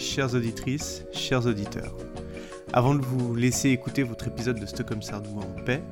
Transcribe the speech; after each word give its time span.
chères 0.00 0.34
auditrices, 0.34 1.04
chers 1.12 1.46
auditeurs. 1.46 1.94
Avant 2.72 2.94
de 2.94 3.02
vous 3.02 3.34
laisser 3.34 3.68
écouter 3.68 4.02
votre 4.02 4.28
épisode 4.28 4.58
de 4.58 4.64
Stockholm 4.64 5.02
Sardou 5.02 5.38
en 5.38 5.62
paix, 5.64 5.82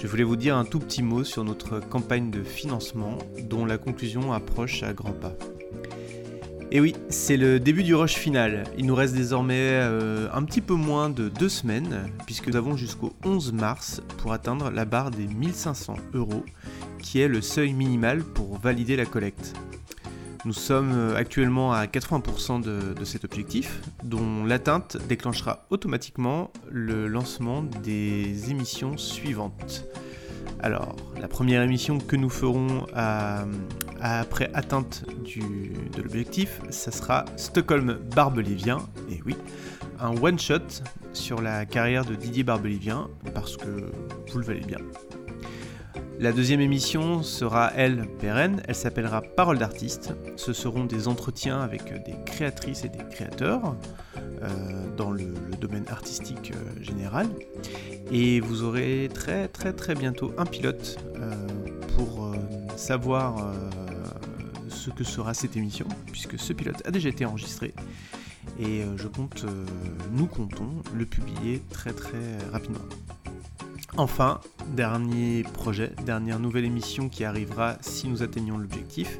je 0.00 0.06
voulais 0.06 0.24
vous 0.24 0.36
dire 0.36 0.56
un 0.56 0.64
tout 0.64 0.78
petit 0.78 1.02
mot 1.02 1.22
sur 1.22 1.44
notre 1.44 1.80
campagne 1.80 2.30
de 2.30 2.42
financement 2.42 3.18
dont 3.42 3.66
la 3.66 3.76
conclusion 3.76 4.32
approche 4.32 4.82
à 4.82 4.94
grands 4.94 5.12
pas. 5.12 5.34
Et 6.72 6.80
oui, 6.80 6.96
c'est 7.10 7.36
le 7.36 7.60
début 7.60 7.84
du 7.84 7.94
rush 7.94 8.14
final. 8.14 8.64
Il 8.78 8.86
nous 8.86 8.94
reste 8.94 9.14
désormais 9.14 9.54
euh, 9.54 10.28
un 10.32 10.42
petit 10.42 10.62
peu 10.62 10.74
moins 10.74 11.10
de 11.10 11.28
deux 11.28 11.48
semaines, 11.48 12.10
puisque 12.24 12.48
nous 12.48 12.56
avons 12.56 12.76
jusqu'au 12.76 13.12
11 13.24 13.52
mars 13.52 14.02
pour 14.18 14.32
atteindre 14.32 14.70
la 14.70 14.84
barre 14.84 15.10
des 15.10 15.26
1500 15.26 15.96
euros, 16.14 16.44
qui 17.00 17.20
est 17.20 17.28
le 17.28 17.42
seuil 17.42 17.72
minimal 17.74 18.24
pour 18.24 18.58
valider 18.58 18.96
la 18.96 19.04
collecte. 19.04 19.52
Nous 20.46 20.52
sommes 20.52 20.92
euh, 20.92 21.16
actuellement 21.16 21.72
à 21.72 21.86
80% 21.86 22.62
de, 22.62 23.04
cet 23.04 23.24
objectif, 23.24 23.80
dont 24.04 24.44
l'atteinte 24.44 24.96
déclenchera 25.08 25.66
automatiquement 25.70 26.52
le 26.70 27.08
lancement 27.08 27.64
des 27.82 28.48
émissions 28.48 28.96
suivantes. 28.96 29.86
Alors, 30.60 30.94
la 31.20 31.26
première 31.26 31.62
émission 31.62 31.98
que 31.98 32.14
nous 32.14 32.30
ferons 32.30 32.86
après 34.00 34.48
atteinte 34.54 35.04
de 35.08 36.00
l'objectif, 36.00 36.60
ça 36.70 36.92
sera 36.92 37.24
Stockholm 37.36 37.98
Barbelivien, 38.14 38.78
et 39.10 39.20
oui, 39.26 39.34
un 39.98 40.16
one-shot 40.16 40.84
sur 41.12 41.42
la 41.42 41.66
carrière 41.66 42.04
de 42.04 42.14
Didier 42.14 42.44
Barbelivien, 42.44 43.08
parce 43.34 43.56
que 43.56 43.90
vous 44.30 44.38
le 44.38 44.44
valez 44.44 44.60
bien. 44.60 44.78
La 46.18 46.32
deuxième 46.32 46.62
émission 46.62 47.22
sera, 47.22 47.72
elle, 47.76 48.08
pérenne, 48.18 48.62
elle 48.66 48.74
s'appellera 48.74 49.20
Parole 49.20 49.58
d'artiste. 49.58 50.14
Ce 50.36 50.54
seront 50.54 50.84
des 50.84 51.08
entretiens 51.08 51.60
avec 51.60 51.92
des 52.04 52.14
créatrices 52.24 52.84
et 52.84 52.88
des 52.88 53.04
créateurs 53.10 53.76
euh, 54.42 54.96
dans 54.96 55.10
le, 55.10 55.34
domaine 55.60 55.84
artistique 55.88 56.52
euh, 56.54 56.82
général. 56.82 57.28
Et 58.10 58.40
vous 58.40 58.62
aurez 58.62 59.10
très 59.12 59.48
très 59.48 59.72
très 59.72 59.94
bientôt 59.94 60.32
un 60.38 60.46
pilote 60.46 60.98
euh, 61.16 61.34
pour 61.96 62.34
savoir 62.76 63.52
ce 64.68 64.90
que 64.90 65.04
sera 65.04 65.34
cette 65.34 65.56
émission, 65.56 65.86
puisque 66.12 66.38
ce 66.38 66.52
pilote 66.52 66.82
a 66.86 66.90
déjà 66.90 67.08
été 67.08 67.24
enregistré. 67.24 67.74
Et 68.60 68.82
je 68.96 69.08
compte, 69.08 69.44
nous 70.12 70.26
comptons 70.26 70.82
le 70.94 71.06
publier 71.06 71.62
très 71.70 71.92
très 71.92 72.38
rapidement. 72.52 72.84
Enfin, 73.98 74.40
dernier 74.68 75.42
projet, 75.42 75.92
dernière 76.04 76.38
nouvelle 76.38 76.66
émission 76.66 77.08
qui 77.08 77.24
arrivera 77.24 77.78
si 77.80 78.08
nous 78.08 78.22
atteignons 78.22 78.58
l'objectif. 78.58 79.18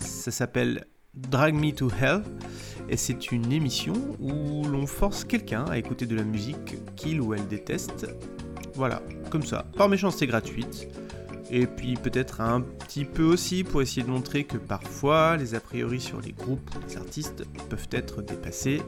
Ça 0.00 0.32
s'appelle 0.32 0.86
Drag 1.14 1.54
Me 1.54 1.70
to 1.70 1.88
Hell 1.88 2.22
et 2.88 2.96
c'est 2.96 3.30
une 3.30 3.52
émission 3.52 3.92
où 4.18 4.64
l'on 4.64 4.88
force 4.88 5.22
quelqu'un 5.22 5.64
à 5.66 5.78
écouter 5.78 6.06
de 6.06 6.16
la 6.16 6.24
musique 6.24 6.74
qu'il 6.96 7.20
ou 7.20 7.34
elle 7.34 7.46
déteste. 7.46 8.08
Voilà, 8.74 9.00
comme 9.30 9.44
ça, 9.44 9.66
par 9.76 9.88
méchanceté 9.88 10.26
gratuite. 10.26 10.88
Et 11.52 11.68
puis 11.68 11.94
peut-être 11.94 12.40
un 12.40 12.62
petit 12.62 13.04
peu 13.04 13.22
aussi 13.22 13.62
pour 13.62 13.80
essayer 13.80 14.02
de 14.02 14.10
montrer 14.10 14.42
que 14.42 14.56
parfois 14.56 15.36
les 15.36 15.54
a 15.54 15.60
priori 15.60 16.00
sur 16.00 16.20
les 16.20 16.32
groupes 16.32 16.68
ou 16.74 16.88
les 16.88 16.96
artistes 16.96 17.44
peuvent 17.68 17.88
être 17.92 18.22
dépassés. 18.22 18.82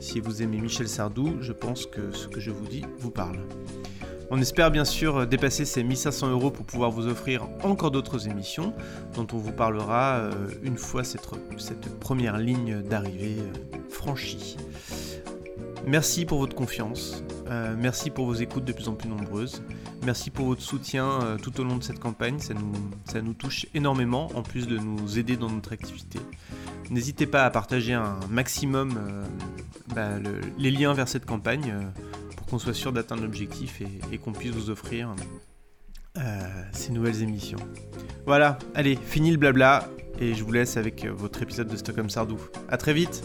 Si 0.00 0.18
vous 0.18 0.42
aimez 0.42 0.58
Michel 0.58 0.88
Sardou, 0.88 1.36
je 1.40 1.52
pense 1.52 1.84
que 1.84 2.10
ce 2.12 2.26
que 2.26 2.40
je 2.40 2.50
vous 2.50 2.66
dis 2.66 2.84
vous 2.98 3.10
parle. 3.10 3.38
On 4.34 4.40
espère 4.40 4.70
bien 4.70 4.86
sûr 4.86 5.26
dépasser 5.26 5.66
ces 5.66 5.84
1500 5.84 6.30
euros 6.30 6.50
pour 6.50 6.64
pouvoir 6.64 6.90
vous 6.90 7.06
offrir 7.06 7.46
encore 7.62 7.90
d'autres 7.90 8.28
émissions 8.28 8.72
dont 9.14 9.26
on 9.30 9.36
vous 9.36 9.52
parlera 9.52 10.14
euh, 10.14 10.32
une 10.62 10.78
fois 10.78 11.04
cette, 11.04 11.28
première 12.00 12.38
ligne 12.38 12.80
d'arrivée 12.80 13.36
euh, 13.40 13.76
franchie. 13.90 14.56
Merci 15.86 16.24
pour 16.24 16.38
votre 16.38 16.56
confiance, 16.56 17.22
euh, 17.48 17.74
merci 17.78 18.08
pour 18.08 18.24
vos 18.24 18.32
écoutes 18.32 18.64
de 18.64 18.72
plus 18.72 18.88
en 18.88 18.94
plus 18.94 19.10
nombreuses, 19.10 19.62
merci 20.02 20.30
pour 20.30 20.46
votre 20.46 20.62
soutien 20.62 21.36
tout 21.42 21.60
au 21.60 21.64
long 21.64 21.76
de 21.76 21.82
cette 21.82 21.98
campagne, 21.98 22.38
ça 22.38 22.54
nous, 23.20 23.34
touche 23.34 23.66
énormément 23.74 24.30
en 24.34 24.42
plus 24.42 24.66
de 24.66 24.78
nous 24.78 25.18
aider 25.18 25.36
dans 25.36 25.50
notre 25.50 25.74
activité. 25.74 26.20
N'hésitez 26.88 27.26
pas 27.26 27.44
à 27.44 27.50
partager 27.50 27.92
un 27.92 28.18
maximum 28.30 28.98
bah, 29.94 30.08
les 30.56 30.70
liens 30.70 30.94
vers 30.94 31.08
cette 31.08 31.26
campagne 31.26 31.74
qu'on 32.52 32.58
soit 32.58 32.74
sûr 32.74 32.92
d'atteindre 32.92 33.22
l'objectif 33.22 33.80
et, 34.12 34.18
qu'on 34.18 34.32
puisse 34.32 34.50
vous 34.50 34.68
offrir 34.68 35.14
euh, 36.18 36.20
ces 36.70 36.92
nouvelles 36.92 37.22
émissions. 37.22 37.56
Voilà, 38.26 38.58
allez, 38.74 38.94
fini 38.94 39.30
le 39.30 39.38
blabla 39.38 39.88
et 40.20 40.34
je 40.34 40.44
vous 40.44 40.52
laisse 40.52 40.76
avec 40.76 41.06
euh, 41.06 41.12
votre 41.12 41.40
épisode 41.40 41.68
de 41.68 41.76
Stockholm 41.78 42.10
Sardou. 42.10 42.38
A 42.68 42.76
très 42.76 42.92
vite 42.92 43.22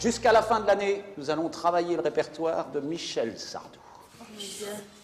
Jusqu'à 0.00 0.32
la 0.32 0.42
fin 0.42 0.58
de 0.58 0.66
l'année, 0.66 1.04
nous 1.16 1.30
allons 1.30 1.48
travailler 1.48 1.94
le 1.94 2.02
répertoire 2.02 2.72
de 2.72 2.80
Michel 2.80 3.38
Sardou. 3.38 3.78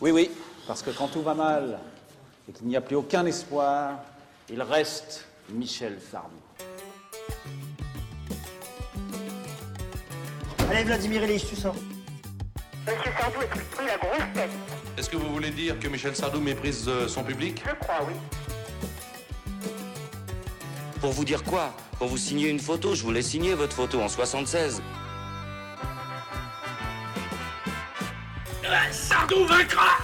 Oui, 0.01 0.11
oui, 0.11 0.31
parce 0.67 0.83
que 0.83 0.91
quand 0.91 1.09
tout 1.09 1.23
va 1.23 1.35
mal 1.35 1.79
et 2.49 2.53
qu'il 2.53 2.67
n'y 2.67 2.77
a 2.77 2.81
plus 2.81 2.97
aucun 2.97 3.25
espoir, 3.27 3.99
il 4.51 4.63
reste 4.63 5.27
Michel 5.51 5.99
Sardou. 6.11 6.37
Allez, 10.71 10.85
Vladimir 10.85 11.25
Ilyich, 11.25 11.49
tu 11.49 11.57
sors. 11.57 11.75
Monsieur 12.87 13.11
Sardou 13.19 13.43
est 13.43 13.47
pris 13.47 13.87
la 13.87 13.97
grosse 13.97 14.35
tête. 14.35 14.51
Est-ce 14.97 15.09
que 15.09 15.17
vous 15.17 15.33
voulez 15.33 15.51
dire 15.51 15.79
que 15.79 15.89
Michel 15.89 16.17
Sardou 16.17 16.41
méprise 16.41 16.87
euh, 16.89 17.09
son 17.09 17.23
public? 17.23 17.63
Je 17.65 17.75
crois, 17.75 18.07
oui. 18.07 18.15
Pour 21.01 21.13
vous 21.13 21.25
dire 21.25 21.45
quoi? 21.45 21.73
Pour 21.99 22.09
vous 22.09 22.17
signer 22.17 22.49
une 22.49 22.59
photo, 22.59 22.95
je 22.95 23.03
voulais 23.03 23.23
signer 23.23 23.55
votre 23.55 23.75
photo 23.75 24.01
en 24.01 24.09
76. 24.09 24.83
Sardou 28.93 29.47
vaincra 29.47 29.99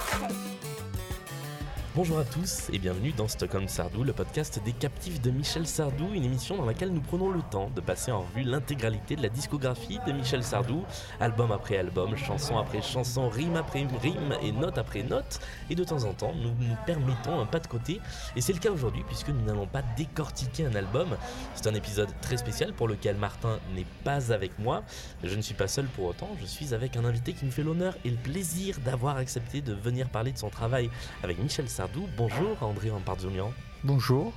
Bonjour 1.95 2.19
à 2.19 2.25
tous 2.25 2.69
et 2.73 2.77
bienvenue 2.77 3.13
dans 3.13 3.29
Stockholm 3.29 3.69
Sardou, 3.69 4.03
le 4.03 4.11
podcast 4.11 4.59
des 4.65 4.73
captifs 4.73 5.21
de 5.21 5.31
Michel 5.31 5.65
Sardou, 5.65 6.09
une 6.13 6.25
émission 6.25 6.57
dans 6.57 6.65
laquelle 6.65 6.91
nous 6.91 6.99
prenons 6.99 7.29
le 7.29 7.39
temps 7.41 7.71
de 7.73 7.79
passer 7.79 8.11
en 8.11 8.19
revue 8.19 8.43
l'intégralité 8.43 9.15
de 9.15 9.21
la 9.21 9.29
discographie 9.29 9.99
de 10.05 10.11
Michel 10.11 10.43
Sardou, 10.43 10.83
album 11.21 11.53
après 11.53 11.77
album, 11.77 12.17
chanson 12.17 12.57
après 12.57 12.81
chanson, 12.81 13.29
rime 13.29 13.55
après 13.55 13.87
rime 14.01 14.35
et 14.43 14.51
note 14.51 14.77
après 14.77 15.03
note. 15.03 15.39
Et 15.69 15.75
de 15.75 15.85
temps 15.85 16.03
en 16.03 16.13
temps, 16.13 16.33
nous 16.35 16.49
nous 16.49 16.75
permettons 16.85 17.39
un 17.39 17.45
pas 17.45 17.61
de 17.61 17.67
côté. 17.67 18.01
Et 18.35 18.41
c'est 18.41 18.51
le 18.51 18.59
cas 18.59 18.71
aujourd'hui 18.71 19.03
puisque 19.07 19.29
nous 19.29 19.45
n'allons 19.45 19.67
pas 19.67 19.83
décortiquer 19.95 20.65
un 20.65 20.75
album. 20.75 21.15
C'est 21.53 21.67
un 21.67 21.75
épisode 21.75 22.09
très 22.19 22.35
spécial 22.35 22.73
pour 22.73 22.89
lequel 22.89 23.15
Martin 23.15 23.57
n'est 23.73 23.87
pas 24.03 24.33
avec 24.33 24.59
moi. 24.59 24.83
Je 25.23 25.33
ne 25.33 25.41
suis 25.41 25.55
pas 25.55 25.69
seul 25.69 25.85
pour 25.85 26.07
autant, 26.07 26.31
je 26.41 26.45
suis 26.45 26.73
avec 26.73 26.97
un 26.97 27.05
invité 27.05 27.31
qui 27.31 27.45
me 27.45 27.51
fait 27.51 27.63
l'honneur 27.63 27.95
et 28.03 28.09
le 28.09 28.17
plaisir 28.17 28.79
d'avoir 28.83 29.15
accepté 29.15 29.61
de 29.61 29.71
venir 29.71 30.09
parler 30.09 30.33
de 30.33 30.37
son 30.37 30.49
travail 30.49 30.89
avec 31.23 31.39
Michel 31.39 31.69
Sardou 31.69 31.84
Bonjour 32.17 32.57
André 32.61 32.89
Rampardoulian. 32.89 33.51
Bonjour. 33.83 34.33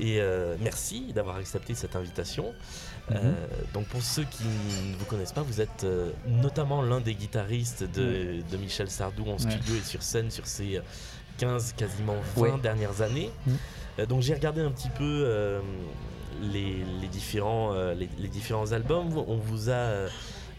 Et 0.00 0.20
euh, 0.20 0.56
merci 0.60 1.12
d'avoir 1.12 1.36
accepté 1.36 1.74
cette 1.74 1.94
invitation. 1.94 2.52
Mhm. 3.10 3.16
Euh, 3.16 3.32
donc 3.72 3.86
pour 3.86 4.02
ceux 4.02 4.24
qui 4.24 4.44
ne 4.44 4.96
vous 4.96 5.04
connaissent 5.04 5.32
pas, 5.32 5.42
vous 5.42 5.60
êtes 5.60 5.84
euh, 5.84 6.10
notamment 6.26 6.82
l'un 6.82 7.00
des 7.00 7.14
guitaristes 7.14 7.84
de, 7.84 8.42
Michel 8.58 8.90
Sardou 8.90 9.28
en 9.30 9.38
studio 9.38 9.74
et 9.76 9.84
sur 9.84 10.02
scène 10.02 10.30
sur 10.30 10.46
ces 10.46 10.80
15, 11.38 11.74
quasiment 11.76 12.16
20 12.36 12.60
dernières 12.60 13.00
années. 13.02 13.30
Mhm. 13.46 14.06
donc 14.06 14.22
j'ai 14.22 14.34
regardé 14.34 14.60
un 14.60 14.70
petit 14.72 14.90
peu 14.90 15.60
les, 16.42 17.08
différents, 17.12 17.74
les, 17.92 18.28
différents 18.28 18.72
albums. 18.72 19.16
On 19.16 19.36
vous 19.36 19.70
a 19.70 20.08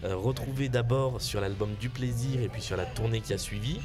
retrouvé 0.04 0.70
d'abord 0.70 1.22
sur 1.22 1.42
l'album 1.42 1.72
Du 1.82 1.90
Plaisir 1.90 2.40
et 2.42 2.48
puis 2.48 2.62
sur 2.62 2.78
la 2.78 2.86
tournée 2.86 3.20
qui 3.20 3.34
a 3.34 3.38
suivi 3.38 3.82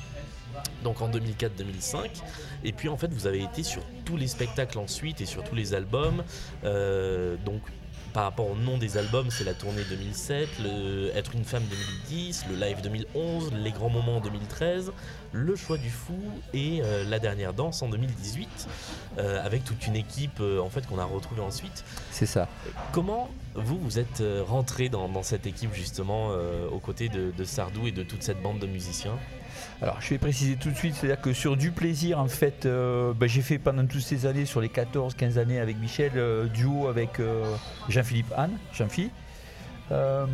donc 0.85 1.01
en 1.01 1.09
2004-2005. 1.09 2.23
Et 2.63 2.73
puis 2.73 2.89
en 2.89 2.97
fait, 2.97 3.13
vous 3.13 3.27
avez 3.27 3.43
été 3.43 3.63
sur 3.63 3.83
tous 4.05 4.17
les 4.17 4.29
spectacles 4.29 4.79
ensuite 4.79 5.21
et 5.21 5.27
sur 5.27 5.43
tous 5.43 5.55
les 5.55 5.75
albums. 5.75 6.23
Euh, 6.65 7.37
donc 7.45 7.61
par 8.13 8.23
rapport 8.23 8.49
au 8.49 8.55
nom 8.55 8.79
des 8.79 8.97
albums, 8.97 9.29
c'est 9.33 9.43
la 9.43 9.55
tournée 9.55 9.83
2007, 9.91 10.49
le 10.63 11.11
Être 11.17 11.35
une 11.35 11.43
femme 11.43 11.65
2010, 12.09 12.45
le 12.49 12.55
live 12.55 12.81
2011, 12.81 13.53
les 13.55 13.73
grands 13.73 13.89
moments 13.89 14.19
en 14.19 14.21
2013, 14.21 14.93
le 15.33 15.57
choix 15.57 15.79
du 15.79 15.91
fou 15.91 16.17
et 16.53 16.81
euh, 16.85 17.03
la 17.11 17.19
dernière 17.19 17.53
danse 17.53 17.83
en 17.83 17.89
2018, 17.89 18.69
euh, 19.19 19.45
avec 19.45 19.65
toute 19.65 19.89
une 19.89 19.97
équipe 19.97 20.41
en 20.41 20.71
fait 20.71 20.87
qu'on 20.87 21.01
a 21.01 21.05
retrouvée 21.05 21.43
ensuite. 21.43 21.83
C'est 22.13 22.27
ça. 22.27 22.49
Comment 22.93 23.31
vous 23.57 23.81
vous 23.81 23.99
êtes 23.99 24.23
rentré 24.47 24.89
dans, 24.89 25.25
cette 25.25 25.49
équipe 25.49 25.75
justement 25.75 26.31
aux 26.71 26.79
côtés 26.79 27.09
de, 27.09 27.33
de 27.37 27.45
Sardou 27.45 27.89
et 27.89 27.93
de 27.93 28.05
toute 28.05 28.23
cette 28.23 28.41
bande 28.41 28.61
de 28.61 28.67
musiciens? 28.67 29.19
Alors 29.83 30.01
je 30.01 30.11
vais 30.11 30.19
préciser 30.19 30.57
tout 30.57 30.71
de 30.71 30.77
suite, 30.77 30.95
c'est-à-dire 30.95 31.21
que 31.21 31.33
sur 31.33 31.57
du 31.57 31.71
plaisir, 31.71 32.19
en 32.19 32.29
fait, 32.29 32.67
euh, 32.67 33.13
bah, 33.13 33.27
j'ai 33.27 33.43
fait 33.43 33.59
pendant 33.59 33.87
toutes 33.87 34.01
ces 34.01 34.27
années, 34.27 34.47
sur 34.47 34.61
les 34.61 34.69
14-15 34.69 35.39
années 35.39 35.59
avec 35.59 35.79
Michel, 35.79 36.13
euh, 36.17 36.47
duo 36.47 36.89
avec 36.89 37.21
euh, 37.21 37.55
Jean-Philippe 37.89 38.33
Anne, 38.37 38.57
Jean-Philippe. 38.73 39.13
Euh, 39.93 40.25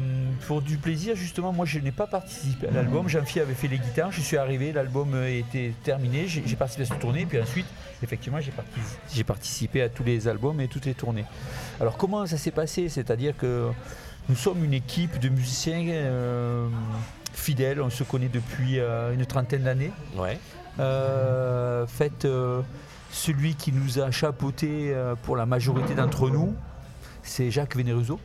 pour 0.46 0.62
du 0.62 0.76
plaisir, 0.76 1.16
justement, 1.16 1.52
moi 1.52 1.66
je 1.66 1.80
n'ai 1.80 1.90
pas 1.90 2.06
participé 2.06 2.68
à 2.68 2.70
l'album. 2.70 3.08
Jean-Phi 3.08 3.40
avait 3.40 3.54
fait 3.54 3.66
les 3.66 3.78
guitares, 3.78 4.12
je 4.12 4.20
suis 4.20 4.36
arrivé, 4.36 4.72
l'album 4.72 5.20
était 5.24 5.72
terminé, 5.82 6.28
j'ai 6.28 6.54
participé 6.54 6.84
à 6.84 6.86
cette 6.86 7.00
tournée, 7.00 7.26
puis 7.26 7.40
ensuite, 7.40 7.66
effectivement, 8.02 8.38
j'ai 9.12 9.24
participé 9.24 9.82
à 9.82 9.88
tous 9.88 10.04
les 10.04 10.28
albums 10.28 10.60
et 10.60 10.68
toutes 10.68 10.86
les 10.86 10.94
tournées. 10.94 11.24
Alors, 11.80 11.96
comment 11.96 12.24
ça 12.26 12.38
s'est 12.38 12.52
passé? 12.52 12.88
C'est-à-dire 12.88 13.36
que 13.36 13.70
nous 14.28 14.36
sommes 14.36 14.64
une 14.64 14.74
équipe 14.74 15.18
de 15.18 15.28
musiciens 15.28 15.82
fidèles, 17.32 17.80
on 17.80 17.90
se 17.90 18.04
connaît 18.04 18.28
depuis 18.28 18.78
euh, 18.78 19.14
une 19.14 19.24
trentaine 19.26 19.62
d'années. 19.62 19.92
Ouais. 20.16 20.38
Euh, 20.78 21.86
fait, 21.86 22.24
euh, 22.24 22.62
celui 23.10 23.54
qui 23.54 23.72
nous 23.72 23.98
a 23.98 24.10
chapeauté 24.10 24.92
euh, 24.94 25.14
pour 25.22 25.36
la 25.36 25.44
majorité 25.44 25.94
d'entre 25.94 26.30
nous, 26.30 26.54
c'est 27.22 27.50
Jacques 27.50 27.76
Vénéruso, 27.76 28.18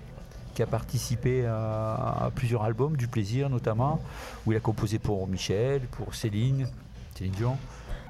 qui 0.54 0.62
a 0.64 0.68
participé 0.68 1.46
à, 1.46 2.26
à 2.26 2.32
plusieurs 2.34 2.64
albums, 2.64 2.96
du 2.96 3.08
plaisir 3.08 3.50
notamment, 3.50 4.00
où 4.46 4.52
il 4.52 4.58
a 4.58 4.62
composé 4.62 5.00
pour 5.00 5.28
Michel, 5.28 5.82
pour 5.92 6.16
Céline, 6.16 6.68
Céline 7.16 7.34
Dion, 7.34 7.58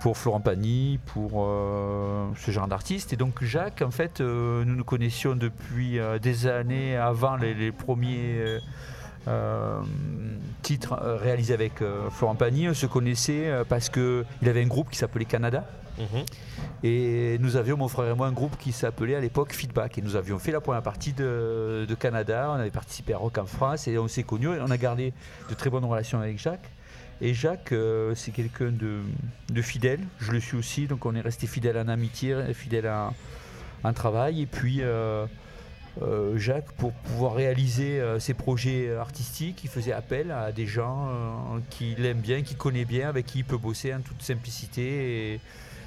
pour 0.01 0.17
Florent 0.17 0.41
Pagny, 0.41 0.99
pour 1.05 1.47
ce 2.35 2.51
genre 2.51 2.67
d'artistes. 2.67 3.13
Et 3.13 3.15
donc 3.15 3.43
Jacques, 3.43 3.81
en 3.81 3.89
fait, 3.89 4.19
nous 4.19 4.63
nous 4.65 4.83
connaissions 4.83 5.35
depuis 5.35 5.97
des 6.21 6.45
années 6.45 6.95
avant 6.95 7.35
les, 7.35 7.55
les 7.55 7.71
premiers 7.71 8.59
titres 10.61 10.93
euh, 11.01 11.17
réalisés 11.17 11.53
avec 11.53 11.81
euh, 11.81 12.09
Florent 12.09 12.35
Pagny. 12.35 12.69
On 12.69 12.73
se 12.73 12.85
connaissait 12.85 13.47
euh, 13.47 13.63
parce 13.67 13.89
qu'il 13.89 14.25
avait 14.47 14.63
un 14.63 14.67
groupe 14.67 14.89
qui 14.89 14.97
s'appelait 14.97 15.25
Canada. 15.25 15.65
Mhm. 15.97 16.25
Et 16.83 17.37
nous 17.39 17.55
avions, 17.55 17.77
mon 17.77 17.87
frère 17.87 18.11
et 18.11 18.15
moi, 18.15 18.27
un 18.27 18.31
groupe 18.33 18.57
qui 18.57 18.71
s'appelait 18.71 19.15
à 19.15 19.19
l'époque 19.21 19.53
Feedback. 19.53 19.97
Et 19.97 20.01
nous 20.01 20.15
avions 20.15 20.39
fait 20.39 20.51
la 20.51 20.61
première 20.61 20.83
partie 20.83 21.13
de, 21.13 21.85
de 21.87 21.95
Canada. 21.95 22.49
On 22.51 22.59
avait 22.59 22.69
participé 22.71 23.13
à 23.13 23.17
Rock 23.17 23.37
en 23.37 23.45
France 23.45 23.87
et 23.87 23.97
on 23.97 24.07
s'est 24.07 24.23
connus. 24.23 24.47
Et 24.55 24.59
on 24.61 24.71
a 24.71 24.77
gardé 24.77 25.13
de 25.49 25.53
très 25.55 25.69
bonnes 25.69 25.85
relations 25.85 26.19
avec 26.19 26.37
Jacques. 26.37 26.69
Et 27.21 27.33
Jacques, 27.33 27.71
euh, 27.71 28.13
c'est 28.13 28.31
quelqu'un 28.31 28.71
de, 28.71 28.99
de 29.49 29.61
fidèle. 29.61 30.01
Je 30.19 30.31
le 30.33 30.39
suis 30.41 30.57
aussi. 30.57 30.85
Donc 30.87 31.05
on 31.05 31.15
est 31.15 31.21
resté 31.21 31.47
fidèle 31.47 31.77
en 31.77 31.87
amitié, 31.87 32.35
fidèle 32.53 32.89
en, 32.89 33.13
en 33.83 33.93
travail. 33.93 34.41
Et 34.41 34.45
puis. 34.45 34.79
euh, 34.81 35.25
euh, 36.01 36.37
Jacques, 36.37 36.71
pour 36.73 36.91
pouvoir 36.91 37.35
réaliser 37.35 37.99
euh, 37.99 38.19
ses 38.19 38.33
projets 38.33 38.93
artistiques, 38.95 39.63
il 39.63 39.69
faisait 39.69 39.93
appel 39.93 40.31
à 40.31 40.51
des 40.51 40.65
gens 40.65 41.07
euh, 41.07 41.59
qu'il 41.69 42.05
aime 42.05 42.19
bien, 42.19 42.41
qu'il 42.41 42.57
connaît 42.57 42.85
bien, 42.85 43.07
avec 43.07 43.25
qui 43.25 43.39
il 43.39 43.45
peut 43.45 43.57
bosser 43.57 43.93
en 43.93 44.01
toute 44.01 44.21
simplicité. 44.21 45.39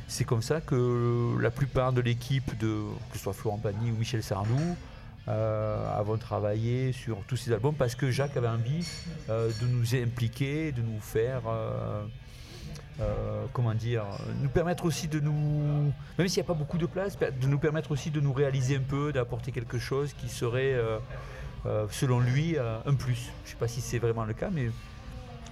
C'est 0.07 0.25
comme 0.25 0.41
ça 0.41 0.63
que 0.63 1.37
la 1.39 1.51
plupart 1.51 1.93
de 1.93 2.01
l'équipe, 2.01 2.57
de, 2.59 2.83
que 3.11 3.19
ce 3.19 3.25
soit 3.25 3.35
Florent 3.35 3.59
Pagny 3.59 3.91
ou 3.91 3.97
Michel 3.97 4.23
Sardou, 4.23 4.77
euh, 5.29 5.99
avons 5.99 6.17
travaillé 6.17 6.93
sur 6.93 7.19
tous 7.27 7.37
ces 7.37 7.53
albums 7.53 7.75
parce 7.75 7.95
que 7.95 8.11
Jacques 8.11 8.37
avait 8.39 8.49
envie 8.49 8.87
de 9.29 9.67
nous 9.67 9.95
impliquer, 9.95 10.73
de 10.73 10.81
nous 10.81 11.01
faire. 11.01 11.43
Euh, 13.01 13.45
comment 13.53 13.75
dire, 13.75 14.05
nous 14.43 14.49
permettre 14.49 14.85
aussi 14.85 15.07
de 15.07 15.21
nous, 15.21 15.93
même 16.19 16.27
s'il 16.27 16.43
n'y 16.43 16.47
a 16.47 16.49
pas 16.49 16.59
beaucoup 16.59 16.79
de 16.79 16.87
place, 16.87 17.17
de 17.17 17.47
nous 17.47 17.59
permettre 17.59 17.93
aussi 17.93 18.11
de 18.11 18.21
nous 18.21 18.33
réaliser 18.33 18.77
un 18.77 18.83
peu, 18.83 19.13
d'apporter 19.13 19.53
quelque 19.53 19.79
chose 19.79 20.13
qui 20.15 20.29
serait, 20.29 20.75
euh, 20.75 20.99
euh, 21.67 21.87
selon 21.93 22.19
lui, 22.19 22.57
un 22.59 22.95
plus. 22.95 23.31
Je 23.45 23.51
ne 23.51 23.53
sais 23.53 23.57
pas 23.57 23.69
si 23.69 23.81
c'est 23.81 24.01
vraiment 24.01 24.25
le 24.25 24.35
cas, 24.35 24.51
mais 24.51 24.71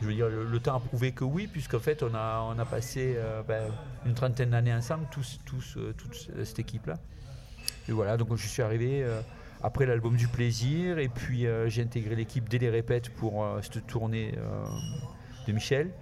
je 0.01 0.07
veux 0.07 0.15
dire, 0.15 0.29
le, 0.29 0.59
temps 0.59 0.77
a 0.77 0.81
prouvé 0.81 1.13
que 1.13 1.23
oui, 1.23 1.47
puisqu'en 1.47 1.79
fait, 1.79 2.03
on 2.03 2.15
a, 2.17 2.41
on 2.53 2.59
a 2.59 2.65
passé 2.65 3.17
ben, 3.47 3.71
une 4.05 4.15
trentaine 4.15 4.51
d'années 4.51 4.75
ensemble, 4.75 5.07
tous, 5.13 5.39
tous, 5.45 5.79
toute 5.97 6.29
cette 6.45 6.59
équipe-là. 6.59 6.99
Et 7.89 7.93
voilà, 7.93 8.17
donc 8.17 8.35
je 8.35 8.47
suis 8.47 8.63
arrivé 8.63 9.07
après 9.63 9.87
l'album 9.87 10.17
du 10.17 10.27
plaisir, 10.27 10.99
et 10.99 11.09
puis 11.09 11.47
j'ai 11.69 11.83
intégré 11.83 12.17
l'équipe 12.17 12.49
dès 12.49 12.59
les 12.59 12.71
répètes 12.71 13.11
pour 13.11 13.47
cette 13.63 13.87
tournée 13.87 14.35
de 15.47 15.53
Michel. 15.53 15.93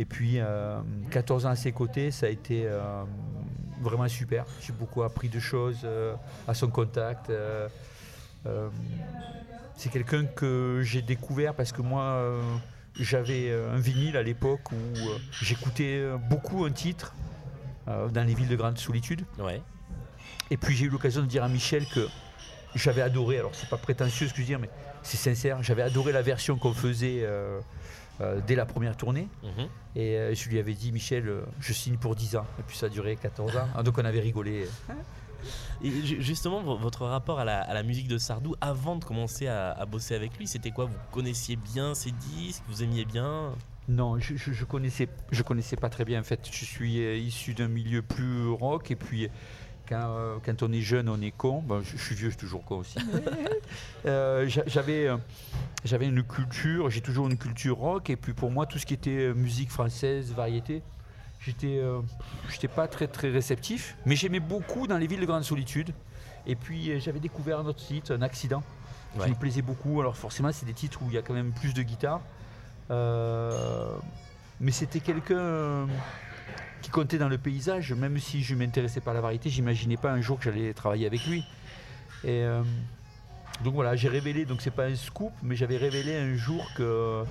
Et 0.00 0.06
puis 0.06 0.36
euh, 0.40 0.80
14 1.10 1.44
ans 1.44 1.50
à 1.50 1.56
ses 1.56 1.72
côtés, 1.72 2.10
ça 2.10 2.24
a 2.24 2.30
été 2.30 2.62
euh, 2.64 3.04
vraiment 3.82 4.08
super. 4.08 4.46
J'ai 4.62 4.72
beaucoup 4.72 5.02
appris 5.02 5.28
de 5.28 5.38
choses 5.38 5.82
euh, 5.84 6.14
à 6.48 6.54
son 6.54 6.68
contact. 6.70 7.28
euh, 7.28 7.68
euh, 8.46 8.70
c'est 9.76 9.90
quelqu'un 9.90 10.24
que 10.24 10.80
j'ai 10.82 11.02
découvert 11.02 11.54
parce 11.54 11.70
que 11.70 11.82
moi, 11.82 12.02
euh, 12.02 12.40
j'avais 12.98 13.50
euh, 13.50 13.74
un 13.74 13.78
vinyle 13.78 14.16
à 14.16 14.22
l'époque 14.22 14.72
où 14.72 14.96
euh, 14.96 15.18
j'écoutais 15.42 15.98
euh, 15.98 16.16
beaucoup 16.16 16.64
un 16.64 16.70
titre 16.72 17.14
euh, 17.86 18.08
dans 18.08 18.26
les 18.26 18.32
villes 18.32 18.48
de 18.48 18.56
grande 18.56 18.78
solitude. 18.78 19.26
Ouais. 19.38 19.60
Et 20.50 20.56
puis 20.56 20.74
j'ai 20.74 20.86
eu 20.86 20.88
l'occasion 20.88 21.20
de 21.20 21.26
dire 21.26 21.44
à 21.44 21.48
Michel 21.50 21.84
que 21.94 22.08
j'avais 22.74 23.02
adoré, 23.02 23.38
alors 23.38 23.54
c'est 23.54 23.68
pas 23.68 23.76
prétentieux 23.76 24.28
ce 24.28 24.32
que 24.32 24.38
je 24.38 24.42
veux 24.42 24.46
dire, 24.46 24.58
mais 24.58 24.70
c'est 25.02 25.18
sincère, 25.18 25.62
j'avais 25.62 25.82
adoré 25.82 26.12
la 26.12 26.22
version 26.22 26.56
qu'on 26.56 26.72
faisait 26.72 27.22
euh, 28.20 28.40
dès 28.46 28.54
la 28.54 28.66
première 28.66 28.96
tournée. 28.96 29.28
Mhm. 29.42 29.68
Et 29.96 30.16
euh, 30.16 30.34
je 30.34 30.48
lui 30.48 30.58
avais 30.58 30.74
dit, 30.74 30.92
Michel, 30.92 31.28
euh, 31.28 31.42
je 31.60 31.72
signe 31.72 31.96
pour 31.96 32.14
10 32.14 32.36
ans. 32.36 32.46
Et 32.58 32.62
puis 32.62 32.76
ça 32.76 32.86
a 32.86 32.88
duré 32.88 33.16
14 33.16 33.56
ans. 33.56 33.68
Ah, 33.74 33.82
donc 33.82 33.96
on 33.98 34.04
avait 34.04 34.20
rigolé. 34.20 34.66
Et 35.82 35.90
ju- 35.90 36.20
justement, 36.20 36.60
vo- 36.62 36.76
votre 36.76 37.06
rapport 37.06 37.40
à 37.40 37.44
la, 37.44 37.60
à 37.62 37.72
la 37.72 37.82
musique 37.82 38.08
de 38.08 38.18
Sardou, 38.18 38.54
avant 38.60 38.96
de 38.96 39.04
commencer 39.04 39.46
à, 39.46 39.72
à 39.72 39.86
bosser 39.86 40.14
avec 40.14 40.36
lui, 40.38 40.46
c'était 40.46 40.70
quoi? 40.70 40.84
Vous 40.84 40.96
connaissiez 41.10 41.56
bien 41.56 41.94
ses 41.94 42.10
disques? 42.10 42.62
Vous 42.68 42.82
aimiez 42.82 43.06
bien? 43.06 43.52
Non, 43.88 44.18
je, 44.18 44.36
je, 44.36 44.52
je 44.52 44.64
connaissais, 44.64 45.08
je 45.32 45.42
connaissais 45.42 45.76
pas 45.76 45.88
très 45.88 46.04
bien. 46.04 46.20
En 46.20 46.24
fait, 46.24 46.46
je 46.52 46.64
suis 46.64 46.98
issu 47.18 47.54
d'un 47.54 47.68
milieu 47.68 48.02
plus 48.02 48.48
rock. 48.50 48.90
Et 48.90 48.96
puis, 48.96 49.28
quand, 49.90 50.00
euh, 50.16 50.36
quand 50.44 50.62
on 50.62 50.72
est 50.72 50.80
jeune, 50.80 51.08
on 51.10 51.20
est 51.20 51.32
con. 51.32 51.60
Bon, 51.66 51.82
je, 51.82 51.96
je 51.98 52.02
suis 52.02 52.14
vieux, 52.14 52.28
je 52.30 52.34
suis 52.36 52.38
toujours 52.40 52.64
con 52.64 52.78
aussi. 52.78 52.98
Euh, 54.06 54.48
j'a- 54.48 54.62
j'avais, 54.66 55.06
euh, 55.08 55.18
j'avais 55.84 56.06
une 56.06 56.22
culture, 56.22 56.88
j'ai 56.88 57.02
toujours 57.02 57.26
une 57.28 57.36
culture 57.36 57.76
rock. 57.76 58.08
Et 58.08 58.16
puis, 58.16 58.32
pour 58.32 58.50
moi, 58.50 58.64
tout 58.64 58.78
ce 58.78 58.86
qui 58.86 58.94
était 58.94 59.10
euh, 59.28 59.34
musique 59.34 59.70
française, 59.70 60.32
variété, 60.32 60.82
j'étais, 61.40 61.78
euh, 61.78 62.00
j'étais 62.48 62.68
pas 62.68 62.88
très 62.88 63.06
très 63.08 63.28
réceptif. 63.30 63.96
Mais 64.06 64.16
j'aimais 64.16 64.40
beaucoup 64.40 64.86
dans 64.86 64.96
les 64.96 65.06
villes 65.06 65.20
de 65.20 65.26
grande 65.26 65.44
solitude. 65.44 65.92
Et 66.46 66.56
puis, 66.56 66.90
euh, 66.90 66.98
j'avais 66.98 67.20
découvert 67.20 67.58
un 67.60 67.66
autre 67.66 67.84
titre, 67.84 68.14
un 68.14 68.22
accident. 68.22 68.62
Ouais. 69.16 69.24
qui 69.24 69.30
me 69.30 69.34
plaisait 69.36 69.60
beaucoup. 69.62 70.00
Alors 70.00 70.16
forcément, 70.16 70.52
c'est 70.52 70.66
des 70.66 70.72
titres 70.72 71.02
où 71.02 71.06
il 71.08 71.14
y 71.14 71.18
a 71.18 71.22
quand 71.22 71.34
même 71.34 71.50
plus 71.52 71.74
de 71.74 71.82
guitare. 71.82 72.20
Euh, 72.92 73.90
mais 74.60 74.70
c'était 74.72 75.00
quelqu'un 75.00 75.36
euh, 75.36 75.86
qui 76.82 76.90
comptait 76.90 77.18
dans 77.18 77.28
le 77.28 77.38
paysage, 77.38 77.92
même 77.92 78.18
si 78.18 78.42
je 78.42 78.54
m'intéressais 78.54 79.00
pas 79.00 79.10
à 79.10 79.14
la 79.14 79.20
variété, 79.20 79.50
j'imaginais 79.50 79.96
pas 79.96 80.10
un 80.12 80.20
jour 80.20 80.38
que 80.38 80.44
j'allais 80.44 80.72
travailler 80.72 81.06
avec 81.06 81.24
lui. 81.26 81.40
Et 82.24 82.42
euh, 82.44 82.62
donc 83.64 83.74
voilà, 83.74 83.96
j'ai 83.96 84.08
révélé, 84.08 84.44
donc 84.44 84.60
c'est 84.62 84.70
pas 84.70 84.86
un 84.86 84.94
scoop, 84.94 85.32
mais 85.42 85.56
j'avais 85.56 85.76
révélé 85.76 86.16
un 86.16 86.34
jour 86.36 86.66
que 86.76 87.24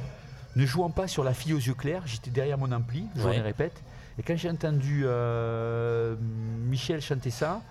ne 0.55 0.65
jouant 0.65 0.89
pas 0.89 1.07
sur 1.07 1.23
la 1.23 1.33
fille 1.33 1.53
aux 1.53 1.57
yeux 1.59 1.73
clairs, 1.73 2.03
j'étais 2.05 2.31
derrière 2.31 2.57
mon 2.57 2.71
ampli, 2.71 3.05
je 3.15 3.23
Ouais. 3.23 3.35
les 3.35 3.41
répète. 3.41 3.83
Et 4.17 4.23
quand 4.23 4.35
j'ai 4.35 4.49
entendu 4.49 5.03
euh, 5.05 6.15
Michel 6.67 7.01
chanter 7.01 7.29
ça, 7.29 7.61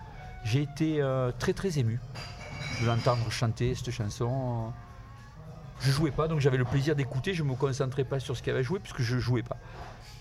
j'ai 0.44 0.62
été 0.62 1.00
euh, 1.02 1.30
très 1.38 1.52
très 1.52 1.78
ému 1.78 2.00
de 2.80 2.87
l'entendre 2.87 3.30
chanter 3.30 3.75
cette 3.75 3.90
chanson. 3.90 4.73
Je 5.80 5.90
jouais 5.90 6.11
pas, 6.11 6.26
donc 6.26 6.40
j'avais 6.40 6.56
le 6.56 6.64
plaisir 6.64 6.97
d'écouter. 6.97 7.35
Je 7.35 7.42
me 7.42 7.54
concentrais 7.54 8.04
pas 8.04 8.18
sur 8.18 8.37
ce 8.37 8.42
qu'elle 8.42 8.54
avait 8.54 8.64
joué 8.64 8.78
puisque 8.80 9.02
je 9.02 9.18
jouais 9.18 9.42
pas. 9.42 9.56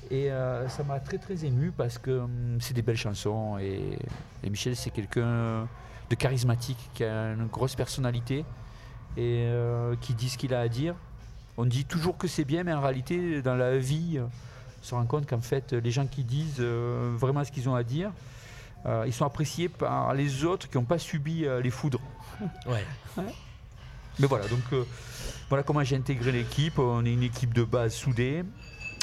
Et 0.09 0.31
euh, 0.31 0.67
ça 0.69 0.83
m'a 0.83 0.99
très 0.99 1.17
très 1.17 1.45
ému 1.45 1.71
parce 1.75 1.97
que 1.97 2.19
hum, 2.19 2.57
c'est 2.59 2.73
des 2.73 2.81
belles 2.81 2.97
chansons 2.97 3.57
et, 3.57 3.97
et 4.43 4.49
Michel 4.49 4.75
c'est 4.75 4.89
quelqu'un 4.89 5.67
de 6.09 6.15
charismatique 6.15 6.89
qui 6.93 7.03
a 7.03 7.33
une 7.33 7.47
grosse 7.47 7.75
personnalité 7.75 8.45
et 9.17 9.45
euh, 9.47 9.95
qui 9.99 10.13
dit 10.13 10.29
ce 10.29 10.37
qu'il 10.37 10.53
a 10.53 10.61
à 10.61 10.67
dire. 10.67 10.95
On 11.57 11.65
dit 11.65 11.85
toujours 11.85 12.17
que 12.17 12.27
c'est 12.27 12.45
bien, 12.45 12.63
mais 12.63 12.73
en 12.73 12.81
réalité 12.81 13.41
dans 13.41 13.55
la 13.55 13.77
vie, 13.77 14.19
on 14.19 14.83
se 14.83 14.93
rend 14.93 15.05
compte 15.05 15.27
qu'en 15.27 15.41
fait 15.41 15.73
les 15.73 15.91
gens 15.91 16.05
qui 16.05 16.23
disent 16.23 16.57
euh, 16.59 17.13
vraiment 17.17 17.43
ce 17.43 17.51
qu'ils 17.51 17.67
ont 17.67 17.75
à 17.75 17.83
dire, 17.83 18.11
euh, 18.85 19.03
ils 19.07 19.13
sont 19.13 19.25
appréciés 19.25 19.67
par 19.67 20.13
les 20.13 20.45
autres 20.45 20.69
qui 20.69 20.77
n'ont 20.77 20.83
pas 20.83 20.99
subi 20.99 21.45
les 21.61 21.71
foudres. 21.71 22.01
Ouais. 22.67 22.85
Mais 24.19 24.27
voilà, 24.27 24.47
donc 24.47 24.61
voilà 25.49 25.63
comment 25.63 25.83
j'ai 25.83 25.95
intégré 25.95 26.31
l'équipe. 26.31 26.77
On 26.77 27.03
est 27.03 27.13
une 27.13 27.23
équipe 27.23 27.51
de 27.53 27.63
base 27.63 27.95
soudée. 27.95 28.43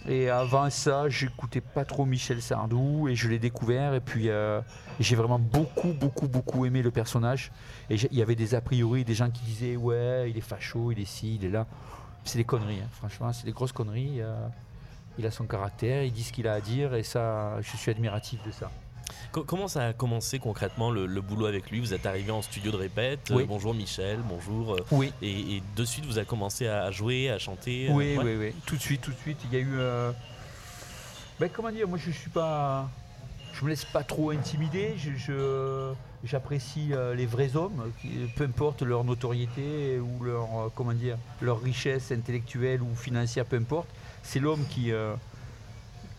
Et 0.06 0.28
avant 0.28 0.68
ça, 0.68 1.08
j'écoutais 1.08 1.62
pas 1.62 1.84
trop 1.84 2.04
Michel 2.04 2.42
Sardou 2.42 3.08
et 3.08 3.14
je 3.14 3.28
l'ai 3.28 3.38
découvert. 3.38 3.94
Et 3.94 4.00
puis 4.00 4.28
euh, 4.28 4.61
j'ai 5.00 5.16
vraiment 5.16 5.38
beaucoup, 5.38 5.92
beaucoup, 5.92 6.28
beaucoup 6.28 6.66
aimé 6.66 6.82
le 6.82 6.90
personnage. 6.90 7.52
Et 7.88 7.96
il 7.96 8.18
y 8.18 8.23
avait 8.23 8.34
des 8.34 8.54
a 8.54 8.61
priori, 8.61 9.04
des 9.04 9.14
gens 9.14 9.30
qui 9.30 9.42
disaient 9.44 9.76
Ouais, 9.76 10.30
il 10.30 10.37
est 10.37 10.42
facho, 10.42 10.92
il 10.92 11.00
est 11.00 11.06
ci, 11.06 11.37
il 11.37 11.44
est 11.44 11.50
là. 11.50 11.66
C'est 12.25 12.38
des 12.38 12.44
conneries, 12.44 12.80
hein. 12.82 12.88
franchement, 12.92 13.32
c'est 13.32 13.44
des 13.44 13.52
grosses 13.52 13.73
conneries. 13.73 14.20
euh, 14.20 14.49
il 15.18 15.26
a 15.26 15.30
son 15.30 15.44
caractère, 15.44 16.02
il 16.02 16.12
dit 16.12 16.25
ce 16.25 16.32
qu'il 16.32 16.49
a 16.49 16.54
à 16.54 16.61
dire 16.61 16.94
et 16.94 17.04
ça, 17.04 17.61
je 17.61 17.76
suis 17.76 17.90
admiratif 17.90 18.42
de 18.44 18.50
ça. 18.50 18.70
Co- 19.32 19.44
comment 19.44 19.68
ça 19.68 19.87
a 19.88 19.92
commencé 19.92 20.38
concrètement 20.38 20.90
le, 20.90 21.06
le 21.06 21.20
boulot 21.20 21.46
avec 21.46 21.70
lui? 21.70 21.80
Vous 21.80 21.92
êtes 21.94 22.06
arrivé 22.06 22.30
en 22.30 22.42
studio 22.42 22.70
de 22.70 22.76
répète. 22.76 23.30
euh, 23.30 23.44
bonjour 23.46 23.75
Michel, 23.75 24.20
bonjour. 24.28 24.75
euh, 24.75 24.84
Oui. 24.92 25.12
Et, 25.23 25.56
et 25.56 25.62
de 25.76 25.84
suite, 25.84 26.06
vous 26.06 26.18
avez 26.18 26.26
commencé 26.26 26.66
à 26.68 26.90
jouer, 26.90 27.30
à 27.30 27.38
chanter. 27.38 27.88
euh, 27.88 27.92
Oui, 27.94 28.16
ouais. 28.16 28.25
oui, 28.25 28.37
oui. 28.38 28.54
Tout 28.66 28.76
de 28.76 28.80
suite, 28.80 29.00
tout 29.00 29.11
de 29.11 29.16
suite. 29.18 29.38
Il 29.50 29.52
y 29.52 29.56
a 29.56 29.64
eu. 29.64 29.75
euh, 29.78 30.12
ben, 31.40 31.50
comment 31.52 31.70
dire 31.70 31.88
Moi, 31.88 31.99
je 31.99 32.11
suis 32.11 32.30
pas. 32.30 32.88
je 33.52 33.64
me 33.64 33.70
laisse 33.70 33.84
pas 33.84 34.04
trop 34.04 34.30
intimider. 34.30 34.94
Je, 34.96 35.92
j'apprécie 36.23 36.90
les 37.16 37.26
vrais 37.26 37.56
hommes, 37.56 37.90
peu 38.37 38.44
importe 38.44 38.82
leur 38.82 39.04
notoriété 39.04 39.99
ou 39.99 40.23
leur 40.25 40.70
comment 40.75 40.92
dire, 40.92 41.18
leur 41.42 41.61
richesse 41.61 42.12
intellectuelle 42.12 42.82
ou 42.82 42.94
financière, 42.94 43.44
peu 43.44 43.56
importe. 43.56 43.88
C'est 44.23 44.40
l'homme 44.40 44.64
qui 44.70 44.90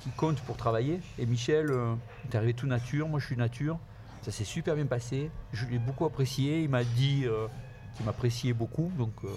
qui 0.06 0.12
compte 0.12 0.40
pour 0.42 0.56
travailler. 0.56 1.02
Et 1.18 1.26
Michel 1.26 1.72
euh, 1.72 1.96
est 2.32 2.36
arrivé 2.36 2.54
tout 2.54 2.68
nature. 2.68 3.10
Moi, 3.10 3.20
je 3.20 3.26
suis 3.26 3.36
nature. 3.36 3.80
Ça 4.22 4.32
s'est 4.32 4.44
super 4.44 4.76
bien 4.76 4.86
passé. 4.86 5.32
Je 5.52 5.66
l'ai 5.66 5.80
beaucoup 5.80 6.06
apprécié. 6.06 6.62
Il 6.62 6.70
m'a 6.70 6.84
dit 6.84 7.24
euh, 7.26 7.48
qu'il 7.96 8.06
m'appréciait 8.06 8.54
beaucoup, 8.54 8.92
donc 8.98 9.14
euh, 9.24 9.30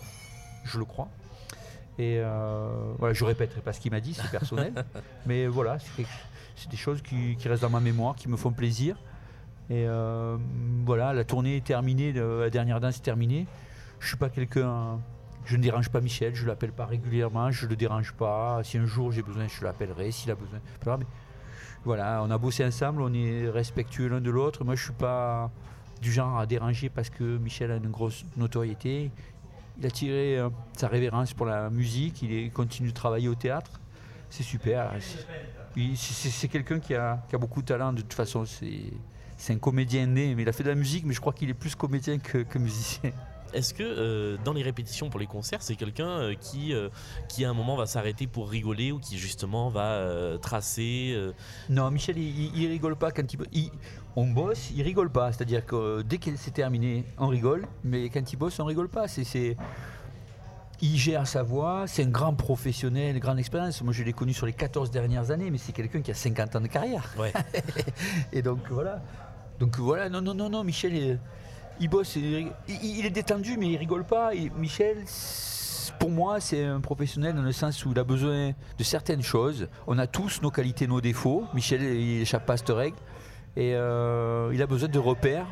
je 0.64 0.78
le 0.78 0.84
crois. 0.84 1.08
Et 1.98 2.18
euh, 2.18 2.68
voilà, 2.98 3.14
je 3.14 3.24
répéterai 3.24 3.60
pas 3.62 3.72
ce 3.72 3.80
qu'il 3.80 3.90
m'a 3.90 4.00
dit, 4.00 4.14
c'est 4.14 4.30
personnel. 4.30 4.72
Mais 5.26 5.46
voilà, 5.46 5.78
c'est 5.78 6.70
des 6.70 6.76
choses 6.76 7.00
qui, 7.02 7.36
qui 7.36 7.48
restent 7.48 7.62
dans 7.62 7.70
ma 7.70 7.80
mémoire, 7.80 8.14
qui 8.14 8.28
me 8.28 8.36
font 8.36 8.52
plaisir. 8.52 8.96
Et 9.70 9.84
euh, 9.86 10.36
voilà, 10.84 11.12
la 11.12 11.24
tournée 11.24 11.56
est 11.56 11.64
terminée, 11.64 12.12
la 12.12 12.50
dernière 12.50 12.80
danse 12.80 12.98
est 12.98 13.02
terminée. 13.02 13.46
Je 14.00 14.08
suis 14.08 14.16
pas 14.16 14.28
quelqu'un. 14.28 15.00
Je 15.48 15.56
ne 15.56 15.62
dérange 15.62 15.88
pas 15.88 16.02
Michel, 16.02 16.34
je 16.34 16.46
l'appelle 16.46 16.72
pas 16.72 16.84
régulièrement, 16.84 17.50
je 17.50 17.66
le 17.66 17.74
dérange 17.74 18.12
pas. 18.12 18.60
Si 18.64 18.76
un 18.76 18.84
jour 18.84 19.12
j'ai 19.12 19.22
besoin, 19.22 19.46
je 19.48 19.64
l'appellerai. 19.64 20.10
S'il 20.10 20.30
a 20.30 20.34
besoin. 20.34 20.58
Voilà, 21.86 22.22
on 22.22 22.30
a 22.30 22.36
bossé 22.36 22.66
ensemble, 22.66 23.00
on 23.00 23.14
est 23.14 23.48
respectueux 23.48 24.08
l'un 24.08 24.20
de 24.20 24.30
l'autre. 24.30 24.62
Moi, 24.62 24.74
je 24.74 24.84
suis 24.84 24.92
pas 24.92 25.50
du 26.02 26.12
genre 26.12 26.38
à 26.38 26.44
déranger 26.44 26.90
parce 26.90 27.08
que 27.08 27.38
Michel 27.38 27.70
a 27.70 27.76
une 27.76 27.88
grosse 27.88 28.26
notoriété. 28.36 29.10
Il 29.78 29.86
a 29.86 29.90
tiré 29.90 30.38
euh, 30.38 30.50
sa 30.76 30.86
révérence 30.88 31.32
pour 31.32 31.46
la 31.46 31.70
musique, 31.70 32.20
il, 32.20 32.50
continue 32.50 32.90
de 32.90 32.94
travailler 32.94 33.28
au 33.28 33.34
théâtre. 33.34 33.80
C'est 34.28 34.42
super. 34.42 34.92
C'est- 35.00 36.48
quelqu'un 36.48 36.78
qui 36.78 36.94
a, 36.94 37.22
beaucoup 37.40 37.62
de 37.62 37.66
talent, 37.68 37.94
de 37.94 38.02
toute 38.02 38.12
façon. 38.12 38.44
C'est 38.44 39.54
un 39.54 39.58
comédien 39.58 40.04
né, 40.04 40.34
mais 40.34 40.42
il 40.42 40.48
a 40.50 40.52
fait 40.52 40.64
de 40.64 40.68
la 40.68 40.74
musique, 40.74 41.06
mais 41.06 41.14
je 41.14 41.20
crois 41.20 41.32
qu'il 41.32 41.48
est 41.48 41.54
plus 41.54 41.74
comédien 41.74 42.18
que 42.18 42.58
musicien. 42.58 43.12
Est-ce 43.54 43.72
que 43.74 43.82
euh, 43.82 44.36
dans 44.44 44.52
les 44.52 44.62
répétitions 44.62 45.08
pour 45.10 45.20
les 45.20 45.26
concerts, 45.26 45.62
c'est 45.62 45.76
quelqu'un 45.76 46.08
euh, 46.08 46.34
qui, 46.34 46.74
euh, 46.74 46.88
qui 47.28 47.44
à 47.44 47.50
un 47.50 47.54
moment 47.54 47.76
va 47.76 47.86
s'arrêter 47.86 48.26
pour 48.26 48.48
rigoler 48.50 48.92
ou 48.92 48.98
qui 48.98 49.18
justement 49.18 49.68
va 49.70 50.06
tracer 50.42 51.16
Non, 51.68 51.90
Michel, 51.90 52.18
il, 52.18 52.66
rigole 52.68 52.96
pas 52.96 53.10
quand 53.10 53.32
il, 53.32 53.38
il- 53.52 53.70
On 54.16 54.26
bosse, 54.26 54.70
il 54.74 54.82
rigole 54.82 55.10
pas. 55.10 55.32
C'est-à-dire 55.32 55.64
que 55.64 56.02
dès 56.02 56.18
que 56.18 56.30
c'est 56.36 56.50
terminé, 56.52 57.04
on 57.18 57.28
rigole, 57.28 57.66
mais 57.84 58.08
quand 58.10 58.32
il 58.32 58.36
bosse, 58.36 58.58
on 58.60 58.64
rigole 58.64 58.88
pas. 58.88 59.08
C'est. 59.08 59.24
c'est- 59.24 59.56
Il 60.80 60.96
gère 60.96 61.26
sa 61.26 61.42
voix, 61.42 61.86
c'est 61.88 62.04
un 62.04 62.08
grand 62.08 62.34
professionnel, 62.34 63.18
grande 63.18 63.40
expérience. 63.40 63.82
Moi, 63.82 63.92
je 63.92 64.04
l'ai 64.04 64.12
connu 64.12 64.32
sur 64.32 64.46
les 64.46 64.52
14 64.52 64.92
dernières 64.92 65.32
années, 65.32 65.50
mais 65.50 65.58
c'est 65.58 65.72
quelqu'un 65.72 66.02
qui 66.02 66.12
a 66.12 66.14
50 66.14 66.54
ans 66.54 66.60
de 66.60 66.68
carrière. 66.68 67.02
Ouais. 67.18 67.32
Et 68.32 68.42
donc, 68.42 68.60
voilà. 68.70 69.02
Donc, 69.58 69.76
voilà, 69.78 70.08
non, 70.08 70.20
non, 70.20 70.34
non, 70.34 70.48
non, 70.48 70.62
Michel, 70.62 71.18
il, 71.80 71.88
bosse, 71.88 72.16
il, 72.16 73.06
est 73.06 73.10
détendu, 73.10 73.56
mais 73.58 73.68
il 73.68 73.76
rigole 73.76 74.04
pas. 74.04 74.30
Michel, 74.56 75.04
pour 75.98 76.10
moi, 76.10 76.40
c'est 76.40 76.64
un 76.64 76.80
professionnel 76.80 77.34
dans 77.34 77.42
le 77.42 77.52
sens 77.52 77.84
où 77.84 77.92
il 77.92 77.98
a 77.98 78.04
besoin 78.04 78.52
de 78.78 78.84
certaines 78.84 79.22
choses. 79.22 79.68
On 79.86 79.98
a 79.98 80.06
tous 80.06 80.42
nos 80.42 80.50
qualités, 80.50 80.86
nos 80.86 81.00
défauts. 81.00 81.44
Michel, 81.54 81.82
il 81.82 82.22
échappe 82.22 82.46
pas 82.46 82.54
à 82.54 82.56
cette 82.56 82.70
règle. 82.70 82.96
Et 83.56 83.74
euh, 83.74 84.50
il 84.54 84.62
a 84.62 84.66
besoin 84.66 84.88
de 84.88 84.98
repères. 84.98 85.46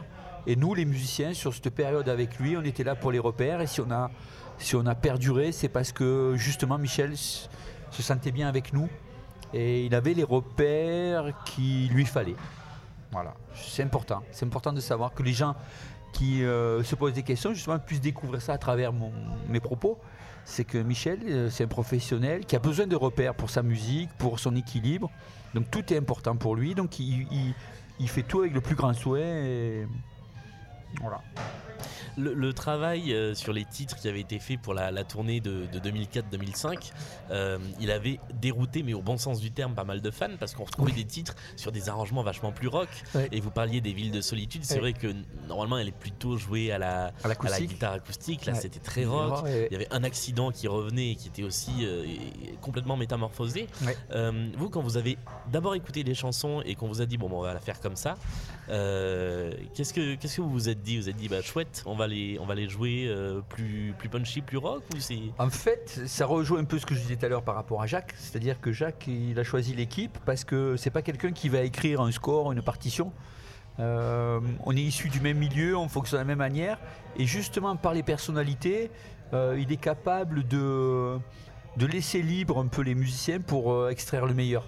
Et 0.46 0.54
nous, 0.54 0.74
les 0.74 0.84
musiciens, 0.84 1.34
sur 1.34 1.52
cette 1.52 1.70
période 1.70 2.08
avec 2.08 2.38
lui, 2.38 2.56
on 2.56 2.62
était 2.62 2.84
là 2.84 2.94
pour 2.94 3.10
les 3.10 3.18
repères. 3.18 3.60
Et 3.60 3.66
si 3.66 3.80
on 3.80 3.90
a, 3.90 4.10
si 4.58 4.76
on 4.76 4.86
a 4.86 4.94
perduré, 4.94 5.52
c'est 5.52 5.68
parce 5.68 5.92
que 5.92 6.34
justement 6.36 6.78
Michel 6.78 7.16
se 7.16 8.02
sentait 8.02 8.30
bien 8.30 8.48
avec 8.48 8.72
nous. 8.72 8.88
Et 9.52 9.86
il 9.86 9.94
avait 9.94 10.14
les 10.14 10.24
repères 10.24 11.32
qu'il 11.44 11.88
lui 11.90 12.04
fallait. 12.04 12.36
Voilà, 13.10 13.34
c'est 13.54 13.82
important. 13.82 14.22
C'est 14.30 14.44
important 14.44 14.72
de 14.72 14.80
savoir 14.80 15.14
que 15.14 15.22
les 15.22 15.32
gens 15.32 15.54
qui 16.12 16.44
euh, 16.44 16.82
se 16.82 16.94
posent 16.94 17.12
des 17.12 17.22
questions, 17.22 17.52
justement, 17.54 17.78
puissent 17.78 18.00
découvrir 18.00 18.40
ça 18.40 18.54
à 18.54 18.58
travers 18.58 18.92
mon- 18.92 19.12
mes 19.48 19.60
propos. 19.60 19.98
C'est 20.44 20.64
que 20.64 20.78
Michel, 20.78 21.18
euh, 21.26 21.50
c'est 21.50 21.64
un 21.64 21.68
professionnel 21.68 22.46
qui 22.46 22.54
a 22.56 22.58
besoin 22.60 22.86
de 22.86 22.96
repères 22.96 23.34
pour 23.34 23.50
sa 23.50 23.62
musique, 23.62 24.10
pour 24.16 24.38
son 24.38 24.54
équilibre. 24.56 25.10
Donc 25.54 25.70
tout 25.70 25.92
est 25.92 25.96
important 25.98 26.36
pour 26.36 26.54
lui. 26.56 26.74
Donc 26.74 26.98
il, 27.00 27.26
il- 27.32 28.08
fait 28.08 28.22
tout 28.22 28.40
avec 28.40 28.52
le 28.54 28.60
plus 28.60 28.74
grand 28.76 28.92
souhait. 28.92 29.86
Voilà. 31.00 31.20
Le, 32.16 32.34
le 32.34 32.52
travail 32.52 33.12
euh, 33.12 33.34
sur 33.34 33.52
les 33.52 33.64
titres 33.64 33.96
qui 33.96 34.08
avait 34.08 34.20
été 34.20 34.38
fait 34.38 34.56
pour 34.56 34.74
la, 34.74 34.90
la 34.90 35.04
tournée 35.04 35.40
de, 35.40 35.66
de 35.72 35.78
2004-2005. 35.78 36.92
euh, 37.30 37.58
il 37.80 37.90
avait 37.90 38.20
dérouté, 38.34 38.82
mais 38.82 38.94
au 38.94 39.02
bon 39.02 39.16
sens 39.18 39.40
du 39.40 39.50
terme, 39.50 39.74
pas 39.74 39.84
mal 39.84 40.00
de 40.00 40.10
fans 40.10 40.36
parce 40.38 40.54
qu'on 40.54 40.64
retrouvait 40.64 40.92
des 40.92 41.04
titres 41.04 41.34
sur 41.56 41.72
des 41.72 41.88
arrangements 41.88 42.22
vachement 42.22 42.52
plus 42.52 42.68
rock. 42.68 42.88
Et 43.32 43.40
vous 43.40 43.50
parliez 43.50 43.80
des 43.80 43.92
villes 43.92 44.12
de 44.12 44.20
solitude. 44.20 44.64
C'est 44.64 44.78
vrai 44.78 44.92
que 44.92 45.08
normalement, 45.48 45.78
elle 45.78 45.88
est 45.88 45.92
plutôt 45.92 46.36
jouée 46.36 46.72
à 46.72 46.78
la, 46.78 47.06
À 47.06 47.08
à 47.08 47.12
la 47.24 47.28
l'acoustique. 47.30 47.70
guitare 47.70 47.92
acoustique. 47.94 48.46
Là, 48.46 48.52
Ouais. 48.54 48.60
c'était 48.60 48.78
très 48.80 49.04
rock. 49.04 49.44
Il 49.46 49.72
y 49.72 49.76
avait 49.76 49.92
un 49.92 50.04
accident 50.04 50.50
qui 50.50 50.68
revenait 50.68 51.10
et 51.10 51.16
qui 51.16 51.28
était 51.28 51.42
aussi 51.42 51.72
euh, 51.84 52.04
complètement 52.60 52.96
métamorphosé. 52.96 53.66
Vous, 54.56 54.70
quand 54.70 54.80
vous 54.80 54.96
avez 54.96 55.18
d'abord 55.50 55.74
écouté 55.74 56.02
les 56.02 56.14
chansons 56.14 56.62
et 56.64 56.74
qu'on 56.74 56.88
vous 56.88 57.00
a 57.02 57.06
dit, 57.06 57.16
bon, 57.18 57.28
bon, 57.28 57.38
on 57.38 57.42
va 57.42 57.54
la 57.54 57.60
faire 57.60 57.80
comme 57.80 57.96
ça, 57.96 58.14
euh, 58.68 59.52
qu'est-ce 59.74 59.92
que 59.92 60.40
vous 60.40 60.50
vous 60.50 60.68
êtes 60.68 60.82
dit? 60.82 60.96
Vous 60.96 61.04
vous 61.04 61.08
êtes 61.08 61.16
dit, 61.16 61.28
bah 61.28 61.42
chouette, 61.42 61.82
on 61.86 61.94
va 61.94 62.06
les, 62.06 62.68
jouer 62.68 63.06
euh, 63.08 63.40
plus, 63.48 63.94
punchy, 64.10 64.40
plus 64.40 64.58
rock 64.58 64.82
En 65.38 65.50
fait, 65.50 66.02
ça 66.06 66.26
rejoint 66.26 66.60
un 66.60 66.64
peu 66.64 66.78
ce 66.78 66.86
que 66.86 66.94
je 66.94 67.00
disais 67.00 67.16
tout 67.16 67.26
à 67.26 67.28
l'heure 67.28 67.42
par 67.42 67.54
rapport 67.54 67.82
à 67.82 67.86
Jacques. 67.86 68.14
C'est-à-dire 68.18 68.60
que 68.60 68.72
Jacques, 68.72 69.08
a 69.36 69.44
choisi 69.44 69.74
l'équipe 69.74 70.18
parce 70.24 70.44
que 70.44 70.76
c'est 70.76 70.90
pas 70.90 71.02
quelqu'un 71.02 71.32
qui 71.32 71.48
va 71.48 71.60
écrire 71.60 72.00
un 72.00 72.10
score, 72.10 72.52
une 72.52 72.62
partition. 72.62 73.12
Euh, 73.78 74.40
on 74.64 74.74
est 74.74 74.80
issu 74.80 75.10
du 75.10 75.20
même 75.20 75.36
milieu, 75.36 75.76
on 75.76 75.88
fonctionne 75.88 76.18
de 76.18 76.22
la 76.22 76.28
même 76.28 76.38
manière. 76.38 76.78
Et 77.16 77.26
justement, 77.26 77.76
par 77.76 77.94
les 77.94 78.02
personnalités, 78.02 78.90
il 79.32 79.70
est 79.70 79.80
capable 79.80 80.46
de, 80.46 81.18
de 81.76 81.86
laisser 81.86 82.22
libre 82.22 82.58
un 82.58 82.68
peu 82.68 82.82
les 82.82 82.94
musiciens 82.94 83.40
pour 83.40 83.90
extraire 83.90 84.24
le 84.24 84.34
meilleur. 84.34 84.64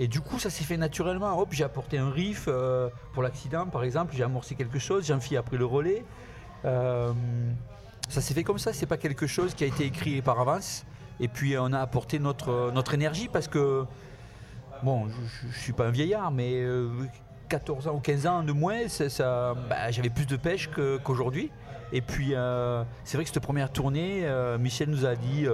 Et 0.00 0.06
du 0.06 0.20
coup, 0.20 0.38
ça 0.38 0.48
s'est 0.48 0.62
fait 0.62 0.76
naturellement. 0.76 1.36
Hop, 1.38 1.48
j'ai 1.50 1.64
apporté 1.64 1.98
un 1.98 2.10
riff 2.10 2.44
euh, 2.46 2.88
pour 3.12 3.22
l'accident, 3.24 3.66
par 3.66 3.82
exemple. 3.82 4.14
J'ai 4.16 4.22
amorcé 4.22 4.54
quelque 4.54 4.78
chose. 4.78 5.04
Jean-Phi 5.04 5.36
a 5.36 5.42
pris 5.42 5.58
le 5.58 5.64
relais. 5.64 6.04
Euh, 6.64 7.12
ça 8.08 8.20
s'est 8.20 8.32
fait 8.32 8.44
comme 8.44 8.60
ça. 8.60 8.72
C'est 8.72 8.86
pas 8.86 8.96
quelque 8.96 9.26
chose 9.26 9.54
qui 9.54 9.64
a 9.64 9.66
été 9.66 9.84
écrit 9.84 10.22
par 10.22 10.38
avance. 10.38 10.86
Et 11.18 11.26
puis, 11.26 11.58
on 11.58 11.72
a 11.72 11.80
apporté 11.80 12.20
notre, 12.20 12.70
notre 12.72 12.94
énergie 12.94 13.28
parce 13.28 13.48
que, 13.48 13.84
bon, 14.84 15.08
je, 15.08 15.48
je 15.50 15.58
suis 15.58 15.72
pas 15.72 15.88
un 15.88 15.90
vieillard, 15.90 16.30
mais 16.30 16.62
euh, 16.62 16.90
14 17.48 17.88
ans 17.88 17.94
ou 17.96 18.00
15 18.00 18.26
ans 18.28 18.42
de 18.44 18.52
moins, 18.52 18.86
ça, 18.86 19.54
bah, 19.68 19.90
j'avais 19.90 20.10
plus 20.10 20.26
de 20.26 20.36
pêche 20.36 20.70
qu'aujourd'hui. 21.02 21.50
Et 21.92 22.02
puis, 22.02 22.34
euh, 22.34 22.84
c'est 23.02 23.16
vrai 23.16 23.24
que 23.24 23.30
cette 23.30 23.42
première 23.42 23.72
tournée, 23.72 24.20
euh, 24.24 24.58
Michel 24.58 24.90
nous 24.90 25.06
a 25.06 25.16
dit. 25.16 25.46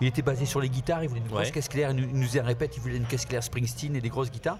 Il 0.00 0.06
était 0.06 0.22
basé 0.22 0.46
sur 0.46 0.60
les 0.60 0.68
guitares, 0.68 1.02
il 1.02 1.08
voulait 1.08 1.20
une 1.20 1.26
grosse 1.26 1.46
Ouais. 1.46 1.50
caisse 1.50 1.68
claire, 1.68 1.90
il 1.90 2.06
nous, 2.06 2.28
il 2.28 2.40
répète, 2.40 2.76
il 2.76 2.80
voulait 2.80 2.96
une 2.96 3.06
caisse 3.06 3.26
claire 3.26 3.42
Springsteen 3.42 3.96
et 3.96 4.00
des 4.00 4.08
grosses 4.08 4.30
guitares. 4.30 4.58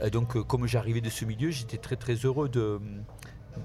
Euh, 0.00 0.10
donc, 0.10 0.36
euh, 0.36 0.42
comme 0.42 0.66
j'arrivais 0.66 1.00
de 1.00 1.10
ce 1.10 1.24
milieu, 1.24 1.50
j'étais 1.50 1.78
très 1.78 1.96
très 1.96 2.14
heureux 2.14 2.48
de 2.48 2.80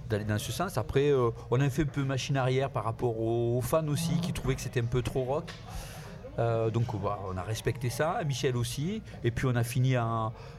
d'aller 0.10 0.26
dans 0.26 0.40
ce 0.40 0.52
sens. 0.52 0.78
Après, 0.80 1.10
euh, 1.12 1.30
on 1.52 1.62
a 1.62 1.70
fait 1.70 1.84
un 1.84 1.86
peu 1.86 2.04
machine 2.04 2.36
arrière 2.36 2.72
par 2.72 2.84
rapport 2.84 3.20
aux, 3.20 3.62
fans 3.62 3.88
aussi 3.88 4.20
qui 4.22 4.34
trouvaient 4.34 4.56
que 4.56 4.62
c'était 4.62 4.82
un 4.82 4.86
peu 4.86 5.04
trop 5.04 5.24
rock. 5.24 5.52
Euh, 6.40 6.72
donc 6.72 6.86
on 6.96 7.38
a 7.38 7.44
respecté 7.44 7.92
ça, 7.92 8.20
Michel 8.26 8.58
aussi, 8.58 9.04
et 9.24 9.30
puis 9.30 9.46
on 9.46 9.56
a 9.56 9.64
fini 9.64 9.94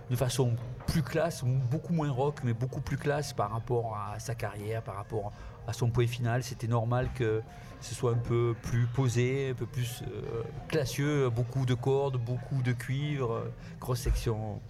de 0.09 0.15
façon 0.17 0.55
plus 0.87 1.03
classe, 1.03 1.43
beaucoup 1.43 1.93
moins 1.93 2.13
rock, 2.13 2.37
mais 2.45 2.53
beaucoup 2.53 2.81
plus 2.81 2.97
classe 2.97 3.33
par 3.33 3.51
rapport 3.51 3.97
à 3.97 4.21
sa 4.21 4.37
carrière, 4.37 4.83
par 4.83 4.95
rapport 4.95 5.33
à 5.67 5.73
son 5.73 5.91
point 5.91 6.07
final. 6.07 6.45
C'était 6.45 6.69
normal 6.69 7.09
que 7.17 7.43
ce 7.85 7.95
soit 7.95 8.13
un 8.13 8.19
peu 8.19 8.55
plus 8.63 8.87
posé, 8.87 9.51
un 9.51 9.55
peu 9.55 9.67
plus 9.67 10.03
euh, 10.03 10.43
classieux, 10.69 11.29
beaucoup 11.31 11.67
de 11.67 11.75
cordes, 11.75 12.17
beaucoup 12.19 12.63
de 12.63 12.73
cuivre, 12.73 13.33
euh, 13.33 13.53
grosse 13.81 14.01
section 14.01 14.61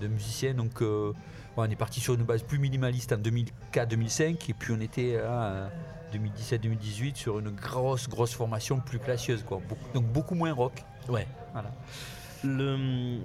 de 0.00 0.06
musiciens. 0.08 0.54
Donc 0.54 0.80
euh, 0.82 1.12
on 1.56 1.64
est 1.64 1.76
parti 1.76 2.00
sur 2.00 2.14
une 2.14 2.22
base 2.24 2.42
plus 2.42 2.58
minimaliste 2.58 3.12
en 3.12 3.18
2004-2005, 3.18 4.50
et 4.50 4.54
puis 4.54 4.74
on 4.76 4.80
était 4.80 5.20
en 5.26 5.68
2017-2018 6.14 7.16
sur 7.16 7.38
une 7.38 7.50
grosse, 7.50 8.08
grosse 8.08 8.34
formation 8.34 8.80
plus 8.80 8.98
classieuse. 8.98 9.42
Quoi. 9.46 9.60
Beaucoup- 9.68 9.92
donc 9.94 10.04
beaucoup 10.06 10.34
moins 10.34 10.52
rock. 10.52 10.84
Ouais. 11.08 11.26
Voilà. 11.52 11.70
Le, 12.44 12.76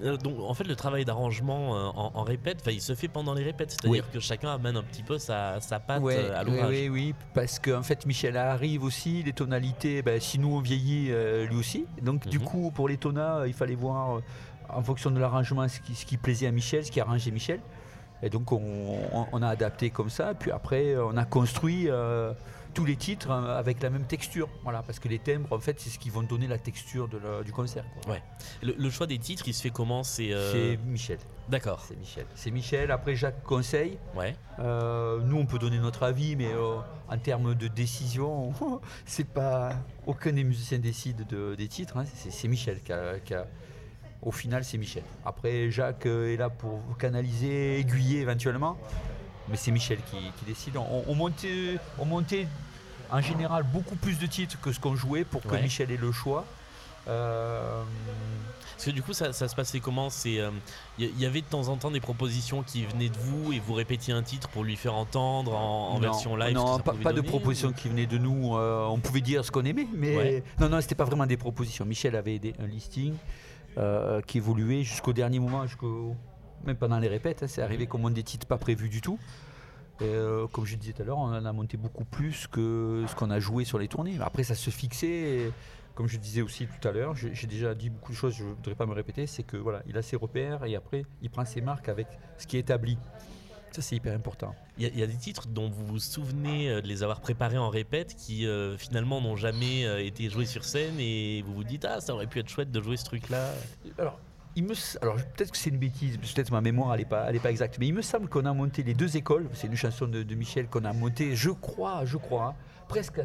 euh, 0.04 0.18
donc, 0.18 0.40
en 0.40 0.54
fait, 0.54 0.64
le 0.66 0.76
travail 0.76 1.04
d'arrangement 1.06 1.76
euh, 1.76 1.88
en, 1.96 2.12
en 2.14 2.24
répète, 2.24 2.64
il 2.72 2.82
se 2.82 2.94
fait 2.96 3.08
pendant 3.08 3.34
les 3.34 3.44
répètes, 3.44 3.72
c'est-à-dire 3.72 4.10
que 4.12 4.20
chacun 4.20 4.50
amène 4.54 4.78
un 4.78 4.84
petit 4.84 5.04
peu 5.04 5.18
sa, 5.18 5.60
sa 5.62 5.80
patte 5.80 6.02
Ouais, 6.04 6.16
euh, 6.18 6.40
à 6.40 6.44
l'ouvrage. 6.44 6.70
oui, 6.70 6.90
oui, 6.90 7.16
parce 7.34 7.60
qu'en 7.60 7.82
fait 7.84 8.06
Michel 8.06 8.38
arrive 8.38 8.84
aussi, 8.84 9.24
les 9.24 9.34
tonalités, 9.34 10.02
ben, 10.02 10.20
si 10.20 10.38
nous 10.40 10.50
on 10.56 10.60
vieillit, 10.60 11.08
euh, 11.12 11.46
lui 11.48 11.56
aussi. 11.58 11.86
Donc 12.02 12.28
du 12.28 12.40
Mhm. 12.40 12.46
coup 12.46 12.72
pour 12.72 12.88
les 12.88 12.98
tonas, 12.98 13.48
il 13.48 13.54
fallait 13.54 13.76
voir 13.76 14.22
en 14.70 14.84
fonction 14.84 15.10
de 15.12 15.20
l'arrangement 15.20 15.68
ce 15.68 15.80
qui, 15.80 15.96
ce 15.96 16.06
qui 16.06 16.18
plaisait 16.18 16.48
à 16.48 16.52
Michel, 16.52 16.86
ce 16.86 16.92
qui 16.92 17.00
arrangeait 17.02 17.32
Michel. 17.32 17.60
Et 18.24 18.30
donc 18.30 18.52
on, 18.52 19.42
a 19.42 19.48
adapté 19.48 19.90
comme 19.92 20.10
ça, 20.10 20.34
puis 20.34 20.52
après 20.52 20.96
on 20.98 21.16
a 21.18 21.26
construit 21.26 21.88
euh, 21.88 22.34
tous 22.78 22.86
les 22.86 22.96
titres 22.96 23.32
hein, 23.32 23.44
avec 23.46 23.82
la 23.82 23.90
même 23.90 24.04
texture. 24.06 24.48
Voilà, 24.64 24.84
parce 24.84 25.00
que 25.00 25.08
les 25.08 25.18
timbres, 25.18 25.52
en 25.52 25.60
fait, 25.60 25.80
c'est 25.80 25.90
ce 25.90 25.98
qui 25.98 26.12
vont 26.12 26.22
donner 26.22 26.46
la 26.46 26.60
texture 26.60 27.08
de 27.08 27.18
la- 27.18 27.42
du 27.44 27.52
concert. 27.52 27.84
quoi. 28.04 28.14
Ouais. 28.14 28.22
Le, 28.62 28.76
le 28.78 28.90
choix 28.92 29.08
des 29.08 29.18
titres, 29.18 29.48
il 29.48 29.54
se 29.56 29.64
fait 29.64 29.72
comment? 29.72 30.04
C'est. 30.04 30.30
euh, 30.32 30.76
Michel. 30.86 31.18
D'accord. 31.50 31.84
C'est 31.88 31.98
Michel. 31.98 32.26
C'est 32.36 32.52
Michel. 32.52 32.92
Après, 32.92 33.16
Jacques 33.16 33.42
conseille. 33.44 33.98
Ouais. 34.16 34.36
Euh, 34.60 35.20
nous, 35.24 35.38
on 35.38 35.48
peut 35.48 35.58
donner 35.58 35.80
notre 35.80 36.04
avis, 36.04 36.36
mais 36.36 36.52
euh, 36.54 36.78
en 37.10 37.18
termes 37.18 37.56
de 37.56 37.68
décision, 37.68 38.54
c'est 39.08 39.28
pas 39.28 39.74
aucun 40.06 40.34
des 40.34 40.44
musiciens 40.44 40.78
décide 40.78 41.26
de- 41.26 41.56
des 41.56 41.68
titres. 41.68 41.98
hein. 41.98 42.06
C'est, 42.30 42.48
Michel 42.48 42.82
qui 42.84 42.94
a, 42.94 43.18
qui 43.26 43.34
a- 43.34 43.48
Au 44.22 44.32
final, 44.32 44.64
c'est 44.64 44.78
Michel. 44.78 45.04
Après, 45.26 45.72
Jacques 45.72 46.06
est 46.06 46.38
là 46.38 46.52
pour 46.52 46.80
canaliser, 47.00 47.80
aiguiller 47.80 48.20
éventuellement, 48.22 48.78
mais 49.50 49.56
c'est 49.58 49.72
Michel 49.72 50.00
qui, 50.12 50.18
qui 50.38 50.46
décide. 50.46 50.76
On, 50.78 51.04
on 51.08 51.16
montait, 51.16 51.78
on 51.98 52.06
montait 52.06 52.48
en 53.12 53.22
général 53.22 53.64
beaucoup 53.64 53.96
plus 53.96 54.20
de 54.20 54.26
titres 54.28 54.60
que 54.62 54.72
ce 54.72 54.80
qu'on 54.80 54.96
jouait 54.96 55.24
pour 55.24 55.42
que 55.42 55.50
Ouais. 55.50 55.62
Michel 55.62 55.92
ait 55.92 55.98
le 55.98 56.12
choix. 56.12 56.46
Euh, 57.08 57.84
Parce 58.74 58.86
que 58.86 58.92
du 58.92 59.02
coup, 59.02 59.14
ça, 59.14 59.32
ça 59.34 59.48
se 59.48 59.56
passait 59.56 59.80
comment 59.80 60.10
C'est, 60.10 60.40
euh, 60.40 60.52
Il 61.00 61.06
y, 61.18 61.22
y 61.24 61.26
avait 61.26 61.40
de 61.42 61.46
temps 61.48 61.70
en 61.70 61.78
temps 61.78 61.90
des 61.90 62.02
propositions 62.02 62.64
qui 62.64 62.86
venaient 62.86 63.10
de 63.10 63.18
vous 63.18 63.54
et 63.54 63.60
vous 63.60 63.74
répétiez 63.74 64.14
un 64.14 64.22
titre 64.24 64.50
pour 64.50 64.64
lui 64.66 64.76
faire 64.76 64.94
entendre 64.94 65.56
en, 65.56 65.90
en 65.92 65.94
Non, 65.96 66.00
version 66.00 66.36
live. 66.36 66.54
Non, 66.54 66.80
pas, 66.80 67.14
de 67.14 67.22
propositions 67.22 67.70
ou- 67.70 67.74
qui 67.74 67.88
venaient 67.88 68.06
de 68.08 68.18
nous. 68.18 68.56
euh, 68.58 68.86
on 68.88 69.00
pouvait 69.00 69.22
dire 69.22 69.46
ce 69.46 69.52
qu'on 69.52 69.64
aimait, 69.66 69.88
mais 69.96 70.16
Ouais. 70.18 70.44
non, 70.60 70.68
non, 70.70 70.82
c'était 70.82 70.96
pas 70.96 71.06
vraiment 71.06 71.26
des 71.26 71.38
propositions. 71.38 71.86
Michel 71.86 72.16
avait 72.16 72.40
des- 72.40 72.54
un 72.60 72.68
listing 72.68 73.14
qui 74.26 74.38
évoluait 74.40 74.84
jusqu'au 74.84 75.14
dernier 75.14 75.40
moment, 75.40 75.66
jusqu'au 75.68 76.16
même 76.66 76.76
pendant 76.76 76.98
les 77.00 77.08
répètes. 77.08 77.44
hein, 77.44 77.48
c'est 77.48 77.62
arrivé 77.62 77.86
qu'on 77.86 78.00
monte 78.00 78.16
des 78.16 78.24
titres 78.24 78.48
pas 78.48 78.58
prévus 78.58 78.90
du 78.90 79.02
tout. 79.02 79.20
Euh, 80.01 80.48
comme 80.48 80.66
je 80.66 80.75
disais 80.75 80.94
tout 80.94 81.01
à 81.01 81.06
l'heure, 81.06 81.18
on 81.18 81.34
en 81.34 81.46
a 81.46 81.51
monté 81.54 81.75
beaucoup 81.77 82.06
plus 82.06 82.48
que 82.48 83.04
ce 83.08 83.16
qu'on 83.16 83.32
a 83.32 83.39
joué 83.39 83.66
sur 83.66 83.80
les 83.80 83.88
tournées. 83.88 84.18
Après, 84.22 84.44
ça 84.44 84.56
se 84.56 84.70
fixait. 84.70 85.08
et 85.08 85.51
comme 85.96 86.08
je 86.08 86.18
disais 86.18 86.44
aussi 86.44 86.68
tout 86.68 86.88
à 86.88 86.92
l'heure, 86.92 87.16
j'ai 87.16 87.48
déjà 87.48 87.74
dit 87.74 87.89
beaucoup 87.89 88.12
de 88.12 88.18
choses, 88.18 88.36
je 88.36 88.44
ne 88.44 88.50
voudrais 88.50 88.75
pas 88.75 88.86
me 88.86 88.94
répéter, 88.94 89.25
c'est 89.25 89.42
que 89.42 89.58
voilà, 89.58 89.82
il 89.88 89.98
a 89.98 90.04
ses 90.04 90.16
repères 90.16 90.63
et 90.66 90.75
après, 90.75 91.06
il 91.24 91.30
prend 91.32 91.44
ses 91.44 91.60
marques 91.62 91.89
avec 91.89 92.06
ce 92.38 92.46
qui 92.46 92.58
est 92.58 92.60
établi. 92.60 93.00
Ça, 93.72 93.82
c'est 93.82 93.96
hyper 93.96 94.13
important. 94.16 94.54
Il 94.77 94.84
y, 94.84 94.86
a- 94.86 94.89
il 94.89 95.00
y 95.00 95.01
a 95.04 95.08
des 95.08 95.16
titres 95.18 95.48
dont 95.48 95.70
vous 95.70 95.86
vous 95.88 96.00
souvenez 96.00 96.70
euh, 96.70 96.82
de 96.82 96.88
les 96.88 97.01
avoir 97.01 97.20
préparés 97.20 97.58
en 97.58 97.70
répète 97.70 98.16
qui 98.16 98.46
euh, 98.46 98.77
finalement 98.77 99.20
n'ont 99.22 99.36
jamais 99.36 99.86
euh, 99.86 100.04
été 100.06 100.30
joués 100.30 100.46
sur 100.46 100.63
scène 100.66 101.00
et 101.00 101.42
vous 101.48 101.54
vous 101.56 101.63
dites 101.63 101.84
ah 101.86 102.00
ça 102.00 102.13
aurait 102.13 102.27
pu 102.27 102.39
être 102.39 102.48
chouette 102.50 102.72
de 102.72 102.80
jouer 102.82 102.96
ce 102.98 103.04
truc 103.06 103.30
là. 103.30 103.51
Alors, 103.98 104.20
il 104.58 104.64
me, 104.66 104.72
s- 104.74 104.98
alors 105.02 105.16
peut-être 105.16 105.52
que 105.52 105.58
c'est 105.58 105.70
une 105.70 105.78
bêtise, 105.78 106.18
peut-être 106.18 106.52
ma 106.52 106.60
mémoire 106.62 106.98
n'est 106.98 107.06
pas, 107.06 107.26
elle 107.30 107.36
est 107.36 107.40
pas 107.40 107.52
exacte, 107.52 107.78
mais 107.80 107.88
il 107.88 107.94
me 107.94 108.02
semble 108.02 108.28
qu'on 108.28 108.46
a 108.46 108.52
monté 108.54 108.84
les 108.84 108.94
deux 108.94 109.16
écoles. 109.16 109.48
C'est 109.54 109.68
une 109.68 109.76
chanson 109.76 110.08
de, 110.08 110.24
de 110.24 110.36
Michel 110.36 110.68
qu'on 110.68 110.84
a 110.84 110.94
monté, 110.94 111.36
je 111.36 111.52
crois, 111.52 112.04
je 112.06 112.18
crois, 112.18 112.46
hein, 112.48 112.56
presque. 112.90 113.22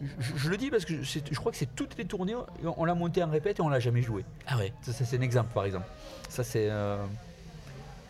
Je, 0.00 0.36
je 0.36 0.50
le 0.50 0.56
dis 0.56 0.68
parce 0.70 0.84
que 0.84 1.00
je, 1.02 1.20
crois 1.36 1.52
que 1.52 1.58
c'est 1.58 1.74
toutes 1.76 1.96
les 1.96 2.04
tournées, 2.04 2.34
on, 2.34 2.74
on 2.76 2.84
l'a 2.84 2.94
monté 2.94 3.22
en 3.22 3.30
répète 3.30 3.60
et 3.60 3.62
on 3.62 3.68
l'a 3.68 3.78
jamais 3.80 4.02
joué. 4.02 4.24
Ah 4.48 4.58
ouais. 4.58 4.72
Ça, 4.82 4.92
ça, 4.92 5.04
c'est 5.04 5.16
un 5.16 5.20
exemple 5.20 5.52
par 5.54 5.64
exemple. 5.64 5.86
Ça 6.28 6.42
c'est. 6.42 6.68
euh, 6.68 6.96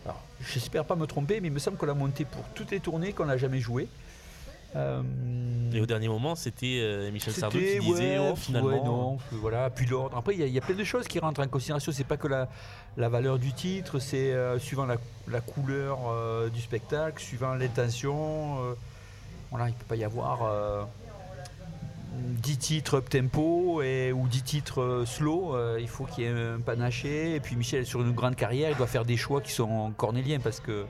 alors, 0.06 0.20
j'espère 0.40 0.84
pas 0.86 0.96
me 0.96 1.06
tromper, 1.06 1.40
mais 1.40 1.48
il 1.48 1.52
me 1.52 1.58
semble 1.58 1.76
qu'on 1.76 1.86
l'a 1.86 1.94
monté 1.94 2.24
pour 2.24 2.42
toutes 2.54 2.70
les 2.70 2.80
tournées 2.80 3.12
qu'on 3.12 3.26
n'a 3.26 3.36
jamais 3.36 3.60
joué. 3.60 3.88
Euh, 4.74 5.02
Et 5.74 5.80
au 5.80 5.86
dernier 5.86 6.08
moment 6.08 6.34
c'était 6.34 6.78
euh, 6.80 7.10
Michel 7.10 7.34
Sardou 7.34 7.58
qui 7.58 7.78
disait 7.80 8.18
ouais, 8.18 8.30
oh 8.32 8.36
finalement. 8.36 8.68
ouais, 8.68 8.80
non, 8.82 9.16
que 9.30 9.34
voilà. 9.36 9.68
Puis 9.68 9.84
l'ordre. 9.86 10.16
Après, 10.16 10.34
il 10.34 10.40
y, 10.40 10.42
a- 10.42 10.46
il 10.46 10.52
y 10.52 10.58
a 10.58 10.62
plein 10.62 10.74
de 10.76 10.84
choses 10.84 11.06
qui 11.08 11.18
rentrent 11.18 11.42
en 11.42 11.48
considération. 11.48 11.92
C'est 11.92 12.04
pas 12.04 12.16
que 12.16 12.26
la, 12.28 12.48
la 12.96 13.08
valeur 13.10 13.38
du 13.38 13.52
titre, 13.52 13.98
c'est 13.98 14.32
euh, 14.32 14.58
suivant 14.58 14.86
la, 14.86 14.96
la 15.28 15.40
couleur 15.42 15.98
euh, 16.10 16.48
du 16.48 16.60
spectacle, 16.60 17.22
suivant 17.22 17.54
l'intention. 17.54 18.62
euh, 18.62 18.74
voilà, 19.50 19.68
il 19.68 19.74
peut 19.74 19.84
pas 19.86 19.96
y 19.96 20.04
avoir 20.04 20.42
euh, 20.44 20.82
10 22.14 22.56
titres 22.58 22.94
up 22.96 23.08
tempo 23.10 23.82
et, 23.82 24.12
ou 24.12 24.28
10 24.28 24.42
titres 24.42 24.80
euh, 24.80 25.04
slow. 25.06 25.54
euh, 25.54 25.78
il 25.80 25.88
faut 25.88 26.04
qu'il 26.04 26.24
y 26.24 26.26
ait 26.26 26.30
un 26.30 26.60
panaché. 26.60 27.34
Et 27.34 27.40
puis 27.40 27.56
Michel, 27.56 27.84
sur 27.86 28.00
une 28.00 28.12
grande 28.12 28.36
carrière, 28.36 28.70
il 28.70 28.76
doit 28.76 28.86
faire 28.86 29.04
des 29.04 29.16
choix 29.16 29.40
qui 29.42 29.52
sont 29.52 29.92
cornéliens 29.96 30.40
parce 30.40 30.60
que. 30.60 30.84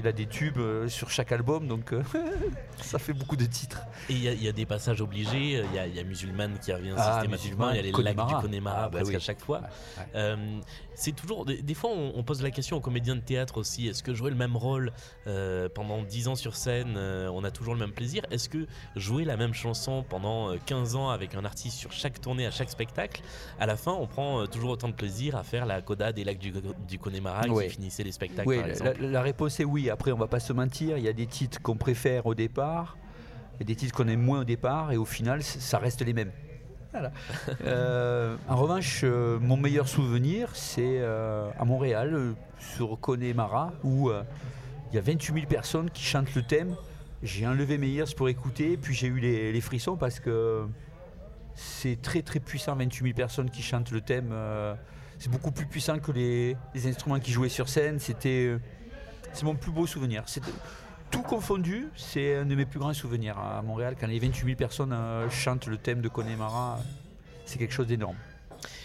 Il 0.00 0.06
a 0.08 0.12
des 0.12 0.24
tubes 0.26 0.56
euh, 0.56 0.88
sur 0.88 1.10
chaque 1.10 1.30
album, 1.30 1.68
donc 1.68 1.92
euh, 1.92 2.02
ça 2.80 2.98
fait 2.98 3.12
beaucoup 3.12 3.36
de 3.36 3.44
titres. 3.44 3.82
Et 4.08 4.14
il 4.14 4.22
y, 4.22 4.28
a- 4.28 4.32
il 4.32 4.42
y 4.42 4.48
a 4.48 4.52
des 4.52 4.64
passages 4.64 5.02
obligés. 5.02 5.62
Il 5.62 5.74
y 5.74 5.78
a, 5.78 5.86
il 5.86 5.94
y 5.94 6.00
a 6.00 6.04
Musulmane 6.04 6.58
qui 6.58 6.72
revient 6.72 6.94
Ah, 6.96 7.12
systématiquement. 7.20 7.68
Il 7.70 7.76
y 7.76 7.78
a 7.80 7.82
les 7.82 7.90
Connemara. 7.92 8.32
lacs 8.32 8.40
du 8.42 8.48
Connemara 8.48 8.76
Ah, 8.84 8.88
bah 8.88 8.98
presque 8.98 9.10
oui. 9.10 9.16
à 9.16 9.20
chaque 9.20 9.40
fois. 9.40 9.58
Ouais, 9.60 9.66
ouais. 9.98 10.04
Euh, 10.14 10.58
c'est 10.94 11.12
toujours 11.12 11.44
des, 11.46 11.62
des 11.62 11.74
fois 11.74 11.90
on, 11.94 12.12
on 12.14 12.22
pose 12.22 12.42
la 12.42 12.50
question 12.50 12.76
aux 12.76 12.80
comédiens 12.80 13.16
de 13.16 13.20
théâtre 13.22 13.56
aussi 13.58 13.88
est-ce 13.88 14.02
que 14.02 14.12
jouer 14.12 14.28
le 14.28 14.36
même 14.36 14.54
rôle 14.54 14.92
euh, 15.26 15.66
pendant 15.74 16.02
10 16.02 16.28
ans 16.28 16.34
sur 16.34 16.56
scène 16.56 16.94
euh, 16.98 17.30
on 17.32 17.42
a 17.42 17.50
toujours 17.50 17.72
le 17.74 17.80
même 17.80 17.92
plaisir? 17.92 18.22
Est-ce 18.30 18.48
que 18.50 18.66
jouer 18.96 19.24
la 19.24 19.38
même 19.38 19.54
chanson 19.54 20.04
pendant 20.06 20.50
euh, 20.50 20.56
15 20.66 20.96
ans 20.96 21.08
avec 21.10 21.34
un 21.34 21.44
artiste 21.46 21.78
sur 21.78 21.92
chaque 21.92 22.20
tournée 22.20 22.44
à 22.46 22.50
chaque 22.50 22.68
spectacle 22.70 23.22
à 23.58 23.64
la 23.66 23.76
fin 23.76 23.92
on 23.92 24.06
prend 24.06 24.42
euh, 24.42 24.46
toujours 24.46 24.70
autant 24.70 24.88
de 24.88 24.94
plaisir 24.94 25.36
à 25.36 25.42
faire 25.42 25.64
la 25.64 25.80
coda 25.80 26.12
des 26.12 26.24
lacs 26.24 26.38
du, 26.38 26.52
du 26.86 26.98
Connemara 26.98 27.46
Ouais. 27.48 27.68
qui 27.68 27.74
finissait 27.74 28.02
les 28.04 28.12
spectacles 28.12 28.48
Oui, 28.48 28.56
par 28.58 28.66
la, 28.66 28.72
exemple? 28.72 28.96
la- 29.00 29.08
la 29.08 29.22
réponse 29.22 29.58
est 29.60 29.64
oui. 29.64 29.88
Après, 29.90 30.12
on 30.12 30.16
va 30.16 30.28
pas 30.28 30.40
se 30.40 30.52
mentir. 30.52 30.98
Il 30.98 31.04
y 31.04 31.08
a 31.08 31.12
des 31.12 31.26
titres 31.26 31.60
qu'on 31.60 31.76
préfère 31.76 32.26
au 32.26 32.34
départ 32.34 32.96
et 33.60 33.64
des 33.64 33.76
titres 33.76 33.94
qu'on 33.94 34.08
aime 34.08 34.22
moins 34.22 34.40
au 34.40 34.44
départ, 34.44 34.90
et 34.90 34.96
au 34.96 35.04
final, 35.04 35.42
ça 35.42 35.78
reste 35.78 36.00
les 36.02 36.14
mêmes. 36.14 36.32
Voilà. 36.92 37.12
Euh, 37.64 38.36
en 38.48 38.56
revanche, 38.56 39.02
euh, 39.04 39.38
mon 39.38 39.56
meilleur 39.56 39.86
souvenir, 39.86 40.56
c'est 40.56 40.98
euh, 40.98 41.50
à 41.58 41.64
Montréal, 41.64 42.34
sur 42.58 42.98
Connemara, 42.98 43.72
où 43.84 44.10
il 44.10 44.94
y 44.94 44.98
a 44.98 45.02
28 45.02 45.34
000 45.34 45.46
personnes 45.46 45.90
qui 45.90 46.02
chantent 46.02 46.34
le 46.34 46.42
thème. 46.42 46.74
J'ai 47.22 47.46
enlevé 47.46 47.76
mes 47.76 47.88
ears 47.88 48.14
pour 48.16 48.28
écouter, 48.28 48.78
puis 48.78 48.94
j'ai 48.94 49.08
eu 49.08 49.20
les, 49.20 49.52
les 49.52 49.60
frissons 49.60 49.96
parce 49.96 50.20
que 50.20 50.66
c'est 51.54 52.00
très 52.00 52.22
très 52.22 52.40
puissant, 52.40 52.74
28 52.76 53.04
000 53.04 53.14
personnes 53.14 53.50
qui 53.50 53.62
chantent 53.62 53.90
le 53.90 54.00
thème. 54.00 54.34
c'est 55.18 55.30
beaucoup 55.30 55.52
plus 55.52 55.66
puissant 55.66 55.98
que 55.98 56.12
les, 56.12 56.56
les 56.74 56.86
instruments 56.86 57.20
qui 57.20 57.30
jouaient 57.30 57.50
sur 57.50 57.68
scène. 57.68 57.98
C'était, 57.98 58.56
c'est 59.32 59.44
mon 59.44 59.54
plus 59.54 59.72
beau 59.72 59.86
souvenir. 59.86 60.22
C'était- 60.26 60.50
tout 61.10 61.22
confondu, 61.22 61.88
c'est 61.96 62.36
un 62.36 62.46
de 62.46 62.54
mes 62.54 62.66
plus 62.66 62.78
grands 62.78 62.94
souvenirs 62.94 63.36
à 63.38 63.62
Montréal. 63.62 63.96
Quand 64.00 64.06
les 64.06 64.18
28 64.20 64.44
000 64.44 64.56
personnes 64.56 64.92
euh, 64.92 65.28
chantent 65.28 65.66
le 65.66 65.76
thème 65.76 66.00
de 66.02 66.08
Connemara, 66.08 66.78
c'est 67.46 67.58
quelque 67.58 67.74
chose 67.74 67.88
d'énorme. 67.88 68.16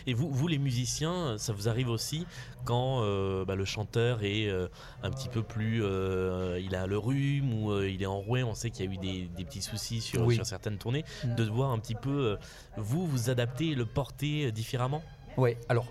Et 0.08 0.13
vous, 0.13 0.29
vous 0.31 0.47
les 0.47 0.58
musiciens, 0.58 1.38
ça 1.38 1.51
vous 1.51 1.67
arrive 1.67 1.89
aussi 1.89 2.25
quand 2.63 3.01
euh, 3.03 3.43
bah, 3.45 3.55
le 3.55 3.65
chanteur 3.65 4.23
est 4.23 4.47
euh, 4.47 4.67
un 5.03 5.12
petit 5.12 5.27
peu 5.29 5.43
plus, 5.43 5.84
euh, 5.84 6.60
il 6.63 6.73
a 6.75 6.88
le 6.88 6.97
rhume 6.97 7.53
ou 7.63 7.79
il 7.81 8.01
est 8.01 8.05
enroué, 8.08 8.43
on 8.43 8.53
sait 8.55 8.69
qu'il 8.71 8.86
y 8.86 8.88
a 8.88 8.91
eu 8.91 8.97
des, 8.97 9.29
des 9.36 9.43
petits 9.43 9.62
soucis 9.62 9.99
sur, 10.01 10.21
Oui. 10.25 10.36
sur 10.36 10.45
certaines 10.45 10.77
tournées, 10.77 11.03
Mm. 11.25 11.36
de 11.36 11.43
devoir 11.43 11.71
un 11.71 11.79
petit 11.79 11.95
peu 11.95 12.38
vous 12.77 13.05
vous 13.05 13.29
adapter 13.29 13.71
et 13.71 13.75
le 13.75 13.86
porter 13.86 14.51
différemment? 14.51 15.03
Ouais, 15.38 15.58
alors 15.69 15.86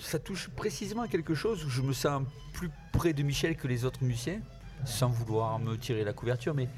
ça 0.00 0.18
touche 0.18 0.48
précisément 0.48 1.02
à 1.02 1.08
quelque 1.08 1.34
chose 1.34 1.64
où 1.64 1.70
je 1.70 1.82
me 1.82 1.92
sens 1.92 2.22
plus 2.52 2.70
près 2.92 3.12
de 3.12 3.22
Michel 3.22 3.56
que 3.56 3.66
les 3.68 3.84
autres 3.84 4.02
musiciens, 4.04 4.40
sans 4.84 5.08
vouloir 5.08 5.58
me 5.58 5.76
tirer 5.76 6.04
la 6.04 6.12
couverture, 6.12 6.54
mais 6.54 6.68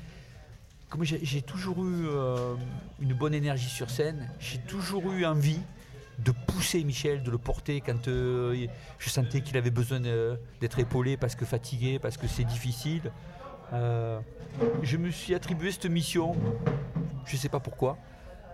comme 0.89 1.05
j'ai 1.05 1.43
toujours 1.43 1.85
eu 1.85 2.07
euh, 2.09 2.55
une 3.01 3.15
bonne 3.15 3.35
énergie 3.35 3.69
sur 3.69 3.91
scène, 3.91 4.29
j'ai 4.41 4.59
toujours 4.59 5.11
eu 5.13 5.25
envie 5.25 5.61
de 6.19 6.33
pousser 6.33 6.83
Michel, 6.83 7.23
de 7.23 7.31
le 7.31 7.39
porter 7.39 7.81
quand 7.81 8.09
euh, 8.09 8.67
je 8.99 9.09
sentais 9.09 9.41
qu'il 9.41 9.57
avait 9.57 9.71
besoin 9.71 10.01
de- 10.01 10.37
d'être 10.61 10.79
épaulé 10.79 11.17
parce 11.17 11.35
que 11.35 11.45
fatigué, 11.45 11.99
parce 11.99 12.17
que 12.17 12.27
c'est 12.27 12.45
difficile. 12.45 13.13
Euh, 13.73 14.19
je 14.83 14.97
me 14.97 15.11
suis 15.11 15.35
attribué 15.35 15.71
cette 15.71 15.87
mission, 15.87 16.35
je 17.25 17.37
ne 17.37 17.39
sais 17.39 17.49
pas 17.49 17.61
pourquoi, 17.61 17.97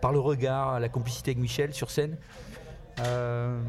par 0.03 0.13
le 0.13 0.19
regard, 0.21 0.79
la 0.79 0.89
complicité 0.91 1.31
avec 1.31 1.39
Michel 1.41 1.73
sur 1.73 1.91
scène. 1.91 2.17
Euh, 3.01 3.61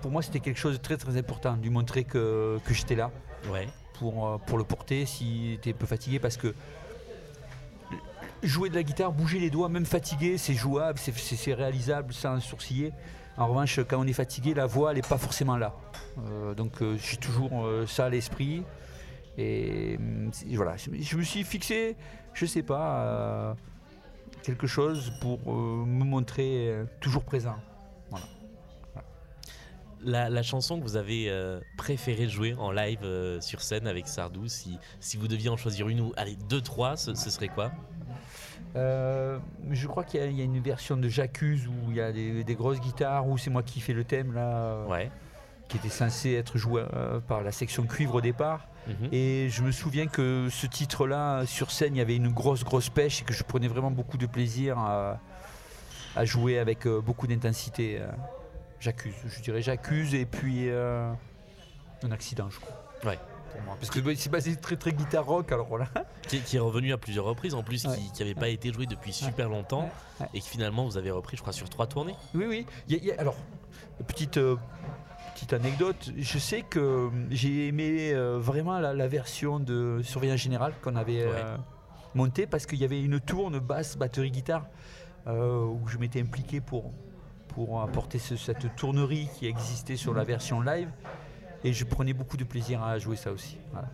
pour 0.00 0.10
moi, 0.10 0.22
c'était 0.22 0.40
quelque 0.40 0.58
chose 0.60 0.74
de 0.78 0.82
très 0.82 0.96
très 0.96 1.16
important, 1.16 1.56
de 1.56 1.62
lui 1.62 1.70
montrer 1.70 2.04
que, 2.04 2.58
que 2.64 2.72
j'étais 2.74 2.94
là 2.94 3.10
Ouais. 3.50 3.66
pour, 3.98 4.26
euh, 4.28 4.38
pour 4.38 4.58
le 4.58 4.64
porter 4.64 5.06
s'il 5.06 5.54
était 5.54 5.70
un 5.70 5.76
peu 5.76 5.86
fatigué 5.86 6.18
parce 6.18 6.36
que 6.36 6.54
jouer 8.42 8.70
de 8.70 8.74
la 8.74 8.82
guitare, 8.82 9.12
bouger 9.12 9.38
les 9.38 9.50
doigts, 9.50 9.68
même 9.68 9.84
fatigué, 9.86 10.38
c'est 10.38 10.54
jouable, 10.54 10.98
c'est- 10.98 11.54
réalisable 11.54 12.12
sans 12.12 12.40
sourciller. 12.40 12.92
En 13.36 13.46
revanche, 13.48 13.80
quand 13.88 13.98
on 13.98 14.06
est 14.06 14.12
fatigué, 14.12 14.54
la 14.54 14.66
voix, 14.66 14.90
elle 14.90 14.96
n'est 14.96 15.02
pas 15.02 15.18
forcément 15.18 15.56
là. 15.56 15.74
Euh, 16.28 16.54
donc 16.54 16.80
euh, 16.82 16.96
j'ai 16.98 17.16
toujours 17.16 17.64
euh, 17.64 17.86
ça 17.86 18.06
à 18.06 18.08
l'esprit. 18.08 18.62
Et 19.38 19.98
voilà, 20.54 20.76
je, 20.76 20.90
me- 20.90 21.00
je 21.00 21.16
me 21.16 21.22
suis 21.22 21.44
fixé, 21.44 21.96
je 22.34 22.44
sais 22.46 22.62
pas, 22.62 23.56
quelque 24.42 24.66
chose 24.66 25.12
pour 25.20 25.38
me 25.54 26.04
montrer 26.04 26.74
toujours 27.00 27.24
présent. 27.24 27.56
La, 30.02 30.30
la 30.30 30.42
chanson 30.42 30.78
que 30.78 30.82
vous 30.84 30.96
avez 30.96 31.26
euh, 31.28 31.60
préféré 31.76 32.26
jouer 32.28 32.54
en 32.58 32.70
live 32.72 33.00
euh, 33.02 33.40
sur 33.40 33.60
scène 33.60 33.86
avec 33.86 34.08
Sardou, 34.08 34.48
si, 34.48 34.78
si 34.98 35.16
vous 35.18 35.28
deviez 35.28 35.50
en 35.50 35.56
choisir 35.58 35.88
une 35.88 36.00
ou 36.00 36.12
allez 36.16 36.36
deux 36.48 36.62
trois, 36.62 36.96
ce, 36.96 37.14
ce 37.14 37.28
serait 37.28 37.48
quoi? 37.48 37.70
Euh, 38.76 39.38
je 39.70 39.86
crois 39.86 40.04
qu'il 40.04 40.20
y, 40.20 40.22
a- 40.22 40.26
il 40.26 40.36
y 40.38 40.40
a 40.40 40.44
une 40.44 40.60
version 40.60 40.96
de 40.96 41.08
J'accuse 41.08 41.66
où 41.66 41.90
il 41.90 41.96
y 41.96 42.00
a 42.00 42.12
des, 42.12 42.44
des 42.44 42.54
grosses 42.54 42.80
guitares, 42.80 43.28
où 43.28 43.36
c'est 43.36 43.50
moi 43.50 43.62
qui 43.62 43.80
fais 43.80 43.92
le 43.92 44.04
thème 44.04 44.32
là. 44.32 44.84
Ouais. 44.86 45.10
qui 45.68 45.76
était 45.76 45.88
censé 45.88 46.32
être 46.32 46.56
joué 46.56 46.82
euh, 46.94 47.20
par 47.20 47.42
la 47.42 47.52
section 47.52 47.84
cuivre 47.84 48.14
au 48.16 48.20
départ. 48.20 48.66
Mhm. 48.86 49.08
Et 49.12 49.48
je 49.50 49.62
me 49.62 49.70
souviens 49.72 50.06
que 50.06 50.48
ce 50.50 50.66
titre-là, 50.66 51.44
sur 51.46 51.70
scène, 51.70 51.94
il 51.94 51.98
y 51.98 52.00
avait 52.00 52.16
une 52.16 52.28
grosse, 52.32 52.64
grosse 52.64 52.88
pêche 52.88 53.20
et 53.20 53.24
que 53.24 53.32
je 53.34 53.42
prenais 53.44 53.68
vraiment 53.68 53.90
beaucoup 53.90 54.16
de 54.16 54.26
plaisir 54.26 54.78
à, 54.78 55.20
à 56.16 56.24
jouer 56.24 56.58
avec 56.58 56.86
euh, 56.86 57.00
beaucoup 57.00 57.26
d'intensité. 57.26 58.00
J'accuse, 58.80 59.14
je 59.26 59.40
dirais 59.42 59.60
j'accuse 59.62 60.14
et 60.14 60.24
puis 60.26 60.68
euh, 60.68 61.12
un 62.02 62.10
accident, 62.12 62.48
je 62.50 62.58
crois. 62.60 62.74
Ouais. 63.04 63.18
Pour 63.52 63.60
moi. 63.62 63.76
Parce 63.80 63.90
que 63.90 64.14
c'est 64.14 64.30
basé 64.30 64.56
très 64.56 64.76
très 64.76 64.92
guitare 64.92 65.26
rock, 65.26 65.50
alors 65.52 65.66
voilà. 65.66 65.86
Qui, 66.28 66.40
qui 66.40 66.56
est 66.56 66.60
revenu 66.60 66.92
à 66.92 66.98
plusieurs 66.98 67.24
reprises 67.24 67.54
en 67.54 67.62
plus, 67.62 67.84
Ouais. 67.84 67.96
qui 68.14 68.22
n'avait 68.22 68.34
pas 68.34 68.48
été 68.48 68.72
joué 68.72 68.86
depuis 68.86 69.12
super 69.12 69.48
longtemps 69.48 69.90
Ouais, 70.20 70.26
et 70.34 70.40
que 70.40 70.46
finalement 70.46 70.84
vous 70.84 70.96
avez 70.96 71.10
repris, 71.10 71.36
je 71.36 71.42
crois, 71.42 71.52
sur 71.52 71.68
trois 71.68 71.86
tournées. 71.88 72.14
Oui, 72.34 72.44
oui. 72.48 72.66
Il 72.88 72.94
y 72.94 72.96
a- 72.96 73.02
il 73.02 73.06
y 73.08 73.12
a- 73.12 73.20
alors, 73.20 73.36
petite, 74.06 74.36
euh, 74.36 74.56
petite 75.34 75.52
anecdote. 75.52 76.10
Je 76.16 76.38
sais 76.38 76.62
que 76.62 76.78
euh, 76.78 77.08
j'ai 77.30 77.66
aimé 77.66 78.12
euh, 78.12 78.38
vraiment 78.38 78.78
la, 78.78 78.94
la 78.94 79.08
version 79.08 79.58
de 79.58 80.00
Surveillant 80.04 80.36
Général 80.36 80.72
qu'on 80.82 80.94
avait 80.96 81.26
montée 82.14 82.46
parce 82.46 82.66
qu'il 82.66 82.78
y 82.78 82.84
avait 82.84 83.02
une 83.02 83.20
tourne 83.20 83.58
basse, 83.58 83.96
batterie, 83.98 84.30
guitare 84.30 84.66
où 85.26 85.86
je 85.88 85.98
m'étais 85.98 86.20
impliqué 86.22 86.60
pour, 86.60 86.92
pour 87.54 87.80
apporter 87.82 88.18
ce- 88.18 88.36
cette 88.36 88.74
tournerie 88.76 89.28
qui 89.38 89.46
existait 89.46 89.96
sur 89.96 90.14
la 90.14 90.24
version 90.24 90.60
live. 90.60 90.88
Et 91.64 91.72
je 91.72 91.84
prenais 91.84 92.12
beaucoup 92.14 92.36
de 92.36 92.44
plaisir 92.44 92.82
à 92.82 92.98
jouer 92.98 93.16
ça 93.16 93.32
aussi. 93.32 93.58
Voilà. 93.72 93.88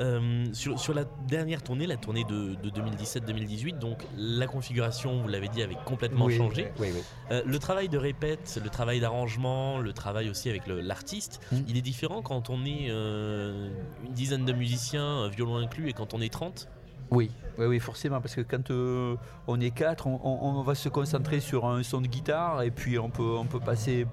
Euh, 0.00 0.46
sur, 0.54 0.76
sur 0.80 0.92
la 0.92 1.04
dernière 1.28 1.62
tournée, 1.62 1.86
la 1.86 1.96
tournée 1.96 2.24
de, 2.24 2.56
de 2.56 2.68
2017-2018, 2.70 3.78
donc 3.78 4.02
la 4.16 4.48
configuration, 4.48 5.22
vous 5.22 5.28
l'avez 5.28 5.46
dit, 5.46 5.62
avait 5.62 5.76
complètement 5.84 6.24
Oui, 6.24 6.36
changé. 6.36 6.72
oui, 6.80 6.88
oui. 6.92 7.00
Euh, 7.30 7.42
le 7.46 7.58
travail 7.60 7.88
de 7.88 7.96
répète, 7.96 8.58
le 8.60 8.70
travail 8.70 8.98
d'arrangement, 8.98 9.78
le 9.78 9.92
travail 9.92 10.28
aussi 10.30 10.50
avec 10.50 10.62
l'artiste, 10.66 11.40
Mm. 11.52 11.56
il 11.68 11.76
est 11.76 11.80
différent 11.82 12.22
quand 12.22 12.50
on 12.50 12.64
est 12.64 12.88
euh, 12.88 13.70
une 14.04 14.12
dizaine 14.14 14.44
de 14.44 14.52
musiciens, 14.52 15.28
violon 15.28 15.58
inclus, 15.58 15.88
et 15.90 15.92
quand 15.92 16.12
on 16.12 16.20
est 16.20 16.32
30 16.32 16.66
Oui, 17.10 17.30
oui, 17.58 17.78
forcément, 17.78 18.20
parce 18.20 18.34
que 18.34 18.40
quand 18.40 18.70
euh, 18.70 19.16
on 19.46 19.60
est 19.60 19.70
quatre, 19.70 20.06
on, 20.06 20.62
va 20.62 20.74
se 20.74 20.88
concentrer 20.88 21.40
sur 21.40 21.66
un 21.66 21.82
son 21.82 22.00
de 22.00 22.08
guitare 22.08 22.62
et 22.62 22.70
puis 22.70 22.98
on 22.98 23.10
peut, 23.10 23.36
on 23.38 23.44
peut 23.44 23.60
passer 23.60 24.06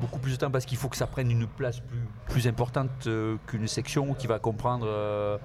beaucoup 0.00 0.18
plus 0.18 0.32
de 0.32 0.36
temps 0.36 0.50
parce 0.50 0.64
qu'il 0.64 0.78
faut 0.78 0.88
que 0.88 0.96
ça 0.96 1.06
prenne 1.06 1.30
une 1.30 1.46
place 1.46 1.80
plus, 1.80 2.00
plus 2.26 2.48
importante 2.48 2.90
euh, 3.06 3.36
qu'une 3.46 3.68
section 3.68 4.14
qui 4.14 4.26
va 4.26 4.38
comprendre 4.38 4.86
euh, 4.88 5.38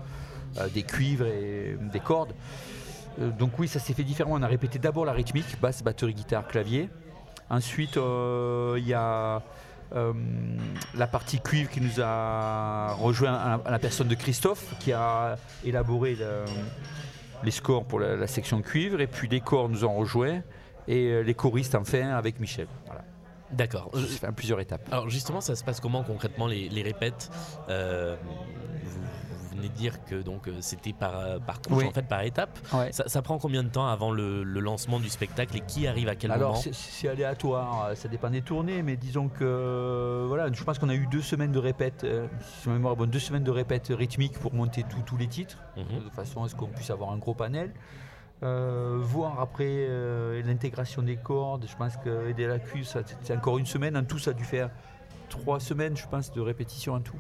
des 0.74 0.84
cuivres 0.84 1.26
et 1.26 1.78
des 1.92 2.00
cordes. 2.00 2.34
Donc 3.38 3.60
oui, 3.60 3.68
ça 3.68 3.80
s'est 3.80 3.94
fait 3.94 4.04
différemment. 4.04 4.36
On 4.36 4.42
a 4.42 4.48
répété 4.48 4.80
d'abord 4.80 5.06
la 5.06 5.14
rythmique, 5.14 5.60
basse, 5.62 5.84
batterie, 5.84 6.14
guitare, 6.14 6.48
clavier. 6.48 6.90
Ensuite, 7.50 7.96
il 7.98 8.88
y 8.88 8.94
a 8.94 9.44
euh, 9.96 10.14
la 10.96 11.08
partie 11.08 11.40
cuivre 11.40 11.70
qui 11.70 11.82
nous 11.82 12.02
a 12.02 12.94
rejoint 12.94 13.34
à 13.34 13.48
la, 13.50 13.62
à 13.66 13.72
la 13.72 13.80
personne 13.80 14.08
de 14.08 14.16
Christophe 14.16 14.74
qui 14.80 14.92
a 14.94 15.38
élaboré 15.64 16.16
le- 16.16 16.46
les 17.44 17.52
scores 17.52 17.86
pour 17.86 18.00
la, 18.00 18.16
la 18.16 18.28
section 18.28 18.62
cuivre 18.62 19.02
et 19.02 19.08
puis 19.08 19.28
les 19.28 19.42
corps 19.42 19.70
nous 19.70 19.84
ont 19.86 19.94
rejoints 19.96 20.42
et 20.88 21.08
euh, 21.08 21.22
les 21.22 21.34
choristes 21.34 21.76
enfin 21.76 22.10
avec 22.10 22.40
Michel. 22.40 22.68
Voilà. 22.86 23.02
D'accord. 23.52 23.92
Plusieurs 24.36 24.60
étapes. 24.60 24.82
Alors 24.92 25.10
justement, 25.10 25.40
ça 25.42 25.56
se 25.56 25.64
passe 25.64 25.80
comment 25.80 26.04
concrètement 26.04 26.48
les, 26.48 26.70
les 26.70 26.82
répètes? 26.82 27.30
Euh, 27.70 28.16
vous 28.84 29.33
venez 29.64 29.70
de 29.74 29.78
dire 29.78 30.04
que 30.06 30.22
donc 30.22 30.48
euh, 30.48 30.58
c'était 30.62 30.94
par, 30.94 31.18
euh, 31.18 31.40
par 31.40 31.62
couche, 31.62 31.78
Oui. 31.78 31.86
en 31.88 31.92
fait 31.92 32.08
par 32.08 32.22
étape. 32.22 32.58
Ouais. 32.74 32.92
Ça, 32.92 33.08
ça 33.08 33.22
prend 33.22 33.38
combien 33.38 33.64
de 33.64 33.70
temps 33.70 33.88
avant 33.88 34.12
le, 34.12 34.44
le 34.44 34.60
lancement 34.60 35.00
du 35.00 35.10
spectacle 35.10 35.56
et 35.58 35.62
qui 35.62 35.88
arrive 35.88 36.08
à 36.10 36.16
quel 36.16 36.32
Alors 36.32 36.50
moment 36.52 36.62
c'est- 36.62 36.74
c'est 36.74 37.08
aléatoire, 37.08 37.86
euh, 37.86 37.96
ça 37.96 38.08
dépend 38.08 38.30
des 38.30 38.42
tournées, 38.42 38.82
mais 38.84 38.98
disons 38.98 39.30
que 39.30 40.26
voilà, 40.28 40.52
je 40.52 40.64
pense 40.64 40.80
qu'on 40.80 40.90
a 40.90 40.96
eu 40.96 41.08
deux 41.08 41.22
semaines 41.22 41.52
de 41.52 41.60
répète, 41.60 42.04
euh, 42.04 42.28
si 42.62 42.68
ma 42.70 42.76
mémoire 42.76 42.96
bonne, 42.96 43.10
deux 43.10 43.20
semaines 43.20 43.44
de 43.44 43.52
répète 43.52 43.88
rythmique 43.90 44.40
pour 44.40 44.54
monter 44.54 44.84
tout- 44.84 45.02
tous 45.06 45.18
les 45.18 45.28
titres, 45.28 45.58
Mhm. 45.78 46.04
de 46.06 46.10
façon 46.10 46.44
à 46.44 46.50
ce 46.50 46.56
qu'on 46.56 46.68
puisse 46.68 46.90
avoir 46.90 47.12
un 47.12 47.18
gros 47.18 47.34
panel. 47.34 47.72
Euh, 48.42 48.98
voir 49.02 49.40
après 49.40 49.68
euh, 49.88 50.42
l'intégration 50.44 51.02
des 51.02 51.16
cordes, 51.16 51.66
je 51.70 51.76
pense 51.78 51.96
que 51.98 52.28
aider 52.28 52.46
la 52.46 52.60
cuve, 52.60 52.86
ça, 52.86 53.00
c'est 53.22 53.38
encore 53.38 53.58
une 53.58 53.66
semaine. 53.66 53.96
En 53.96 54.04
tout, 54.04 54.20
ça 54.20 54.32
a 54.32 54.34
dû 54.34 54.44
faire 54.44 54.70
trois 55.30 55.62
semaines, 55.62 55.96
je 55.96 56.06
pense, 56.08 56.30
de 56.34 56.42
répétition 56.42 56.94
en 56.96 57.00
tout. 57.00 57.16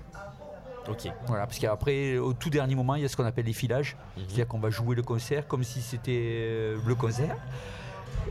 Ok. 0.89 1.07
Voilà, 1.27 1.45
parce 1.45 1.59
qu'après, 1.59 2.17
au 2.17 2.33
tout 2.33 2.49
dernier 2.49 2.75
moment, 2.75 2.95
il 2.95 3.03
y 3.03 3.05
a 3.05 3.07
ce 3.07 3.15
qu'on 3.15 3.25
appelle 3.25 3.45
les 3.45 3.53
filages. 3.53 3.95
Mhm. 4.17 4.23
C'est-à-dire 4.27 4.47
qu'on 4.47 4.59
va 4.59 4.69
jouer 4.69 4.95
le 4.95 5.01
concert 5.03 5.47
comme 5.47 5.63
si 5.63 5.81
c'était 5.81 6.11
euh, 6.43 6.77
le 6.85 6.95
concert. 6.95 7.37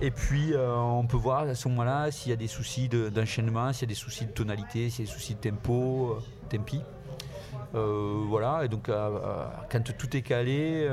Et 0.01 0.11
puis, 0.11 0.53
euh, 0.53 0.75
on 0.77 1.07
peut 1.07 1.17
voir 1.17 1.41
à 1.43 1.55
ce 1.55 1.69
moment-là 1.69 2.11
s'il 2.11 2.31
y 2.31 2.33
a 2.33 2.37
des 2.37 2.47
soucis 2.49 2.88
de- 2.88 3.09
d'enchaînement, 3.09 3.73
s'il 3.73 3.83
y 3.83 3.91
a 3.91 3.95
des 3.95 3.95
soucis 3.95 4.27
de 4.27 4.31
tonalité, 4.33 4.91
s'il 4.91 5.05
y 5.05 5.09
a 5.09 5.11
des 5.11 5.19
soucis 5.19 5.35
de 5.35 5.41
tempo, 5.41 6.19
euh, 6.19 6.49
tempi. 6.49 6.81
Euh, 7.75 8.23
voilà, 8.29 8.65
et 8.65 8.69
donc 8.69 8.91
quand 9.71 9.97
tout 9.97 10.17
est 10.17 10.21
calé, 10.23 10.87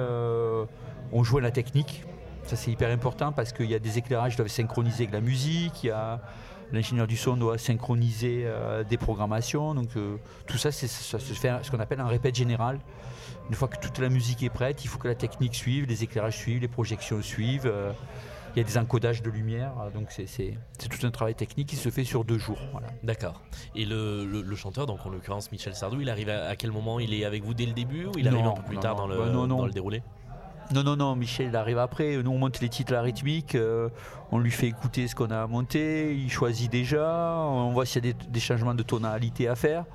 on 1.12 1.24
joue 1.24 1.40
à 1.40 1.42
la 1.42 1.52
technique. 1.52 2.04
Ça, 2.46 2.56
c'est 2.56 2.72
hyper 2.72 2.90
important 2.90 3.32
parce 3.34 3.52
qu'il 3.52 3.70
y 3.70 3.76
a 3.76 3.80
des 3.80 3.98
éclairages 3.98 4.32
qui 4.32 4.38
doivent 4.38 4.48
synchroniser 4.48 5.04
avec 5.04 5.14
la 5.14 5.20
musique, 5.22 5.84
il 5.84 5.88
y 5.88 5.92
a 5.92 6.22
l'ingénieur 6.72 7.08
du 7.08 7.18
son 7.18 7.36
doit 7.38 7.58
synchroniser 7.58 8.44
euh, 8.46 8.84
des 8.84 8.98
programmations. 8.98 9.74
Donc, 9.74 9.90
euh, 9.98 10.18
tout 10.48 10.58
ça, 10.58 10.72
c'est 10.72 10.88
ça 10.88 11.20
se 11.20 11.34
fait 11.34 11.52
ce 11.64 11.72
qu'on 11.72 11.80
appelle 11.80 12.00
un 12.00 12.08
répète 12.08 12.36
général. 12.36 12.80
Une 13.50 13.56
fois 13.56 13.68
que 13.68 13.80
toute 13.80 13.98
la 14.00 14.10
musique 14.10 14.44
est 14.44 14.50
prête, 14.50 14.84
il 14.86 14.88
faut 14.88 15.00
que 15.00 15.08
la 15.08 15.16
technique 15.16 15.56
suive, 15.56 15.86
les 15.88 16.04
éclairages 16.04 16.38
suivent, 16.38 16.62
les 16.62 16.68
projections 16.68 17.22
suivent. 17.22 17.66
euh, 17.66 17.92
il 18.56 18.58
y 18.58 18.62
a 18.62 18.64
des 18.68 18.80
encodages 18.80 19.22
de 19.22 19.30
lumière, 19.30 19.74
donc 19.94 20.08
c'est 20.10 20.26
c'est- 20.26 20.58
c'est 20.80 20.90
tout 20.90 21.06
un 21.06 21.12
travail 21.12 21.36
technique 21.36 21.68
qui 21.68 21.76
se 21.76 21.90
fait 21.90 22.04
sur 22.04 22.24
deux 22.26 22.40
jours. 22.40 22.58
Voilà. 22.72 22.88
D'accord. 23.04 23.44
Et 23.76 23.86
le, 23.86 24.26
le- 24.26 24.42
le 24.42 24.56
chanteur, 24.56 24.88
donc 24.88 25.06
en 25.06 25.10
l'occurrence 25.10 25.52
Michel 25.52 25.76
Sardou, 25.76 26.02
il 26.02 26.10
arrive 26.10 26.30
à, 26.30 26.46
à 26.48 26.56
quel 26.56 26.72
moment? 26.72 27.00
Il 27.00 27.14
est 27.14 27.26
avec 27.26 27.44
vous 27.44 27.54
dès 27.54 27.68
le 27.68 27.74
début 27.74 28.06
ou 28.08 28.12
il 28.18 28.28
arrive 28.28 28.42
Non, 28.44 28.52
un 28.54 28.54
peu 28.56 28.64
plus 28.64 28.76
non, 28.78 28.82
tard 28.82 28.96
non. 28.96 29.02
dans 29.02 29.08
le, 29.08 29.18
Bah, 29.20 29.48
dans 29.48 29.66
le 29.68 29.72
déroulé? 29.72 30.02
Non, 30.72 30.84
non, 30.84 30.96
non, 30.96 31.16
Michel 31.16 31.56
arrive 31.56 31.80
après. 31.80 32.18
Nous, 32.18 32.30
on 32.32 32.38
monte 32.38 32.60
les 32.60 32.70
titres 32.70 32.94
à 32.94 33.02
rythmique. 33.02 33.56
euh, 33.56 33.90
on 34.32 34.38
lui 34.38 34.52
fait 34.52 34.68
écouter 34.68 35.08
ce 35.08 35.16
qu'on 35.16 35.32
a 35.32 35.48
monté. 35.48 36.16
Il 36.16 36.30
choisit 36.30 36.72
déjà. 36.72 37.36
On 37.38 37.72
voit 37.72 37.86
s'il 37.88 38.06
y 38.06 38.10
a 38.10 38.14
des, 38.14 38.26
des 38.30 38.40
changements 38.40 38.76
de 38.76 38.84
tonalité 38.84 39.48
à 39.48 39.56
faire. 39.56 39.86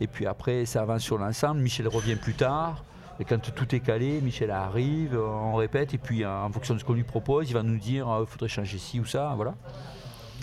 Et 0.00 0.06
puis 0.06 0.26
après, 0.26 0.66
ça 0.66 0.82
avance 0.82 1.02
sur 1.02 1.18
l'ensemble. 1.18 1.60
Michel 1.60 1.88
revient 1.88 2.16
plus 2.16 2.34
tard. 2.34 2.84
Et 3.18 3.24
quand 3.24 3.40
tout 3.40 3.74
est 3.74 3.80
calé, 3.80 4.20
Michel 4.20 4.50
arrive, 4.50 5.18
on 5.18 5.54
répète. 5.54 5.94
Et 5.94 5.98
puis, 5.98 6.24
en 6.24 6.50
fonction 6.50 6.74
de 6.74 6.80
ce 6.80 6.84
qu'on 6.84 6.94
lui 6.94 7.04
propose, 7.04 7.50
il 7.50 7.54
va 7.54 7.62
nous 7.62 7.78
dire 7.78 8.06
il 8.20 8.26
faudrait 8.26 8.48
changer 8.48 8.78
ci 8.78 9.00
ou 9.00 9.04
ça. 9.04 9.32
Voilà. 9.34 9.54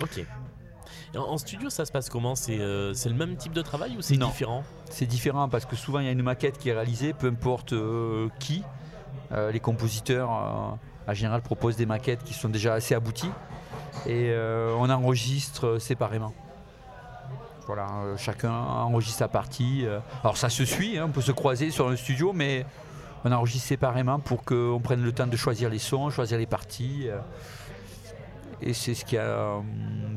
Ok. 0.01 0.25
En, 1.15 1.19
en 1.19 1.37
studio, 1.37 1.69
ça 1.69 1.85
se 1.85 1.91
passe 1.91 2.09
comment? 2.09 2.35
C'est 2.35 2.59
euh, 2.59 2.93
c'est 2.93 3.09
le 3.09 3.15
même 3.15 3.35
type 3.35 3.51
de 3.51 3.61
travail 3.61 3.95
ou 3.97 4.01
c'est 4.01 4.15
différent? 4.15 4.63
C'est 4.89 5.05
différent 5.05 5.49
parce 5.49 5.65
que 5.65 5.75
souvent 5.75 5.99
il 5.99 6.05
y 6.05 6.09
a 6.09 6.11
une 6.11 6.23
maquette 6.23 6.57
qui 6.57 6.69
est 6.69 6.73
réalisée, 6.73 7.11
peu 7.13 7.27
importe 7.27 7.73
euh, 7.73 8.29
qui. 8.39 8.63
Euh, 9.33 9.51
les 9.51 9.59
compositeurs 9.59 10.29
euh, 10.29 11.09
en 11.11 11.13
général 11.13 11.41
proposent 11.41 11.77
des 11.77 11.85
maquettes 11.85 12.23
qui 12.23 12.33
sont 12.33 12.49
déjà 12.49 12.73
assez 12.73 12.95
abouties 12.95 13.31
et 14.05 14.29
euh, 14.29 14.75
on 14.77 14.89
enregistre 14.89 15.77
séparément. 15.79 16.33
Voilà, 17.67 17.87
chacun 18.17 18.51
enregistre 18.51 19.19
sa 19.19 19.27
partie. 19.27 19.85
Alors 20.23 20.35
ça 20.35 20.49
se 20.49 20.65
suit, 20.65 20.97
hein, 20.97 21.05
on 21.07 21.11
peut 21.11 21.21
se 21.21 21.31
croiser 21.31 21.69
sur 21.71 21.87
un 21.87 21.95
studio, 21.95 22.33
mais 22.33 22.65
on 23.23 23.31
enregistre 23.31 23.67
séparément 23.67 24.19
pour 24.19 24.43
qu'on 24.43 24.81
prenne 24.83 25.03
le 25.03 25.13
temps 25.13 25.27
de 25.27 25.37
choisir 25.37 25.69
les 25.69 25.79
sons, 25.79 26.09
choisir 26.09 26.37
les 26.37 26.47
parties. 26.47 27.07
Et 28.61 28.73
c'est 28.73 28.93
ce 28.93 29.05
qu'il 29.05 29.15
y 29.15 29.19
a 29.19 29.23
euh, 29.23 29.59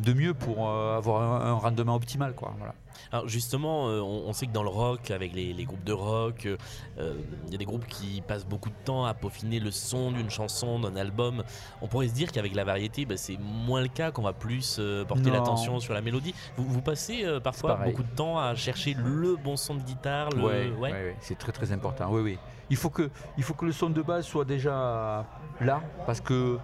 de 0.02 0.12
mieux 0.12 0.34
pour 0.34 0.68
euh, 0.68 0.96
avoir 0.96 1.42
un, 1.42 1.52
rendement 1.54 1.94
optimal. 1.94 2.34
Quoi, 2.34 2.54
voilà. 2.58 2.74
Alors 3.12 3.28
justement, 3.28 3.88
euh, 3.88 4.00
on, 4.00 4.32
sait 4.32 4.46
que 4.46 4.52
dans 4.52 4.62
le 4.62 4.68
rock, 4.68 5.10
avec 5.10 5.34
les, 5.34 5.52
les 5.52 5.64
groupes 5.64 5.84
de 5.84 5.92
rock, 5.92 6.46
euh, 6.46 6.56
euh, 6.98 7.14
il 7.46 7.52
y 7.52 7.54
a 7.54 7.58
des 7.58 7.64
groupes 7.64 7.86
qui 7.86 8.22
passent 8.26 8.46
beaucoup 8.46 8.70
de 8.70 8.84
temps 8.84 9.04
à 9.04 9.14
peaufiner 9.14 9.60
le 9.60 9.70
son 9.70 10.10
d'une 10.10 10.30
chanson, 10.30 10.78
d'un 10.80 10.96
album. 10.96 11.44
On 11.82 11.86
pourrait 11.86 12.08
se 12.08 12.14
dire 12.14 12.32
qu'avec 12.32 12.54
la 12.54 12.64
variété, 12.64 13.04
bah, 13.04 13.16
c'est 13.16 13.38
moins 13.38 13.82
le 13.82 13.88
cas, 13.88 14.10
qu'on 14.10 14.22
va 14.22 14.32
plus 14.32 14.78
euh, 14.78 15.04
porter 15.04 15.30
l'attention 15.30 15.80
sur 15.80 15.94
la 15.94 16.00
mélodie. 16.00 16.34
Vous, 16.56 16.64
vous 16.64 16.80
passez 16.80 17.24
euh, 17.24 17.40
parfois 17.40 17.76
beaucoup 17.76 18.02
de 18.02 18.16
temps 18.16 18.38
à 18.38 18.54
chercher 18.54 18.94
le 18.94 19.36
bon 19.36 19.56
son 19.56 19.74
de 19.74 19.82
guitare. 19.82 20.30
Le... 20.30 20.42
Ouais. 20.42 20.70
ouais, 20.70 20.92
ouais, 20.92 21.16
c'est 21.20 21.38
très 21.38 21.52
très 21.52 21.72
important. 21.72 22.08
Oui, 22.10 22.20
oui. 22.22 22.38
Il 22.70 22.76
faut 22.76 22.90
que, 22.90 23.10
il 23.36 23.44
faut 23.44 23.54
que 23.54 23.66
le 23.66 23.72
son 23.72 23.90
de 23.90 24.02
base 24.02 24.24
soit 24.24 24.44
déjà 24.44 25.26
là, 25.60 25.82
parce 26.06 26.20
que 26.20 26.58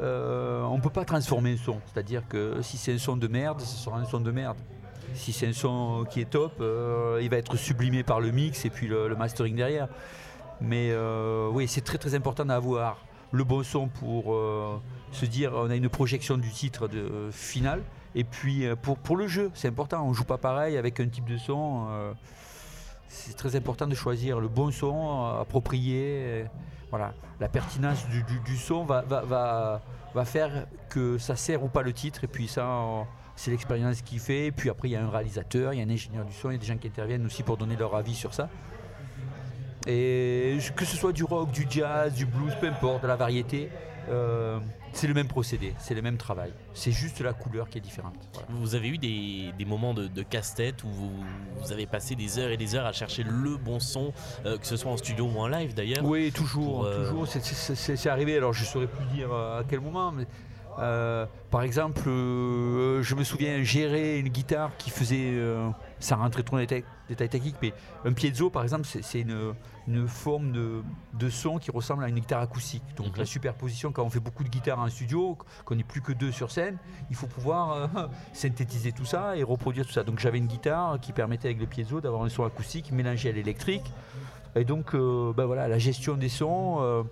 euh, 0.00 0.62
on 0.64 0.78
peut 0.80 0.90
pas 0.90 1.04
transformer 1.04 1.54
un 1.54 1.56
son. 1.56 1.80
C'est-à-dire 1.86 2.22
que 2.28 2.60
si 2.62 2.76
c'est 2.76 2.92
un 2.92 2.98
son 2.98 3.16
de 3.16 3.28
merde, 3.28 3.60
ce 3.60 3.76
sera 3.76 3.98
un 3.98 4.04
son 4.04 4.20
de 4.20 4.30
merde. 4.30 4.56
Si 5.14 5.32
c'est 5.32 5.46
un 5.46 5.52
son 5.52 6.06
qui 6.10 6.20
est 6.20 6.30
top, 6.30 6.54
euh, 6.60 7.20
il 7.22 7.30
va 7.30 7.36
être 7.36 7.56
sublimé 7.56 8.02
par 8.02 8.20
le 8.20 8.30
mix 8.32 8.64
et 8.64 8.70
puis 8.70 8.86
le, 8.86 9.14
mastering 9.16 9.56
derrière. 9.56 9.88
Mais 10.60 10.90
euh, 10.90 11.48
oui, 11.50 11.68
c'est 11.68 11.82
très 11.82 11.98
très 11.98 12.14
important 12.14 12.44
d'avoir 12.44 12.98
le 13.32 13.44
bon 13.44 13.62
son 13.62 13.88
pour 13.88 14.36
se 15.12 15.26
dire 15.26 15.52
on 15.54 15.70
a 15.70 15.76
une 15.76 15.88
projection 15.88 16.36
du 16.36 16.50
titre 16.50 16.88
de, 16.88 17.30
final. 17.30 17.82
Et 18.14 18.24
puis 18.24 18.66
pour, 18.82 18.98
pour 18.98 19.16
le 19.16 19.26
jeu, 19.26 19.50
c'est 19.54 19.68
important. 19.68 20.06
On 20.06 20.12
joue 20.12 20.24
pas 20.24 20.38
pareil 20.38 20.76
avec 20.76 21.00
un 21.00 21.08
type 21.08 21.26
de 21.26 21.38
son. 21.38 21.86
c'est 23.08 23.36
très 23.36 23.56
important 23.56 23.86
de 23.86 23.94
choisir 23.94 24.40
le 24.40 24.48
bon 24.48 24.70
son 24.70 25.38
approprié. 25.40 26.46
Voilà, 26.96 27.12
la 27.40 27.48
pertinence 27.50 28.06
du, 28.08 28.56
son 28.56 28.86
va, 28.86 29.02
va, 29.02 29.82
va, 30.14 30.24
faire 30.24 30.66
que 30.88 31.18
ça 31.18 31.36
sert 31.36 31.62
ou 31.62 31.68
pas 31.68 31.82
le 31.82 31.92
titre. 31.92 32.24
Et 32.24 32.26
puis 32.26 32.48
ça, 32.48 32.66
c'est 33.34 33.50
l'expérience 33.50 34.00
qui 34.00 34.18
fait. 34.18 34.50
Puis 34.50 34.70
après, 34.70 34.88
il 34.88 34.92
y 34.92 34.96
a 34.96 35.04
un 35.04 35.10
réalisateur, 35.10 35.74
il 35.74 35.78
y 35.78 35.82
a 35.82 35.84
un 35.84 35.90
ingénieur 35.90 36.24
du 36.24 36.32
son, 36.32 36.48
il 36.48 36.54
y 36.54 36.56
a 36.56 36.58
des 36.58 36.64
gens 36.64 36.78
qui 36.78 36.88
interviennent 36.88 37.26
aussi 37.26 37.42
pour 37.42 37.58
donner 37.58 37.76
leur 37.76 37.94
avis 37.94 38.14
sur 38.14 38.32
ça. 38.32 38.48
Et 39.86 40.56
que 40.74 40.86
ce 40.86 40.96
soit 40.96 41.12
du 41.12 41.22
rock, 41.22 41.50
du 41.50 41.66
jazz, 41.68 42.14
du 42.14 42.24
blues, 42.24 42.54
peu 42.58 42.66
importe, 42.66 43.02
de 43.02 43.08
la 43.08 43.16
variété, 43.16 43.68
euh, 44.08 44.58
c'est 44.96 45.06
le 45.06 45.14
même 45.14 45.28
procédé, 45.28 45.74
c'est 45.78 45.94
le 45.94 46.02
même 46.02 46.16
travail. 46.16 46.52
C'est 46.74 46.90
juste 46.92 47.20
la 47.20 47.32
couleur 47.32 47.68
qui 47.68 47.78
est 47.78 47.80
différente. 47.80 48.14
Voilà. 48.32 48.48
Vous 48.50 48.74
avez 48.74 48.88
eu 48.88 48.98
des, 48.98 49.52
des 49.58 49.64
moments 49.64 49.94
de, 49.94 50.06
de 50.08 50.22
casse-tête 50.22 50.82
où 50.84 50.88
vous, 50.88 51.12
vous 51.60 51.72
avez 51.72 51.86
passé 51.86 52.14
des 52.14 52.38
heures 52.38 52.50
et 52.50 52.56
des 52.56 52.74
heures 52.74 52.86
à 52.86 52.92
chercher 52.92 53.22
le 53.22 53.56
bon 53.56 53.78
son, 53.78 54.12
euh, 54.44 54.56
que 54.58 54.66
ce 54.66 54.76
soit 54.76 54.90
en 54.90 54.96
studio 54.96 55.26
ou 55.26 55.38
en 55.38 55.48
live 55.48 55.74
d'ailleurs 55.74 56.04
Oui, 56.04 56.32
toujours, 56.32 56.80
Pour, 56.80 56.84
euh, 56.86 57.08
toujours. 57.10 57.26
C'est- 57.28 58.06
arrivé. 58.08 58.36
Alors, 58.36 58.52
je 58.52 58.64
saurais 58.64 58.86
plus 58.86 59.04
dire 59.14 59.32
euh, 59.32 59.60
à 59.60 59.64
quel 59.64 59.80
moment, 59.80 60.12
mais 60.12 60.26
euh, 60.78 61.26
par 61.50 61.62
exemple, 61.62 62.02
je 62.06 63.14
me 63.14 63.24
souviens 63.24 63.62
gérer 63.62 64.18
une 64.18 64.28
guitare 64.28 64.70
qui 64.78 64.90
faisait, 64.90 65.32
sans 65.98 66.16
rentrer 66.16 66.42
trop 66.42 66.56
dans 66.56 66.60
les 66.60 66.66
détails, 67.08 67.28
techniques, 67.28 67.56
mais 67.62 67.72
un 68.04 68.12
piezo, 68.12 68.50
par 68.50 68.62
exemple, 68.62 68.84
c'est 68.86 69.20
une, 69.20 69.54
une 69.88 70.06
forme 70.06 70.52
de, 70.52 70.82
de 71.14 71.30
son 71.30 71.58
qui 71.58 71.70
ressemble 71.70 72.04
à 72.04 72.08
une 72.08 72.16
guitare 72.18 72.42
acoustique. 72.42 72.82
Donc, 72.96 73.12
Mhm. 73.12 73.18
la 73.18 73.24
superposition, 73.24 73.92
quand 73.92 74.02
on 74.04 74.10
fait 74.10 74.20
beaucoup 74.20 74.44
de 74.44 74.48
guitares 74.50 74.78
en 74.78 74.88
studio, 74.88 75.38
qu'on 75.64 75.74
n'est 75.74 75.84
plus 75.84 76.02
que 76.02 76.12
deux 76.12 76.32
sur 76.32 76.50
scène, 76.50 76.76
il 77.08 77.16
faut 77.16 77.26
pouvoir 77.26 77.72
euh, 77.72 77.86
synthétiser 78.32 78.92
tout 78.92 79.04
ça 79.06 79.36
et 79.36 79.42
reproduire 79.42 79.86
tout 79.86 79.92
ça. 79.92 80.02
Donc, 80.04 80.18
j'avais 80.18 80.38
une 80.38 80.46
guitare 80.48 81.00
qui 81.00 81.12
permettait 81.12 81.48
avec 81.48 81.60
le 81.60 81.66
piezo 81.66 82.00
d'avoir 82.00 82.22
un 82.24 82.28
son 82.28 82.44
acoustique 82.44 82.92
mélangé 82.92 83.30
à 83.30 83.32
l'électrique. 83.32 83.90
Et 84.54 84.64
donc, 84.64 84.94
euh, 84.94 85.32
ben 85.34 85.44
voilà, 85.46 85.68
la 85.68 85.78
gestion 85.78 86.14
des 86.14 86.28
sons, 86.28 86.78
euh, 86.80 87.02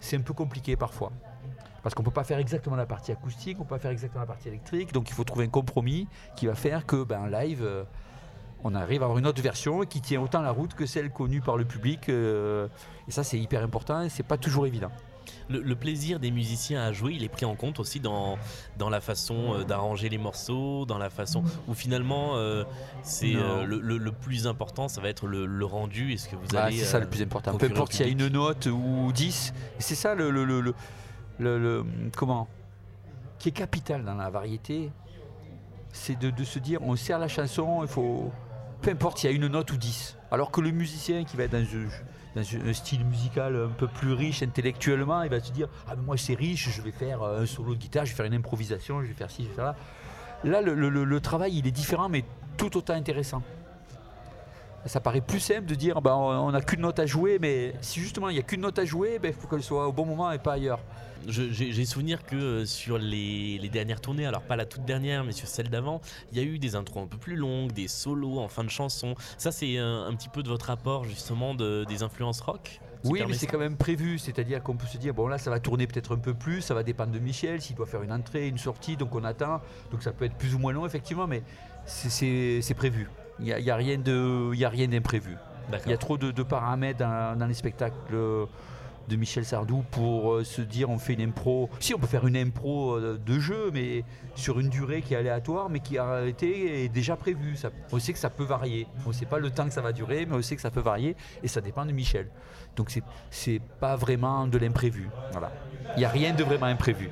c'est 0.00 0.16
un 0.16 0.20
peu 0.22 0.34
compliqué 0.34 0.76
parfois. 0.76 1.10
Parce 1.82 1.94
qu'on 1.94 2.02
ne 2.02 2.06
peut 2.08 2.12
pas 2.12 2.24
faire 2.24 2.38
exactement 2.38 2.76
la 2.76 2.86
partie 2.86 3.12
acoustique, 3.12 3.56
on 3.58 3.62
ne 3.62 3.68
peut 3.68 3.76
pas 3.76 3.78
faire 3.80 3.92
exactement 3.92 4.20
la 4.20 4.26
partie 4.26 4.48
électrique. 4.48 4.92
Donc, 4.92 5.08
il 5.10 5.14
faut 5.14 5.24
trouver 5.24 5.44
un 5.46 5.48
compromis 5.48 6.06
qui 6.36 6.46
va 6.46 6.54
faire 6.54 6.86
que, 6.86 7.02
ben, 7.04 7.20
en 7.22 7.26
live, 7.26 7.64
on 8.64 8.74
arrive 8.74 9.02
à 9.02 9.04
avoir 9.04 9.18
une 9.18 9.26
autre 9.26 9.42
version 9.42 9.80
qui 9.82 10.00
tient 10.00 10.20
autant 10.20 10.42
la 10.42 10.50
route 10.50 10.74
que 10.74 10.86
celle 10.86 11.10
connue 11.10 11.40
par 11.40 11.56
le 11.56 11.64
public. 11.64 12.08
euh, 12.08 12.66
et 13.06 13.10
ça, 13.12 13.22
c'est 13.24 13.38
hyper 13.38 13.62
important 13.62 14.02
et 14.02 14.08
c'est 14.08 14.22
pas 14.22 14.36
toujours 14.38 14.66
évident. 14.66 14.90
Le, 15.50 15.60
le 15.60 15.76
plaisir 15.76 16.20
des 16.20 16.30
musiciens 16.30 16.82
à 16.82 16.92
jouer, 16.92 17.12
il 17.14 17.22
est 17.22 17.28
pris 17.28 17.44
en 17.46 17.54
compte 17.54 17.78
aussi 17.80 18.00
dans, 18.00 18.38
dans 18.78 18.88
la 18.90 19.00
façon 19.00 19.54
euh, 19.54 19.64
d'arranger 19.64 20.08
les 20.08 20.18
morceaux, 20.18 20.84
dans 20.86 20.98
la 20.98 21.08
façon 21.10 21.42
où 21.68 21.74
finalement 21.74 22.36
euh, 22.36 22.64
c'est 23.02 23.34
euh, 23.36 23.64
le, 23.64 23.78
le- 23.78 23.98
le 23.98 24.12
plus 24.12 24.46
important, 24.46 24.88
ça 24.88 25.00
va 25.00 25.08
être 25.08 25.26
le, 25.26 25.64
rendu. 25.64 26.12
Est-ce 26.12 26.28
que 26.28 26.36
vous 26.36 26.46
Ah, 26.54 26.64
allez 26.64 26.78
c'est 26.78 26.84
ça 26.86 26.98
le 26.98 27.06
plus 27.08 27.22
important. 27.22 27.56
Peu 27.56 27.66
importe 27.66 27.92
s'il 27.92 28.06
y 28.06 28.08
a 28.08 28.12
une 28.12 28.28
note 28.28 28.66
ou 28.66 29.10
10, 29.12 29.52
et 29.78 29.82
c'est 29.82 29.94
ça 29.94 30.14
le, 30.14 30.30
le, 30.30 30.44
le, 30.44 30.60
le- 30.60 30.74
le- 31.38 31.58
le- 31.58 31.84
comment 32.16 32.48
qui 33.38 33.50
est 33.50 33.52
capital 33.52 34.04
dans 34.04 34.14
la 34.14 34.30
variété, 34.30 34.90
c'est 35.92 36.18
de, 36.18 36.30
de 36.30 36.44
se 36.44 36.58
dire 36.58 36.80
on 36.82 36.96
sert 36.96 37.18
la 37.18 37.28
chanson, 37.28 37.82
il 37.82 37.88
faut 37.88 38.30
peu 38.80 38.90
importe 38.90 39.18
s'il 39.18 39.30
y 39.30 39.32
a 39.32 39.36
une 39.36 39.46
note 39.48 39.70
ou 39.72 39.76
10. 39.76 40.16
Alors 40.30 40.50
que 40.50 40.60
le 40.60 40.70
musicien 40.70 41.24
qui 41.24 41.36
va 41.36 41.44
être 41.44 41.52
dans, 41.52 41.58
un- 41.58 42.72
style 42.72 43.04
musical 43.04 43.56
un 43.56 43.68
peu 43.68 43.88
plus 43.88 44.12
riche 44.12 44.42
intellectuellement, 44.42 45.22
il 45.22 45.30
va 45.30 45.40
se 45.40 45.50
dire 45.50 45.68
ah 45.88 45.96
mais 45.96 46.02
moi 46.02 46.16
c'est 46.16 46.34
riche, 46.34 46.70
je 46.70 46.82
vais 46.82 46.92
faire 46.92 47.22
euh, 47.22 47.42
un 47.42 47.46
solo 47.46 47.74
de 47.74 47.80
guitare, 47.80 48.04
je 48.04 48.10
vais 48.12 48.16
faire 48.16 48.26
une 48.26 48.34
improvisation, 48.34 49.02
je 49.02 49.08
vais 49.08 49.14
faire 49.14 49.30
ci, 49.30 49.42
je 49.44 49.48
vais 49.48 49.54
faire 49.54 49.64
là. 49.64 49.76
Là 50.44 50.60
le 50.62 51.20
travail 51.20 51.56
il 51.56 51.66
est 51.66 51.72
différent 51.72 52.08
mais 52.08 52.24
tout 52.56 52.76
autant 52.76 52.94
intéressant. 52.94 53.42
Ça 54.86 55.00
paraît 55.00 55.20
plus 55.20 55.40
simple 55.40 55.66
de 55.66 55.74
dire 55.74 56.00
bah, 56.00 56.16
on 56.16 56.50
n'a 56.52 56.60
qu'une 56.60 56.80
note 56.80 56.98
à 56.98 57.06
jouer, 57.06 57.38
mais 57.40 57.74
si 57.80 58.00
justement 58.00 58.28
il 58.30 58.34
n'y 58.34 58.38
a 58.38 58.42
qu'une 58.42 58.60
note 58.62 58.78
à 58.78 58.84
jouer, 58.84 59.18
ben, 59.18 59.28
il 59.28 59.34
faut 59.34 59.48
qu'elle 59.48 59.62
soit 59.62 59.86
au 59.86 59.92
bon 59.92 60.06
moment 60.06 60.30
et 60.32 60.38
pas 60.38 60.54
ailleurs. 60.54 60.80
J'ai 61.26 61.84
souvenir 61.84 62.24
que 62.24 62.36
euh, 62.36 62.64
sur 62.64 62.96
les, 62.96 63.58
les 63.58 63.68
dernières 63.68 64.00
tournées, 64.00 64.24
alors 64.24 64.40
pas 64.40 64.56
la 64.56 64.64
toute 64.64 64.84
dernière, 64.84 65.24
mais 65.24 65.32
sur 65.32 65.48
celle 65.48 65.68
d'avant, 65.68 66.00
il 66.32 66.38
y 66.38 66.40
a 66.40 66.44
eu 66.44 66.58
des 66.58 66.74
intros 66.76 67.02
un 67.02 67.06
peu 67.06 67.18
plus 67.18 67.36
longues, 67.36 67.72
des 67.72 67.88
solos 67.88 68.38
en 68.38 68.48
fin 68.48 68.64
de 68.64 68.70
chanson. 68.70 69.14
Ça, 69.36 69.50
c'est 69.52 69.76
un, 69.78 70.06
un 70.06 70.14
petit 70.14 70.28
peu 70.28 70.42
de 70.42 70.48
votre 70.48 70.70
apport 70.70 71.04
justement 71.04 71.54
de, 71.54 71.84
des 71.84 72.02
influences 72.02 72.40
rock 72.40 72.80
Oui, 73.04 73.20
mais 73.26 73.34
c'est 73.34 73.46
quand 73.46 73.58
même 73.58 73.76
prévu, 73.76 74.18
c'est-à-dire 74.18 74.62
qu'on 74.62 74.76
peut 74.76 74.86
se 74.86 74.96
dire, 74.96 75.12
bon 75.12 75.26
là 75.26 75.38
ça 75.38 75.50
va 75.50 75.60
tourner 75.60 75.86
peut-être 75.86 76.14
un 76.14 76.18
peu 76.18 76.34
plus, 76.34 76.62
ça 76.62 76.72
va 76.72 76.82
dépendre 76.82 77.12
de 77.12 77.18
Michel, 77.18 77.60
s'il 77.60 77.76
doit 77.76 77.86
faire 77.86 78.02
une 78.02 78.12
entrée, 78.12 78.46
une 78.46 78.58
sortie, 78.58 78.96
donc 78.96 79.14
on 79.14 79.24
attend, 79.24 79.60
donc 79.90 80.02
ça 80.02 80.12
peut 80.12 80.24
être 80.24 80.36
plus 80.36 80.54
ou 80.54 80.58
moins 80.58 80.72
long 80.72 80.86
effectivement, 80.86 81.26
mais 81.26 81.42
c'est 81.84 82.74
prévu. 82.76 83.08
Il 83.40 83.44
n'y 83.46 83.52
a, 83.52 83.58
y 83.60 83.70
a 83.70 83.76
rien 83.76 83.98
de- 83.98 84.50
il 84.52 84.58
y 84.58 84.64
a 84.64 84.68
rien 84.68 84.88
d'imprévu. 84.88 85.36
Il 85.86 85.90
y 85.90 85.94
a 85.94 85.98
trop 85.98 86.16
de, 86.18 86.30
de 86.30 86.42
paramètres 86.42 86.98
dans, 86.98 87.38
dans 87.38 87.46
les 87.46 87.54
spectacles 87.54 87.94
euh, 88.14 88.46
de 89.08 89.16
Michel 89.16 89.44
Sardou 89.44 89.82
pour 89.90 90.34
euh, 90.34 90.44
se 90.44 90.60
dire 90.62 90.90
on 90.90 90.98
fait 90.98 91.14
une 91.14 91.22
impro. 91.22 91.68
Si 91.80 91.94
on 91.94 91.98
peut 91.98 92.06
faire 92.06 92.26
une 92.26 92.36
impro 92.36 92.92
euh, 92.96 93.18
de 93.24 93.38
jeu, 93.38 93.70
mais 93.72 94.04
sur 94.34 94.60
une 94.60 94.68
durée 94.68 95.02
qui 95.02 95.14
est 95.14 95.16
aléatoire, 95.16 95.68
mais 95.70 95.80
qui 95.80 95.98
réalité 95.98 96.84
est 96.84 96.88
déjà 96.88 97.16
prévue. 97.16 97.56
Ça- 97.56 97.70
on 97.92 97.98
sait 97.98 98.12
que 98.12 98.18
ça 98.18 98.30
peut 98.30 98.44
varier. 98.44 98.86
On 99.06 99.08
ne 99.08 99.14
sait 99.14 99.26
pas 99.26 99.38
le 99.38 99.50
temps 99.50 99.66
que 99.66 99.72
ça 99.72 99.80
va 99.80 99.92
durer, 99.92 100.26
mais 100.26 100.36
on 100.36 100.42
sait 100.42 100.54
que 100.56 100.62
ça 100.62 100.70
peut 100.70 100.80
varier 100.80 101.16
et 101.42 101.48
ça 101.48 101.60
dépend 101.60 101.84
de 101.86 101.92
Michel. 101.92 102.28
Donc 102.76 102.90
c'est 102.90 103.02
c'est 103.30 103.60
pas 103.80 103.96
vraiment 103.96 104.46
de 104.46 104.58
l'imprévu. 104.58 105.08
Voilà. 105.32 105.50
Il 105.96 106.00
n'y 106.00 106.04
a 106.04 106.10
rien 106.10 106.34
de 106.34 106.44
vraiment 106.44 106.66
imprévu. 106.66 107.08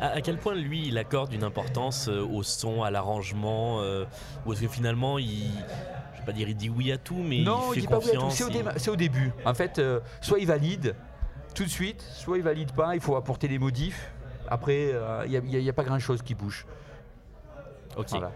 À, 0.00 0.20
quel 0.22 0.38
point 0.38 0.54
lui, 0.54 0.88
il 0.88 0.98
accorde 0.98 1.32
une 1.32 1.44
importance 1.44 2.08
euh, 2.08 2.24
au 2.26 2.42
son, 2.42 2.82
à 2.82 2.90
l'arrangement, 2.90 3.80
euh, 3.80 4.04
ou 4.44 4.52
est-ce 4.52 4.62
que 4.62 4.68
finalement, 4.68 5.18
il, 5.18 5.50
je 6.14 6.18
vais 6.20 6.26
pas 6.26 6.32
dire 6.32 6.48
il 6.48 6.56
dit 6.56 6.68
oui 6.70 6.90
à 6.90 6.96
tout, 6.98 7.14
mais 7.22 7.42
non, 7.42 7.60
il 7.70 7.74
fait 7.74 7.80
dit 7.82 7.86
pas 7.86 7.98
oui 7.98 8.08
à 8.08 8.12
tout. 8.14 8.20
confiance. 8.20 8.34
C'est 8.34 8.44
au, 8.44 8.48
il- 8.50 8.72
c'est 8.80 8.90
au 8.90 8.96
début. 8.96 9.30
En 9.44 9.54
fait, 9.54 9.78
euh, 9.78 10.00
soit 10.20 10.38
il 10.40 10.46
valide 10.46 10.94
tout 11.58 11.64
de 11.64 11.68
suite, 11.68 12.02
soit 12.02 12.36
il 12.36 12.44
valide 12.44 12.70
pas. 12.70 12.94
Il 12.94 13.00
faut 13.00 13.16
apporter 13.16 13.48
des 13.48 13.58
modifs. 13.58 14.12
Après, 14.46 14.92
euh, 14.92 15.26
il 15.26 15.42
n'y 15.42 15.68
a, 15.68 15.72
pas 15.72 15.82
grand-chose 15.82 16.22
qui 16.22 16.36
bouge. 16.36 16.64
Ok. 17.96 18.10
Voilà. 18.10 18.30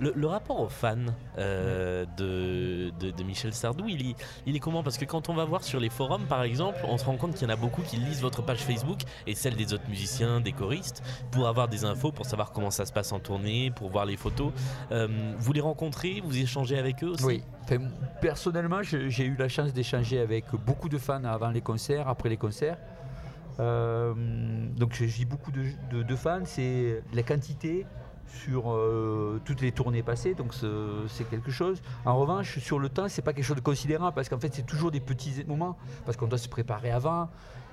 Le, 0.00 0.26
rapport 0.26 0.60
aux 0.60 0.68
fans 0.68 0.96
euh, 1.38 2.04
de, 2.16 3.22
Michel 3.22 3.52
Sardou, 3.52 3.86
il 3.88 4.14
est, 4.46 4.58
comment? 4.58 4.82
Parce 4.82 4.98
que 4.98 5.04
quand 5.04 5.28
on 5.28 5.34
va 5.34 5.44
voir 5.44 5.62
sur 5.62 5.80
les 5.80 5.90
forums, 5.90 6.24
par 6.26 6.42
exemple, 6.42 6.78
on 6.84 6.96
se 6.98 7.04
rend 7.04 7.16
compte 7.16 7.34
qu'il 7.34 7.46
y 7.46 7.50
en 7.50 7.54
a 7.54 7.56
beaucoup 7.56 7.82
qui 7.82 7.96
lisent 7.96 8.22
votre 8.22 8.42
page 8.42 8.60
Facebook 8.60 9.00
et 9.26 9.34
celle 9.34 9.56
des 9.56 9.72
autres 9.74 9.88
musiciens, 9.88 10.40
des 10.40 10.52
choristes, 10.52 11.02
pour 11.30 11.48
avoir 11.48 11.68
des 11.68 11.84
infos, 11.84 12.12
pour 12.12 12.26
savoir 12.26 12.52
comment 12.52 12.70
ça 12.70 12.86
se 12.86 12.92
passe 12.92 13.12
en 13.12 13.20
tournée, 13.20 13.70
pour 13.70 13.90
voir 13.90 14.06
les 14.06 14.16
photos. 14.16 14.52
Euh, 14.92 15.34
vous 15.38 15.52
les 15.52 15.60
rencontrez, 15.60 16.22
vous 16.24 16.38
échangez 16.38 16.78
avec 16.78 17.02
eux 17.04 17.08
aussi? 17.08 17.24
Oui. 17.24 17.42
Personnellement, 18.20 18.82
j'ai 18.82 19.24
eu 19.24 19.36
la 19.36 19.48
chance 19.48 19.72
d'échanger 19.72 20.18
avec 20.18 20.46
beaucoup 20.66 20.88
de 20.88 20.98
fans 20.98 21.24
avant 21.24 21.50
les 21.50 21.60
concerts, 21.60 22.08
après 22.08 22.28
les 22.28 22.36
concerts. 22.36 22.78
Euh, 23.58 24.14
donc 24.76 25.00
dis 25.02 25.24
beaucoup 25.24 25.52
de 25.52 26.16
fans, 26.16 26.44
c'est 26.44 27.02
la 27.12 27.22
quantité 27.22 27.86
sur 28.42 28.72
euh, 28.72 29.40
toutes 29.44 29.60
les 29.60 29.72
tournées 29.72 30.02
passées, 30.02 30.34
donc 30.34 30.54
c'est 31.08 31.28
quelque 31.28 31.50
chose. 31.50 31.82
En 32.04 32.18
revanche, 32.18 32.58
sur 32.58 32.78
le 32.78 32.88
temps, 32.88 33.08
c'est 33.08 33.22
pas 33.22 33.32
quelque 33.32 33.44
chose 33.44 33.56
de 33.56 33.62
considérable 33.62 34.14
parce 34.14 34.28
qu'en 34.28 34.38
fait, 34.38 34.54
c'est 34.54 34.66
toujours 34.66 34.90
des 34.90 35.00
petits 35.00 35.44
moments 35.46 35.76
parce 36.04 36.16
qu'on 36.16 36.26
doit 36.26 36.38
se 36.38 36.48
préparer 36.48 36.90
avant. 36.90 37.28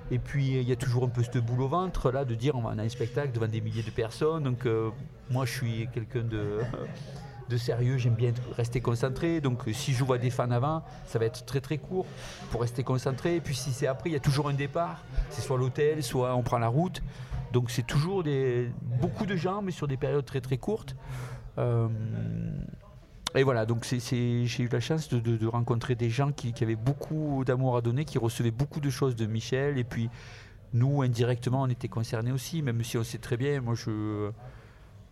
Et 0.10 0.20
puis 0.20 0.60
il 0.60 0.67
y 0.67 0.72
a 0.72 0.76
toujours 0.78 1.04
un 1.04 1.10
peu 1.10 1.22
cette 1.22 1.38
boule 1.39 1.62
au 1.62 1.67
ventre 1.67 2.12
là 2.12 2.24
de 2.24 2.34
dire 2.34 2.56
on 2.56 2.65
a 2.65 2.82
un 2.82 2.89
spectacle 2.89 3.34
devant 3.34 3.48
des 3.48 3.60
milliers 3.60 3.84
de 3.84 3.91
personnes. 3.91 4.43
Donc 4.43 4.65
euh, 4.65 4.89
moi 5.30 5.46
je 5.46 5.52
suis 5.52 5.89
quelqu'un 5.93 6.22
de, 6.22 6.60
de 7.50 7.58
sérieux, 7.58 7.98
j'aime 7.98 8.15
bien 8.15 8.32
rester 8.56 8.80
concentré. 8.80 9.41
Donc 9.41 9.63
si 9.74 9.93
je 9.93 10.04
vois 10.06 10.17
des 10.17 10.30
fans 10.30 10.52
avant, 10.52 10.84
ça 11.06 11.20
va 11.20 11.26
être 11.26 11.46
très 11.46 11.60
très 11.60 11.78
court 11.78 12.06
pour 12.52 12.62
rester 12.62 12.84
concentré. 12.84 13.36
Et 13.36 13.41
puis 13.41 13.56
si 13.56 13.72
c'est 13.72 13.88
après, 13.88 14.10
il 14.10 14.13
y 14.13 14.17
a 14.17 14.22
toujours 14.22 14.48
un 14.48 14.54
départ. 14.54 15.04
C'est 15.30 15.41
soit 15.41 15.58
l'hôtel, 15.58 16.02
soit 16.04 16.34
on 16.36 16.41
prend 16.41 16.58
la 16.58 16.70
route. 16.70 17.02
Donc 17.51 17.71
c'est 17.71 17.86
toujours 17.86 18.23
des, 18.23 18.69
beaucoup 19.01 19.25
de 19.25 19.36
gens, 19.36 19.62
mais 19.62 19.71
sur 19.71 19.88
des 19.88 19.97
périodes 19.97 20.25
très 20.25 20.41
très 20.41 20.57
courtes. 20.57 20.95
Euh, 21.57 21.88
et 23.36 23.43
voilà, 23.43 23.65
donc 23.65 23.86
j'ai 23.86 24.63
eu 24.63 24.69
la 24.71 24.79
chance 24.79 25.10
de, 25.10 25.47
rencontrer 25.47 25.95
des 25.95 26.10
gens 26.10 26.31
qui, 26.31 26.53
avaient 26.62 26.75
beaucoup 26.75 27.43
d'amour 27.45 27.77
à 27.77 27.81
donner, 27.81 28.05
qui 28.05 28.17
recevaient 28.17 28.51
beaucoup 28.51 28.79
de 28.79 28.89
choses 28.89 29.15
de 29.15 29.25
Michel. 29.25 29.77
Et 29.77 29.83
puis 29.83 30.10
nous, 30.73 31.01
indirectement, 31.01 31.63
on 31.63 31.67
était 31.67 31.88
concernés 31.88 32.31
aussi, 32.31 32.62
même 32.62 32.83
si 32.83 32.97
on 32.97 33.03
sait 33.03 33.17
très 33.17 33.38
bien, 33.38 33.62
moi 33.62 33.75
je, 33.75 34.31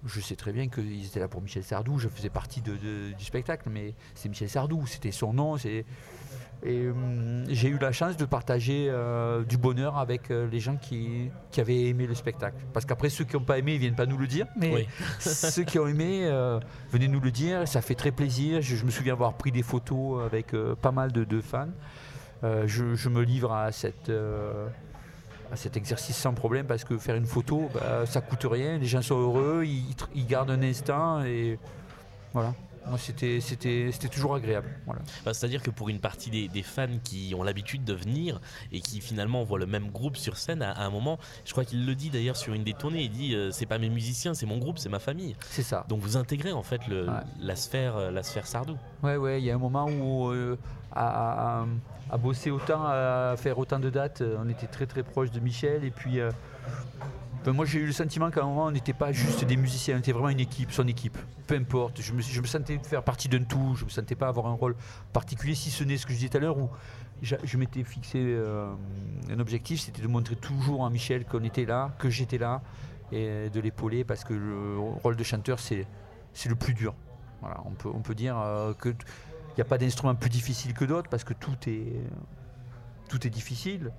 je 0.06 0.20
sais 0.20 0.36
très 0.36 0.52
bien 0.54 0.70
qu'ils 0.70 1.06
étaient 1.06 1.20
là 1.20 1.28
pour 1.28 1.42
Michel 1.42 1.64
Sardou, 1.64 2.00
je 2.00 2.08
faisais 2.08 2.30
partie 2.30 2.62
du 2.62 3.24
spectacle, 3.24 3.70
mais 3.72 3.94
c'est 4.16 4.30
Michel 4.30 4.50
Sardou, 4.50 4.86
c'était 4.86 5.12
son 5.12 5.34
nom. 5.34 5.58
c'est- 5.58 5.86
Et 6.66 6.90
hum, 6.90 7.44
j'ai 7.48 7.68
eu 7.70 7.78
la 7.78 7.92
chance 7.92 8.18
de 8.18 8.26
partager 8.26 8.88
euh, 8.90 9.44
du 9.44 9.58
bonheur 9.58 9.98
avec 9.98 10.32
euh, 10.32 10.48
les 10.52 10.60
gens 10.60 10.78
qui, 10.78 11.30
qui 11.52 11.62
avaient 11.62 11.84
aimé 11.84 12.08
le 12.08 12.16
spectacle. 12.16 12.58
Parce 12.74 12.86
qu'après, 12.86 13.10
ceux 13.10 13.24
qui 13.24 13.36
n'ont 13.36 13.44
pas 13.44 13.60
aimé, 13.60 13.76
ils 13.76 13.80
viennent 13.80 13.96
pas 13.96 14.08
nous 14.08 14.18
le 14.18 14.26
dire, 14.26 14.48
mais 14.58 14.74
Oui. 14.74 14.88
ceux 15.20 15.64
qui 15.64 15.78
ont 15.78 15.88
aimé, 15.88 16.22
euh, 16.26 16.60
venez 16.92 17.08
nous 17.08 17.20
le 17.20 17.30
dire, 17.30 17.68
ça 17.68 17.82
fait 17.82 17.94
très 17.94 18.12
plaisir. 18.12 18.62
Je, 18.62 18.76
je 18.76 18.84
me 18.86 18.90
souviens 18.90 19.14
avoir 19.14 19.34
pris 19.36 19.52
des 19.52 19.62
photos 19.62 20.26
avec 20.26 20.54
pas 20.82 20.92
mal 20.92 21.12
de, 21.12 21.24
de 21.24 21.40
fans. 21.42 21.70
Je, 22.44 22.96
je 22.96 23.10
me 23.10 23.22
livre 23.24 23.54
à, 23.54 23.72
cette, 23.72 24.12
à 25.52 25.56
cet 25.56 25.78
exercice 25.78 26.16
sans 26.16 26.34
problème 26.34 26.68
parce 26.68 26.84
que 26.84 26.98
faire 26.98 27.16
une 27.16 27.26
photo, 27.26 27.70
bah, 27.74 28.06
ça 28.06 28.22
coûte 28.22 28.46
rien, 28.50 28.78
les 28.78 28.86
gens 28.86 29.02
sont 29.02 29.20
heureux, 29.20 29.64
ils, 29.66 29.96
ils 30.14 30.28
gardent 30.28 30.52
un 30.52 30.62
instant 30.62 31.24
et 31.24 31.58
voilà. 32.34 32.54
Moi, 32.88 32.98
c'était, 33.00 33.40
c'était, 33.42 33.90
c'était 33.92 34.10
toujours 34.10 34.36
agréable. 34.36 34.68
Voilà. 34.86 35.02
Bah, 35.26 35.34
C'est-à-dire 35.34 35.62
que 35.64 35.72
pour 35.72 35.90
une 35.90 36.00
partie 36.00 36.30
des, 36.30 36.48
des 36.48 36.62
fans 36.64 36.88
qui 37.04 37.34
ont 37.38 37.44
l'habitude 37.44 37.84
de 37.84 37.94
venir 37.94 38.40
et 38.72 38.80
qui 38.82 39.02
finalement 39.02 39.44
voient 39.44 39.58
le 39.60 39.66
même 39.66 39.90
groupe 39.90 40.18
sur 40.18 40.38
scène, 40.38 40.62
à, 40.62 40.72
à 40.72 40.84
un 40.84 40.90
moment, 40.90 41.18
je 41.46 41.52
crois 41.52 41.66
qu'il 41.66 41.86
le 41.86 41.96
dit 41.96 42.10
d'ailleurs 42.10 42.38
sur 42.38 42.54
une 42.54 42.64
des 42.64 42.74
tournées, 42.74 43.04
il 43.04 43.10
dit 43.12 43.34
euh, 43.36 43.50
c'est 43.52 43.66
pas 43.66 43.78
mes 43.80 43.90
musiciens, 43.90 44.34
c'est 44.34 44.46
mon 44.46 44.58
groupe, 44.60 44.78
c'est 44.78 44.90
ma 44.90 45.00
famille. 45.00 45.36
C'est 45.50 45.64
ça. 45.64 45.86
Donc 45.90 46.00
vous 46.02 46.16
intégrez 46.18 46.52
en 46.52 46.64
fait 46.64 46.88
le, 46.88 47.06
Ouais. 47.06 47.12
la 47.40 47.56
sphère, 47.56 47.96
euh, 47.98 48.12
la 48.12 48.24
sphère 48.24 48.46
Sardou. 48.48 48.78
Ouais, 49.04 49.18
ouais, 49.18 49.42
il 49.42 49.46
y 49.46 49.52
a 49.52 49.56
un 49.56 49.60
moment 49.60 49.86
où 49.88 50.30
euh, 50.30 50.58
à, 50.92 51.62
à- 51.62 51.66
à 52.12 52.18
bosser 52.18 52.52
autant, 52.52 52.84
à 52.86 53.34
faire 53.36 53.58
autant 53.58 53.80
de 53.80 53.90
dates, 53.90 54.22
euh, 54.22 54.38
on 54.40 54.48
était 54.48 54.68
très 54.68 54.86
très 54.86 55.02
proche 55.02 55.32
de 55.32 55.40
Michel. 55.40 55.84
Et 55.84 55.90
puis, 55.90 56.20
euh, 56.20 56.30
moi 57.52 57.66
j'ai 57.66 57.80
eu 57.80 57.86
le 57.86 57.92
sentiment 57.92 58.32
qu'à 58.32 58.42
un 58.42 58.46
moment 58.46 58.66
on 58.66 58.72
n'était 58.72 58.94
pas 58.94 59.12
juste 59.12 59.44
des 59.46 59.58
musiciens, 59.58 59.96
on 59.96 60.00
était 60.00 60.12
vraiment 60.12 60.30
une 60.30 60.40
équipe, 60.40 60.72
son 60.72 60.88
équipe. 60.88 61.18
Peu 61.48 61.56
importe, 61.56 62.02
je 62.02 62.14
me, 62.14 62.22
sentais 62.22 62.80
faire 62.80 63.04
partie 63.04 63.30
d'un 63.30 63.44
tout, 63.44 63.76
je 63.76 63.86
me 63.86 63.90
sentais 63.90 64.16
pas 64.16 64.28
avoir 64.28 64.48
un 64.48 64.54
rôle 64.54 64.76
particulier, 65.14 65.56
si 65.56 65.70
ce 65.70 65.84
n'est 65.84 65.98
ce 65.98 66.06
que 66.06 66.14
je 66.14 66.18
disais 66.18 66.30
tout 66.30 66.38
à 66.38 66.40
l'heure, 66.42 66.58
où 66.58 66.70
je 67.22 67.58
m'étais 67.58 67.84
fixé 67.84 68.20
euh, 68.20 68.74
un 69.30 69.40
objectif, 69.40 69.80
c'était 69.80 70.02
de 70.02 70.08
montrer 70.08 70.36
toujours 70.36 70.86
à 70.86 70.90
Michel 70.90 71.26
qu'on 71.26 71.44
était 71.44 71.66
là, 71.66 71.96
que 72.00 72.10
j'étais 72.10 72.38
là, 72.38 72.62
et 73.12 73.50
de 73.50 73.60
l'épauler 73.60 74.04
parce 74.04 74.24
que 74.24 74.34
le 74.34 74.80
rôle 75.04 75.16
de 75.16 75.24
chanteur 75.24 75.60
c'est 75.60 75.86
le 76.50 76.56
plus 76.56 76.74
dur. 76.74 76.96
Voilà, 77.42 77.62
on 77.66 77.72
peut, 77.72 77.90
on 77.94 78.02
peut 78.02 78.16
dire 78.16 78.38
euh, 78.40 78.74
que 78.74 78.90
t- 78.90 79.06
il 79.52 79.56
n'y 79.56 79.62
a 79.62 79.66
pas 79.66 79.78
d'instrument 79.78 80.16
plus 80.16 80.30
difficile 80.30 80.74
que 80.74 80.84
d'autres 80.84 81.10
parce 81.10 81.24
que 81.24 81.34
tout 81.34 81.56
est, 81.68 82.02
tout 83.08 83.26
est 83.26 83.30
difficile 83.30 83.92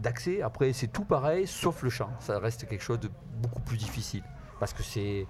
d'accès. 0.00 0.42
Après, 0.42 0.72
c'est 0.72 0.88
tout 0.88 1.04
pareil, 1.04 1.46
sauf 1.46 1.82
le 1.82 1.90
chant. 1.90 2.10
Ça 2.20 2.38
reste 2.38 2.66
quelque 2.68 2.82
chose 2.82 3.00
de 3.00 3.10
beaucoup 3.42 3.60
plus 3.62 3.76
difficile 3.76 4.22
parce 4.58 4.72
que 4.72 4.82
c'est 4.82 5.26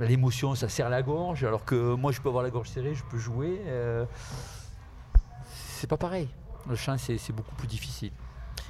l'émotion, 0.00 0.54
ça 0.54 0.68
serre 0.68 0.90
la 0.90 1.02
gorge. 1.02 1.44
Alors 1.44 1.64
que 1.64 1.94
moi, 1.94 2.12
je 2.12 2.20
peux 2.20 2.28
avoir 2.28 2.44
la 2.44 2.50
gorge 2.50 2.68
serrée, 2.68 2.94
je 2.94 3.04
peux 3.04 3.18
jouer. 3.18 3.60
euh, 3.66 4.04
c'est 5.54 5.86
pas 5.88 5.96
pareil. 5.96 6.28
Le 6.68 6.74
chant, 6.74 6.96
c'est 6.98 7.32
beaucoup 7.32 7.54
plus 7.54 7.68
difficile. 7.68 8.10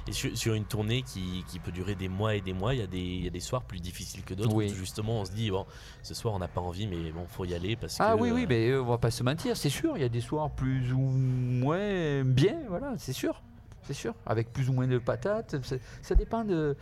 Et 0.09 0.13
sur, 0.13 0.53
une 0.53 0.63
tournée 0.63 1.01
qui, 1.01 1.43
qui 1.49 1.59
peut 1.59 1.71
durer 1.71 1.95
des 1.95 2.07
mois 2.07 2.35
et 2.35 2.41
des 2.41 2.53
mois, 2.53 2.73
il 2.73 2.79
y 2.79 2.83
a 2.83 2.87
des, 2.87 2.99
il 2.99 3.23
y 3.25 3.27
a 3.27 3.29
des 3.29 3.41
soirs 3.41 3.63
plus 3.63 3.79
difficiles 3.81 4.23
que 4.23 4.33
d'autres. 4.33 4.55
Oui. 4.55 4.71
où 4.71 4.75
Justement, 4.75 5.19
on 5.21 5.25
se 5.25 5.31
dit, 5.31 5.51
bon, 5.51 5.65
ce 6.01 6.13
soir 6.13 6.33
on 6.33 6.39
n'a 6.39 6.47
pas 6.47 6.61
envie, 6.61 6.87
mais 6.87 7.11
bon, 7.11 7.25
faut 7.27 7.43
y 7.43 7.53
aller 7.53 7.75
parce 7.75 7.97
Ah 7.99 8.13
que. 8.15 8.21
oui, 8.21 8.31
oui, 8.31 8.43
euh, 8.43 8.47
mais 8.47 8.69
euh, 8.69 8.81
on 8.81 8.85
va 8.85 8.97
pas 8.97 9.11
se 9.11 9.23
mentir, 9.23 9.57
c'est 9.57 9.69
sûr. 9.69 9.97
Il 9.97 10.01
y 10.01 10.05
a 10.05 10.09
des 10.09 10.21
soirs 10.21 10.49
plus 10.51 10.93
ou 10.93 10.99
moins 10.99 12.23
bien, 12.23 12.55
voilà, 12.69 12.93
c'est 12.97 13.11
sûr. 13.13 13.41
C'est 13.87 13.93
sûr. 13.93 14.13
Avec 14.25 14.51
plus 14.53 14.69
ou 14.69 14.73
moins 14.73 14.87
de 14.87 14.97
patates. 14.97 15.55
Ça 16.01 16.15
dépend 16.15 16.43
de. 16.43 16.75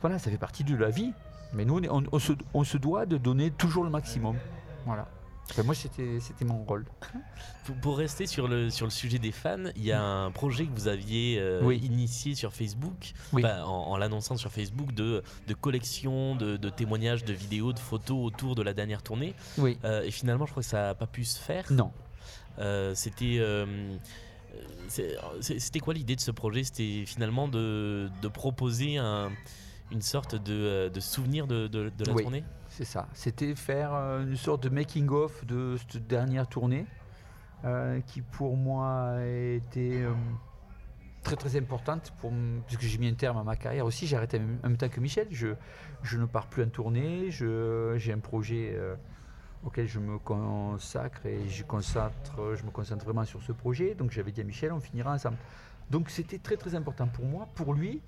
Voilà, 0.00 0.18
ça 0.18 0.30
fait 0.30 0.38
partie 0.38 0.64
de 0.64 0.76
la 0.76 0.90
vie. 0.90 1.12
Mais 1.52 1.64
nous, 1.64 1.80
on, 2.12 2.18
se, 2.18 2.32
on 2.54 2.62
se 2.64 2.76
doit 2.76 3.06
de 3.06 3.16
donner 3.16 3.50
toujours 3.50 3.82
le 3.84 3.90
maximum. 3.90 4.36
Voilà. 4.86 5.08
Enfin, 5.50 5.62
moi, 5.62 5.74
c'était 5.74 6.20
mon 6.44 6.62
rôle. 6.64 6.84
Pour, 7.64 7.74
pour 7.76 7.96
rester 7.98 8.26
sur 8.26 8.48
le, 8.48 8.68
sur 8.68 8.84
le 8.84 8.90
sujet 8.90 9.18
des 9.18 9.32
fans, 9.32 9.56
il 9.76 9.82
y 9.84 9.92
a 9.92 10.02
un 10.02 10.30
projet 10.30 10.66
que 10.66 10.72
vous 10.78 10.88
aviez 10.88 11.38
euh, 11.40 11.62
Oui. 11.64 11.78
initié 11.82 12.34
sur 12.34 12.52
Facebook, 12.52 13.14
Oui. 13.32 13.42
enfin, 13.42 13.62
en, 13.64 13.92
en 13.92 13.96
l'annonçant 13.96 14.36
sur 14.36 14.52
Facebook, 14.52 14.92
de, 14.92 15.22
de 15.46 15.54
collection, 15.54 16.36
de, 16.36 16.58
de 16.58 16.68
témoignages, 16.68 17.24
de 17.24 17.32
vidéos, 17.32 17.72
de 17.72 17.78
photos 17.78 18.26
autour 18.26 18.56
de 18.56 18.62
la 18.62 18.74
dernière 18.74 19.02
tournée. 19.02 19.34
Oui. 19.56 19.78
Euh, 19.84 20.02
et 20.02 20.10
finalement, 20.10 20.44
je 20.44 20.50
crois 20.50 20.62
que 20.62 20.68
ça 20.68 20.88
n'a 20.88 20.94
pas 20.94 21.06
pu 21.06 21.24
se 21.24 21.38
faire. 21.38 21.64
Non. 21.70 21.92
Euh, 22.58 22.94
C'était. 22.94 23.38
C'était 24.88 25.80
quoi 25.80 25.94
l'idée 25.94 26.16
de 26.16 26.20
ce 26.20 26.30
projet? 26.30 26.64
C'était 26.64 27.04
finalement 27.06 27.48
de, 27.48 28.08
de 28.22 28.28
proposer 28.28 28.96
un- 28.98 29.30
une 29.90 30.02
sorte 30.02 30.34
de, 30.34 30.52
euh, 30.52 30.88
de 30.90 31.00
souvenir 31.00 31.46
de, 31.46 31.66
de- 31.66 31.90
de 31.90 32.04
la 32.04 32.12
Oui. 32.12 32.22
tournée? 32.22 32.44
C'est 32.68 32.84
ça. 32.84 33.08
C'était 33.14 33.54
faire 33.54 33.94
euh, 33.94 34.22
une 34.22 34.36
sorte 34.36 34.62
de 34.62 34.68
making-of 34.68 35.44
de 35.46 35.76
cette 35.78 36.06
dernière 36.06 36.46
tournée 36.46 36.86
euh, 37.64 38.00
qui, 38.02 38.20
pour 38.20 38.56
moi, 38.56 38.86
euh, 39.18 39.58
très 41.22 41.36
très 41.36 41.56
importante 41.56 42.12
pour, 42.20 42.32
puisque 42.66 42.82
j'ai 42.82 42.98
mis 42.98 43.08
un 43.08 43.14
terme 43.14 43.36
à 43.38 43.42
ma 43.44 43.56
carrière 43.56 43.84
aussi. 43.86 44.06
J'ai 44.06 44.16
arrêté 44.16 44.38
en 44.38 44.68
même- 44.68 44.76
temps 44.76 44.88
que 44.88 45.00
Michel. 45.00 45.26
Je, 45.30 45.48
je 46.02 46.18
ne 46.18 46.26
pars 46.26 46.46
plus 46.48 46.62
en 46.64 46.68
tournée. 46.68 47.30
J'ai 47.30 48.12
un 48.12 48.18
projet 48.20 48.72
euh, 48.74 48.94
auquel 49.64 49.86
je 49.86 49.98
me 49.98 50.18
consacre 50.18 51.26
et 51.26 51.48
je, 51.48 51.62
me 51.62 52.70
concentre 52.70 53.04
vraiment 53.04 53.24
sur 53.24 53.42
ce 53.42 53.52
projet. 53.52 53.94
Donc 53.94 54.10
j'avais 54.10 54.32
dit 54.32 54.40
à 54.40 54.44
Michel, 54.44 54.72
on 54.72 54.80
finira 54.80 55.12
ensemble. 55.12 55.36
Donc 55.90 56.10
c'était 56.10 56.38
très 56.38 56.56
très 56.56 56.74
important 56.74 57.06
pour 57.06 57.24
moi, 57.24 57.48
pour 57.54 57.74
lui. 57.74 58.00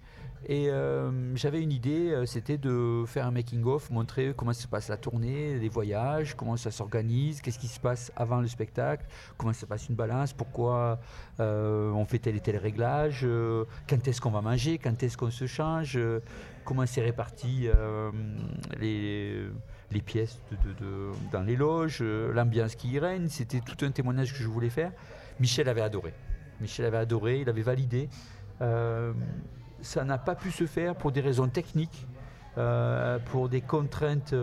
Et 0.49 0.71
euh, 0.71 1.37
j'avais 1.37 1.63
une 1.63 1.73
idée, 1.73 2.13
euh, 2.13 2.25
c'était 2.25 2.57
de 2.57 3.05
faire 3.07 3.27
un 3.27 3.31
making-of, 3.31 3.91
montrer 3.91 4.33
comment 4.35 4.55
se 4.55 4.67
passe 4.67 4.89
la 4.89 4.97
tournée, 4.97 5.59
les 5.59 5.69
voyages, 5.69 6.35
comment 6.35 6.57
ça 6.57 6.71
s'organise, 6.71 7.43
qu'est-ce 7.43 7.59
qui 7.59 7.69
se 7.69 7.79
passe 7.79 8.11
avant 8.17 8.41
le 8.41 8.49
spectacle, 8.49 9.05
comment 9.37 9.53
se 9.53 9.67
passe 9.67 9.91
une 9.91 9.97
balance, 9.97 10.33
pourquoi 10.33 10.99
euh, 11.41 11.91
on 11.91 12.07
fait 12.07 12.21
tel 12.21 12.37
et 12.37 12.41
tel 12.41 12.57
réglage, 12.57 13.27
quand 13.87 14.09
est-ce 14.09 14.21
qu'on 14.21 14.31
va 14.31 14.41
manger, 14.41 14.79
quand 14.79 15.03
est-ce 15.03 15.19
qu'on 15.19 15.31
se 15.31 15.47
change, 15.47 15.99
comment 16.65 16.87
c'est 16.87 17.03
réparti 17.03 17.69
les, 18.79 19.47
les 19.92 20.00
pièces 20.00 20.40
dans 21.33 21.42
les 21.42 21.57
loges, 21.57 21.98
euh, 22.00 22.33
l'ambiance 22.33 22.74
qui 22.74 22.90
y 22.90 22.98
règne. 22.98 23.29
C'était 23.29 23.61
tout 23.61 23.85
un 23.85 23.90
témoignage 23.90 24.33
que 24.33 24.38
je 24.38 24.48
voulais 24.48 24.70
faire. 24.70 24.92
Michel 25.38 25.68
avait 25.68 25.81
adoré. 25.81 26.12
Michel 26.61 26.87
avait 26.87 26.98
adoré, 26.98 27.40
il 27.40 27.48
avait 27.48 27.62
validé. 27.62 28.09
Euh, 28.61 29.12
ça 29.81 30.05
n'a 30.05 30.18
pas 30.18 30.35
pu 30.35 30.50
se 30.50 30.66
faire 30.66 30.94
pour 30.94 31.11
des 31.11 31.20
raisons 31.20 31.48
techniques, 31.48 32.07
euh, 32.59 33.18
pour 33.31 33.48
des 33.48 33.62
contraintes 33.62 34.35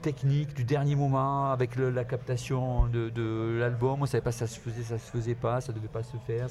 techniques 0.00 0.54
du 0.54 0.64
dernier 0.64 0.94
moment 0.94 1.50
avec 1.50 1.76
la 1.76 2.04
captation 2.04 2.86
de, 2.86 3.58
l'album. 3.58 3.98
On 3.98 4.02
ne 4.02 4.06
savait 4.06 4.22
pas 4.22 4.32
si 4.32 4.38
ça 4.38 4.46
se 4.46 4.58
faisait, 4.60 4.82
ça 4.82 4.98
se 4.98 5.10
faisait 5.10 5.34
pas, 5.34 5.60
ça 5.60 5.72
devait 5.72 5.88
pas 5.88 6.04
se 6.04 6.16
faire. 6.18 6.46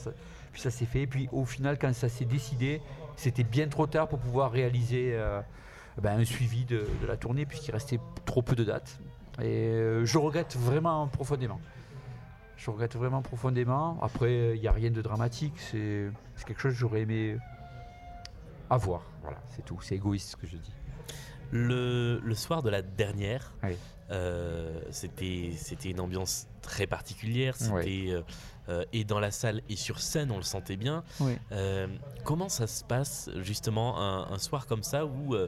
puis 0.51 0.61
ça 0.61 0.69
s'est 0.69 0.85
fait. 0.85 1.07
Puis 1.07 1.29
au 1.31 1.45
final, 1.45 1.79
quand 1.79 1.93
ça 1.93 2.09
s'est 2.09 2.25
décidé, 2.25 2.81
c'était 3.15 3.45
bien 3.45 3.67
trop 3.69 3.87
tard 3.87 4.09
pour 4.09 4.19
pouvoir 4.19 4.51
réaliser 4.51 5.17
ben, 6.01 6.19
un 6.19 6.25
suivi 6.25 6.65
de, 6.65 6.85
de 7.01 7.07
la 7.07 7.17
tournée 7.17 7.45
puisqu'il 7.45 7.71
restait 7.71 7.99
trop 8.25 8.41
peu 8.41 8.55
de 8.55 8.63
dates. 8.63 8.99
Et 9.41 9.45
euh, 9.67 10.05
je 10.05 10.17
regrette 10.17 10.55
vraiment 10.57 11.07
profondément. 11.07 11.59
Je 12.57 12.69
regrette 12.69 12.95
vraiment 12.95 13.21
profondément. 13.21 13.97
Après, 14.01 14.55
il 14.55 14.61
n'y 14.61 14.67
a 14.67 14.71
rien 14.73 14.91
de 14.91 15.01
dramatique. 15.01 15.53
C'est 15.57 16.09
c'est 16.35 16.45
quelque 16.45 16.59
chose 16.61 16.73
que 16.73 16.79
j'aurais 16.79 17.01
aimé 17.01 17.37
avoir. 18.69 19.03
Voilà, 19.21 19.37
c'est 19.55 19.63
tout. 19.63 19.79
C'est 19.81 19.95
égoïste 19.95 20.31
ce 20.31 20.35
que 20.35 20.45
je 20.47 20.57
dis. 20.57 20.73
Le, 21.51 22.19
le 22.23 22.35
soir 22.35 22.61
de 22.61 22.69
la 22.69 22.81
dernière, 22.81 23.53
Oui. 23.63 23.75
Euh, 24.11 24.79
c'était 24.91 25.51
c'était 25.55 25.89
une 25.91 25.99
ambiance 25.99 26.47
très 26.61 26.87
particulière. 26.87 27.55
C'était 27.55 28.05
euh, 28.09 28.21
euh, 28.69 28.85
et 28.93 29.03
dans 29.03 29.19
la 29.19 29.31
salle 29.31 29.61
et 29.69 29.75
sur 29.75 29.99
scène, 29.99 30.31
on 30.31 30.37
le 30.37 30.43
sentait 30.43 30.77
bien. 30.77 31.03
Euh, 31.51 31.87
comment 32.23 32.49
ça 32.49 32.67
se 32.67 32.83
passe 32.83 33.29
justement 33.41 33.99
un, 33.99 34.31
un 34.31 34.37
soir 34.37 34.65
comme 34.67 34.83
ça 34.83 35.05
où 35.05 35.33
euh, 35.35 35.47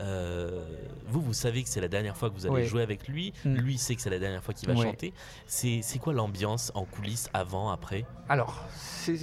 euh, 0.00 0.64
vous, 1.06 1.20
vous 1.20 1.32
savez 1.34 1.62
que 1.62 1.68
c'est 1.68 1.80
la 1.80 1.88
dernière 1.88 2.16
fois 2.16 2.28
que 2.30 2.34
vous 2.34 2.46
allez 2.46 2.66
jouer 2.66 2.82
avec 2.82 3.06
lui, 3.06 3.32
Mm. 3.44 3.54
lui 3.56 3.78
sait 3.78 3.94
que 3.94 4.02
c'est 4.02 4.10
la 4.10 4.18
dernière 4.18 4.42
fois 4.42 4.52
qu'il 4.54 4.68
va 4.68 4.74
chanter. 4.76 5.12
C'est 5.46 5.80
c'est 5.82 5.98
quoi 5.98 6.12
l'ambiance 6.12 6.72
en 6.74 6.84
coulisses 6.84 7.28
avant, 7.32 7.70
après? 7.70 8.04
Alors, 8.28 8.64
c'est 8.76 9.16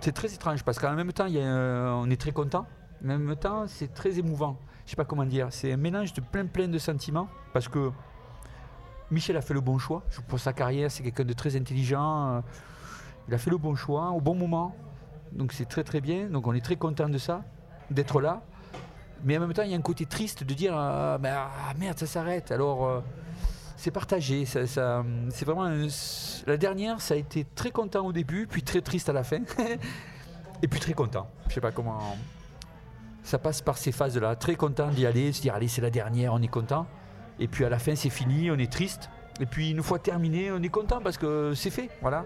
c'est 0.00 0.12
très 0.12 0.32
étrange 0.32 0.62
parce 0.62 0.78
qu'en 0.78 0.92
même 0.94 1.12
temps, 1.12 1.26
il 1.26 1.34
y 1.34 1.38
a, 1.40 1.42
euh, 1.42 1.90
on 1.92 2.08
est 2.10 2.20
très 2.20 2.32
content. 2.32 2.66
Mais 3.02 3.14
en 3.14 3.18
même 3.18 3.36
temps, 3.36 3.66
c'est 3.66 3.92
très 3.92 4.18
émouvant. 4.18 4.56
Je 4.86 4.90
sais 4.90 4.96
pas 4.96 5.04
comment 5.04 5.24
dire. 5.26 5.48
C'est 5.50 5.72
un 5.72 5.76
mélange 5.76 6.12
de 6.14 6.20
plein 6.20 6.46
plein 6.46 6.68
de 6.68 6.78
sentiments 6.78 7.28
parce 7.52 7.68
que 7.68 7.90
Michel 9.10 9.36
a 9.36 9.40
fait 9.42 9.54
le 9.54 9.60
bon 9.60 9.78
choix 9.78 10.02
pour 10.28 10.38
sa 10.40 10.52
carrière. 10.52 10.90
C'est 10.90 11.02
quelqu'un 11.02 11.24
de 11.24 11.32
très 11.32 11.56
intelligent. 11.56 12.36
euh, 12.36 12.40
Il 13.28 13.34
a 13.34 13.38
fait 13.38 13.50
le 13.50 13.58
bon 13.58 13.74
choix 13.74 14.10
au 14.10 14.20
bon 14.20 14.34
moment. 14.34 14.74
Donc 15.32 15.52
c'est 15.52 15.64
très 15.66 15.82
très 15.84 16.00
bien. 16.00 16.26
Donc 16.28 16.46
on 16.46 16.54
est 16.54 16.64
très 16.64 16.76
content 16.76 17.08
de 17.08 17.18
ça, 17.18 17.42
d'être 17.90 18.20
là. 18.20 18.42
Mais 19.24 19.36
en 19.36 19.40
même 19.40 19.52
temps, 19.54 19.62
il 19.62 19.70
y 19.70 19.74
a 19.74 19.76
un 19.76 19.80
côté 19.82 20.06
triste 20.06 20.44
de 20.44 20.54
dire 20.54 20.72
ah, 20.76 21.18
mais, 21.20 21.30
ah, 21.30 21.50
merde, 21.78 21.98
ça 21.98 22.06
s'arrête. 22.06 22.52
Alors 22.52 22.86
euh, 22.86 23.00
c'est 23.76 23.90
partagé. 23.90 24.44
C'est 24.46 25.44
vraiment 25.44 25.64
un- 25.64 25.88
la 26.46 26.56
dernière, 26.56 27.00
ça 27.00 27.14
a 27.14 27.16
été 27.16 27.44
très 27.54 27.70
content 27.72 28.06
au 28.06 28.12
début, 28.12 28.46
puis 28.46 28.62
très 28.62 28.80
triste 28.82 29.08
à 29.08 29.12
la 29.12 29.24
fin, 29.24 29.40
et 30.62 30.68
puis 30.68 30.78
très 30.80 30.92
content. 30.94 31.28
Je 31.48 31.54
sais 31.54 31.60
pas 31.60 31.72
comment. 31.72 31.98
Ça 33.26 33.38
passe 33.38 33.60
par 33.60 33.76
ces 33.76 33.90
phases-là. 33.90 34.36
Très 34.36 34.54
content 34.54 34.88
d'y 34.88 35.04
aller, 35.04 35.32
se 35.32 35.42
dire 35.42 35.54
allez, 35.56 35.66
c'est 35.66 35.80
la 35.82 35.90
dernière, 35.90 36.32
on 36.32 36.40
est 36.40 36.46
content. 36.48 36.86
Et 37.40 37.48
puis 37.48 37.64
à 37.64 37.68
la 37.68 37.78
fin, 37.80 37.96
c'est 37.96 38.08
fini, 38.08 38.50
on 38.52 38.56
est 38.58 38.70
triste. 38.72 39.10
Et 39.40 39.46
puis 39.46 39.70
une 39.70 39.82
fois 39.82 39.98
terminé, 39.98 40.52
on 40.52 40.62
est 40.62 40.68
content 40.68 41.00
parce 41.02 41.18
que 41.18 41.52
c'est 41.54 41.70
fait, 41.70 41.90
voilà. 42.00 42.24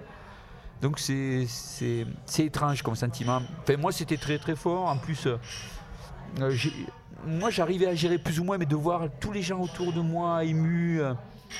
Donc 0.82 0.98
c'est 0.98 1.46
c'est 1.48 2.06
c'est 2.26 2.44
étrange 2.44 2.82
comme 2.82 2.96
sentiment. 2.96 3.40
Enfin, 3.62 3.78
moi, 3.78 3.92
c'était 3.92 4.18
très 4.18 4.38
très 4.38 4.54
fort. 4.56 4.88
En 4.88 4.98
plus, 4.98 5.26
euh, 5.26 5.36
moi, 7.26 7.50
j'arrivais 7.50 7.86
à 7.86 7.94
gérer 7.94 8.18
plus 8.18 8.38
ou 8.38 8.44
moins, 8.44 8.58
mais 8.58 8.66
de 8.66 8.76
voir 8.76 9.08
tous 9.20 9.32
les 9.32 9.42
gens 9.42 9.60
autour 9.60 9.92
de 9.94 10.00
moi 10.00 10.44
émus, 10.44 11.00
euh, 11.00 11.14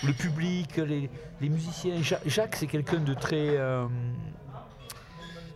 le 0.05 0.13
public, 0.13 0.77
les, 0.77 1.11
les 1.41 1.49
musiciens. 1.49 2.01
Ja- 2.03 2.21
Jacques, 2.27 2.57
c'est 2.57 2.67
quelqu'un 2.67 3.01
de 3.01 3.15
très, 3.15 3.57
euh, 3.57 3.87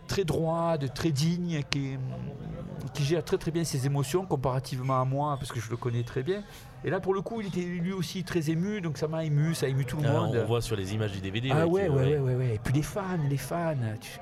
très 0.07 0.23
droit, 0.25 0.77
de 0.77 0.87
très 0.87 1.11
digne, 1.11 1.61
qui 1.69 1.93
est, 1.93 1.99
qui 2.95 3.03
gère 3.03 3.23
très 3.23 3.37
très 3.37 3.51
bien 3.51 3.63
ses 3.63 3.85
émotions 3.85 4.25
comparativement 4.25 4.99
à 5.01 5.05
moi, 5.05 5.35
parce 5.37 5.51
que 5.51 5.59
je 5.59 5.69
le 5.69 5.77
connais 5.77 6.03
très 6.03 6.23
bien. 6.23 6.43
Et 6.83 6.89
là, 6.89 6.99
pour 6.99 7.13
le 7.13 7.21
coup, 7.21 7.41
il 7.41 7.47
était 7.47 7.61
lui 7.61 7.91
aussi 7.93 8.23
très 8.23 8.49
ému, 8.49 8.81
donc 8.81 8.97
ça 8.97 9.07
m'a 9.07 9.23
ému, 9.25 9.53
ça 9.53 9.65
a 9.65 9.69
ému 9.69 9.85
tout 9.85 9.97
le 9.97 10.07
Ah, 10.07 10.11
monde. 10.13 10.35
on 10.41 10.45
voit 10.45 10.61
sur 10.61 10.75
les 10.75 10.93
images 10.93 11.11
du 11.11 11.19
DVD. 11.19 11.49
Ah 11.51 11.67
ouais, 11.67 11.89
ouais, 11.89 11.89
ouais, 11.89 12.17
ouais, 12.19 12.35
ouais. 12.35 12.55
Et 12.55 12.59
puis 12.59 12.73
les 12.73 12.81
fans, 12.83 13.01
les 13.29 13.37
fans. 13.37 13.75
tu- 13.99 14.19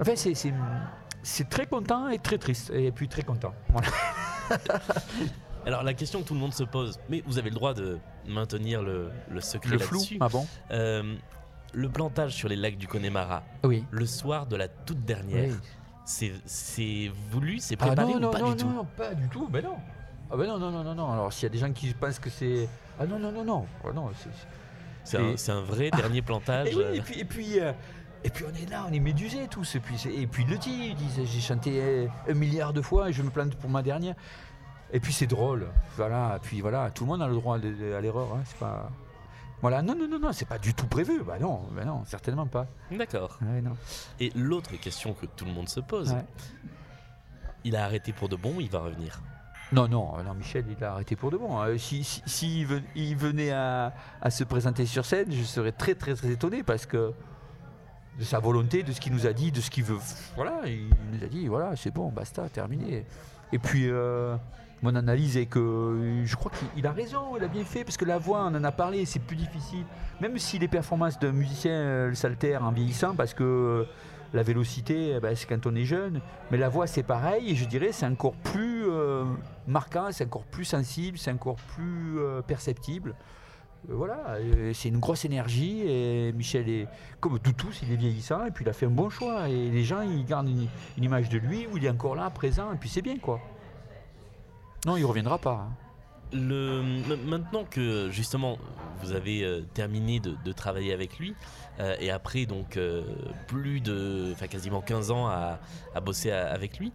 Enfin, 0.00 0.12
c'est, 0.14 0.34
c'est, 1.22 1.48
très 1.48 1.66
content 1.66 2.08
et 2.08 2.18
très 2.18 2.36
triste. 2.38 2.70
Et 2.74 2.90
puis 2.92 3.08
très 3.08 3.22
content. 3.22 3.54
Voilà. 3.70 3.88
Alors 5.66 5.82
la 5.82 5.94
question 5.94 6.22
que 6.22 6.28
tout 6.28 6.34
le 6.34 6.40
monde 6.40 6.54
se 6.54 6.62
pose, 6.64 6.98
mais 7.08 7.22
vous 7.26 7.38
avez 7.38 7.50
le 7.50 7.56
droit 7.56 7.74
de 7.74 7.98
maintenir 8.28 8.82
le, 8.82 9.10
le 9.30 9.40
secret 9.40 9.70
Le 9.72 9.78
flou. 9.78 10.00
Ah 10.20 10.28
bon 10.28 10.46
Euh, 10.70 11.16
le 11.72 11.88
plantage 11.88 12.32
sur 12.34 12.48
les 12.48 12.56
lacs 12.56 12.76
du 12.78 12.86
Connemara, 12.86 13.42
Oui. 13.64 13.84
le 13.90 14.06
soir 14.06 14.46
de 14.46 14.54
la 14.56 14.68
toute 14.68 15.04
dernière, 15.04 15.48
Oui. 15.50 15.56
C'est, 16.06 17.10
voulu, 17.30 17.58
c'est 17.58 17.76
Ah 17.80 17.86
préparé 17.86 18.12
non, 18.12 18.16
ou 18.16 18.20
non, 18.20 18.30
pas 18.30 18.38
non, 18.38 18.50
du 18.52 18.56
tout? 18.56 18.68
non, 18.70 18.86
pas 18.96 19.12
du 19.14 19.28
tout. 19.28 19.48
Ben 19.48 19.62
non. 19.64 19.76
Ah 20.30 20.36
ben 20.36 20.46
non, 20.46 20.58
non, 20.58 20.70
non, 20.70 20.82
non, 20.84 20.94
non. 20.94 21.12
Alors 21.12 21.32
s'il 21.32 21.42
y 21.42 21.46
a 21.46 21.50
des 21.50 21.58
gens 21.58 21.72
qui 21.72 21.92
pensent 21.92 22.18
que 22.18 22.30
c'est. 22.30 22.68
Ah 22.98 23.06
non, 23.06 23.18
non, 23.18 23.30
non, 23.32 23.44
non. 23.44 23.66
Ah 23.84 23.92
non, 23.94 24.10
c'est- 25.04 25.18
un, 25.18 25.34
Et- 25.34 25.50
un 25.50 25.60
vrai 25.60 25.90
dernier 25.90 26.22
plantage. 26.22 26.68
Et, 26.68 26.74
oui, 26.74 26.84
et 26.94 27.00
puis, 27.00 27.20
et 27.20 27.24
puis, 27.24 27.60
euh, 27.60 27.72
et 28.24 28.30
puis 28.30 28.44
on 28.50 28.54
est 28.54 28.68
là, 28.70 28.86
on 28.88 28.92
est 28.92 28.98
médusés 29.00 29.46
tous. 29.48 29.74
Et 29.76 29.80
puis, 29.80 29.96
et 30.12 30.26
puis 30.26 30.44
il 30.44 30.50
le 30.50 30.58
dit, 30.58 30.88
il 30.90 30.94
dit 30.96 31.26
j'ai 31.26 31.40
chanté 31.40 32.08
un 32.28 32.34
milliard 32.34 32.72
de 32.72 32.80
fois 32.82 33.10
et 33.10 33.12
je 33.12 33.22
me 33.22 33.30
plante 33.30 33.54
pour 33.56 33.68
ma 33.70 33.82
dernière. 33.82 34.14
Et 34.92 35.00
puis 35.00 35.12
c'est 35.12 35.26
drôle, 35.26 35.66
voilà. 35.96 36.38
Puis 36.42 36.60
voilà, 36.60 36.90
tout 36.90 37.04
le 37.04 37.08
monde 37.10 37.22
a 37.22 37.26
le 37.28 37.34
droit 37.34 37.56
à 37.56 38.00
l'erreur. 38.00 38.28
hein, 38.34 38.40
c'est 38.44 38.58
pas. 38.58 38.90
Voilà, 39.62 39.80
non, 39.82 39.94
non, 39.94 40.06
non, 40.06 40.18
non, 40.18 40.32
c'est 40.32 40.44
pas 40.48 40.58
du 40.58 40.74
tout 40.74 40.86
prévu. 40.86 41.22
Bah 41.24 41.38
non, 41.38 41.62
bah 41.74 41.84
non, 41.84 42.04
certainement 42.04 42.46
pas. 42.46 42.66
D'accord. 42.90 43.38
Ouais, 43.42 43.60
non. 43.62 43.76
Et 44.20 44.30
l'autre 44.34 44.76
question 44.78 45.14
que 45.14 45.26
tout 45.26 45.44
le 45.46 45.52
monde 45.52 45.68
se 45.68 45.80
pose, 45.80 46.12
Ouais. 46.12 46.24
il 47.64 47.74
a 47.76 47.84
arrêté 47.84 48.12
pour 48.12 48.28
de 48.28 48.36
bon, 48.36 48.54
il 48.60 48.68
va 48.70 48.80
revenir? 48.80 49.20
Non, 49.72 49.88
non, 49.88 50.22
non, 50.22 50.34
Michel, 50.34 50.64
il 50.78 50.84
a 50.84 50.92
arrêté 50.92 51.16
pour 51.16 51.30
de 51.30 51.36
bon. 51.38 51.60
Euh, 51.60 51.76
si 51.78 52.04
si, 52.04 52.66
il 52.94 53.16
venait 53.16 53.50
à, 53.50 53.92
à 54.20 54.30
se 54.30 54.44
présenter 54.44 54.86
sur 54.86 55.04
scène, 55.04 55.32
je 55.32 55.42
serais 55.42 55.72
très, 55.72 55.94
très, 55.94 56.14
très 56.14 56.30
étonné 56.30 56.62
parce 56.62 56.86
que 56.86 57.12
de 58.18 58.24
sa 58.24 58.38
volonté, 58.38 58.82
de 58.82 58.92
ce 58.92 59.00
qu'il 59.00 59.12
nous 59.12 59.26
a 59.26 59.32
dit, 59.32 59.50
de 59.52 59.60
ce 59.60 59.70
qu'il 59.70 59.82
veut. 59.84 59.98
Voilà, 60.36 60.60
il 60.66 60.88
nous 61.12 61.24
a 61.24 61.26
dit, 61.26 61.48
voilà, 61.48 61.74
c'est 61.76 61.90
bon, 61.90 62.10
basta, 62.10 62.48
terminé. 62.48 63.04
Et 63.52 63.58
puis, 63.58 63.88
euh, 63.90 64.36
mon 64.82 64.94
analyse 64.94 65.36
est 65.36 65.46
que 65.46 65.58
euh, 65.58 66.26
je 66.26 66.36
crois 66.36 66.52
qu'il 66.52 66.68
il 66.76 66.86
a 66.86 66.92
raison, 66.92 67.36
il 67.36 67.44
a 67.44 67.48
bien 67.48 67.64
fait, 67.64 67.84
parce 67.84 67.96
que 67.96 68.04
la 68.04 68.18
voix, 68.18 68.42
on 68.44 68.54
en 68.54 68.64
a 68.64 68.72
parlé, 68.72 69.04
c'est 69.06 69.20
plus 69.20 69.36
difficile. 69.36 69.84
Même 70.20 70.38
si 70.38 70.58
les 70.58 70.68
performances 70.68 71.18
d'un 71.18 71.32
musicien 71.32 71.72
euh, 71.72 72.14
s'altèrent 72.14 72.62
en 72.62 72.72
vieillissant, 72.72 73.14
parce 73.14 73.32
que 73.32 73.42
euh, 73.42 73.84
la 74.34 74.42
vélocité, 74.42 75.14
eh 75.16 75.20
ben, 75.20 75.34
c'est 75.34 75.46
quand 75.46 75.66
on 75.66 75.74
est 75.74 75.84
jeune, 75.84 76.20
mais 76.50 76.58
la 76.58 76.68
voix, 76.68 76.86
c'est 76.86 77.02
pareil, 77.02 77.50
et 77.50 77.54
je 77.54 77.64
dirais, 77.64 77.92
c'est 77.92 78.06
encore 78.06 78.34
plus 78.34 78.84
marquant, 79.66 80.08
c'est 80.10 80.24
encore 80.24 80.44
plus 80.44 80.64
sensible, 80.64 81.16
c'est 81.16 81.30
encore 81.30 81.56
plus 81.56 82.18
perceptible. 82.46 83.14
Voilà, 83.88 84.36
c'est 84.74 84.88
une 84.88 84.98
grosse 84.98 85.24
énergie 85.24 85.82
et 85.86 86.32
Michel 86.32 86.68
est 86.68 86.88
comme 87.20 87.38
tout 87.38 87.52
tous, 87.52 87.82
il 87.82 87.92
est 87.92 87.96
vieillissant 87.96 88.44
et 88.46 88.50
puis 88.50 88.64
il 88.64 88.68
a 88.68 88.72
fait 88.72 88.86
un 88.86 88.90
bon 88.90 89.10
choix 89.10 89.48
et 89.48 89.70
les 89.70 89.84
gens 89.84 90.00
ils 90.00 90.24
gardent 90.24 90.48
une, 90.48 90.66
une 90.98 91.04
image 91.04 91.28
de 91.28 91.38
lui 91.38 91.68
où 91.72 91.76
il 91.76 91.84
est 91.84 91.90
encore 91.90 92.16
là, 92.16 92.28
présent 92.30 92.72
et 92.72 92.76
puis 92.76 92.88
c'est 92.88 93.02
bien 93.02 93.16
quoi. 93.18 93.40
Non, 94.86 94.96
il 94.96 95.04
reviendra 95.04 95.38
pas. 95.38 95.66
hein. 95.68 95.72
Le, 96.32 96.82
maintenant 97.24 97.64
que 97.64 98.10
justement 98.10 98.58
vous 99.00 99.12
avez 99.12 99.44
euh, 99.44 99.60
terminé 99.74 100.18
de, 100.18 100.34
de 100.44 100.52
travailler 100.52 100.92
avec 100.92 101.20
lui 101.20 101.36
euh, 101.78 101.94
et 102.00 102.10
après 102.10 102.46
donc 102.46 102.76
euh, 102.76 103.04
plus 103.46 103.80
de, 103.80 104.30
enfin 104.32 104.48
quasiment 104.48 104.80
15 104.80 105.12
ans 105.12 105.28
à, 105.28 105.60
à 105.94 106.00
bosser 106.00 106.32
avec 106.32 106.80
lui, 106.80 106.92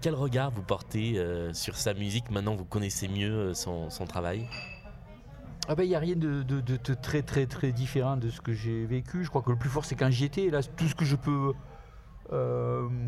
quel 0.00 0.16
regard 0.16 0.50
vous 0.50 0.62
portez 0.62 1.16
sur 1.52 1.76
sa 1.76 1.94
musique 1.94 2.28
maintenant 2.32 2.56
vous 2.56 2.64
connaissez 2.64 3.06
mieux 3.06 3.54
son, 3.54 3.88
son 3.88 4.04
travail? 4.04 4.48
Ah 5.68 5.76
ben 5.76 5.84
il 5.84 5.90
n'y 5.90 5.94
a 5.94 6.00
rien 6.00 6.16
de, 6.16 6.42
de- 6.42 6.60
de- 6.60 6.94
très 6.94 7.22
très 7.22 7.46
très 7.46 7.70
différent 7.70 8.16
de 8.16 8.30
ce 8.30 8.40
que 8.40 8.52
j'ai 8.52 8.84
vécu. 8.84 9.22
Je 9.22 9.28
crois 9.28 9.42
que 9.42 9.50
le 9.50 9.56
plus 9.58 9.70
fort 9.70 9.84
c'est 9.84 9.94
quand 9.94 10.10
j'y 10.10 10.24
étais. 10.24 10.50
Là, 10.50 10.60
tout 10.64 10.88
ce 10.88 10.96
que 10.96 11.04
je 11.04 11.14
peux 11.14 11.52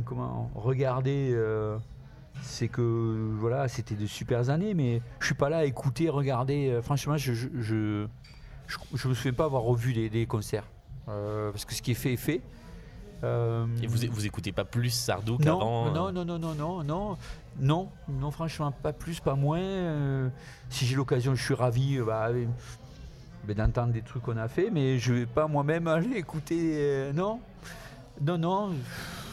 comment 0.04 0.50
regarder, 0.54 1.36
c'est 2.42 2.68
que 2.68 3.30
voilà, 3.38 3.68
c'était 3.68 3.94
de 3.94 4.06
super 4.06 4.50
années, 4.50 4.74
mais 4.74 5.00
je 5.20 5.26
suis 5.26 5.34
pas 5.34 5.48
là 5.48 5.58
à 5.58 5.64
écouter, 5.64 6.08
regarder. 6.08 6.68
Euh, 6.68 6.82
franchement, 6.82 7.16
je 7.16 7.32
je, 7.32 7.48
je, 7.60 8.06
je, 8.66 8.78
je 8.94 9.08
me 9.08 9.14
souviens 9.14 9.32
pas 9.32 9.44
avoir 9.44 9.62
revu 9.62 9.92
les, 9.92 10.08
les 10.08 10.26
concerts. 10.26 10.64
Euh, 11.08 11.50
parce 11.50 11.64
que 11.64 11.74
ce 11.74 11.82
qui 11.82 11.90
est 11.90 11.94
fait 11.94 12.14
est 12.14 12.16
fait. 12.18 12.40
Euh, 13.22 13.66
Et 13.82 13.86
vous, 13.86 13.98
vous 14.10 14.26
écoutez 14.26 14.52
pas 14.52 14.64
plus 14.64 14.90
Sardou 14.90 15.38
qu'avant 15.38 15.90
non, 15.92 16.12
non, 16.12 16.24
non, 16.24 16.38
non, 16.38 16.54
non, 16.54 16.84
non, 16.84 17.16
non, 17.58 17.88
non, 18.08 18.30
franchement, 18.30 18.72
pas 18.72 18.92
plus, 18.92 19.20
pas 19.20 19.34
moins. 19.34 19.60
Euh, 19.60 20.28
si 20.68 20.84
j'ai 20.84 20.96
l'occasion, 20.96 21.34
je 21.34 21.42
suis 21.42 21.54
ravi 21.54 21.98
bah, 22.00 22.30
ben, 23.46 23.56
d'entendre 23.56 23.92
des 23.92 24.02
trucs 24.02 24.22
qu'on 24.22 24.36
a 24.36 24.48
fait, 24.48 24.70
mais 24.70 24.98
je 24.98 25.12
vais 25.12 25.26
pas 25.26 25.46
moi-même 25.46 25.86
aller 25.88 26.16
écouter. 26.16 27.10
non, 27.14 27.40
non, 28.20 28.38
non, 28.38 28.70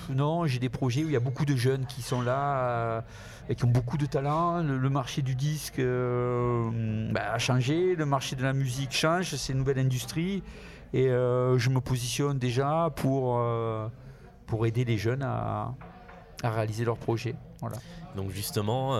non, 0.09 0.45
j'ai 0.45 0.59
des 0.59 0.69
projets 0.69 1.03
où 1.03 1.07
il 1.07 1.13
y 1.13 1.17
a 1.17 1.21
beaucoup 1.21 1.45
de 1.45 1.55
jeunes 1.55 1.85
qui 1.85 2.01
sont 2.01 2.21
là 2.21 2.57
euh, 2.57 3.01
et 3.49 3.55
qui 3.55 3.65
ont 3.65 3.69
beaucoup 3.69 3.97
de 3.97 4.05
talent. 4.05 4.61
Le, 4.61 4.89
marché 4.89 5.21
du 5.21 5.35
disque 5.35 5.79
euh, 5.79 7.11
bah, 7.11 7.33
a 7.33 7.39
changé, 7.39 7.95
le 7.95 8.05
marché 8.05 8.35
de 8.35 8.43
la 8.43 8.53
musique 8.53 8.91
change, 8.91 9.35
c'est 9.35 9.53
une 9.53 9.59
nouvelle 9.59 9.79
industrie. 9.79 10.43
Et 10.93 11.09
euh, 11.09 11.57
je 11.57 11.69
me 11.69 11.79
positionne 11.79 12.37
déjà 12.37 12.89
pour, 12.95 13.41
pour 14.45 14.65
aider 14.65 14.83
les 14.83 14.97
jeunes 14.97 15.23
à, 15.23 15.73
à 16.43 16.49
réaliser 16.49 16.85
leurs 16.85 16.97
projets. 16.97 17.35
Voilà. 17.61 17.77
Donc 18.15 18.31
justement, 18.31 18.97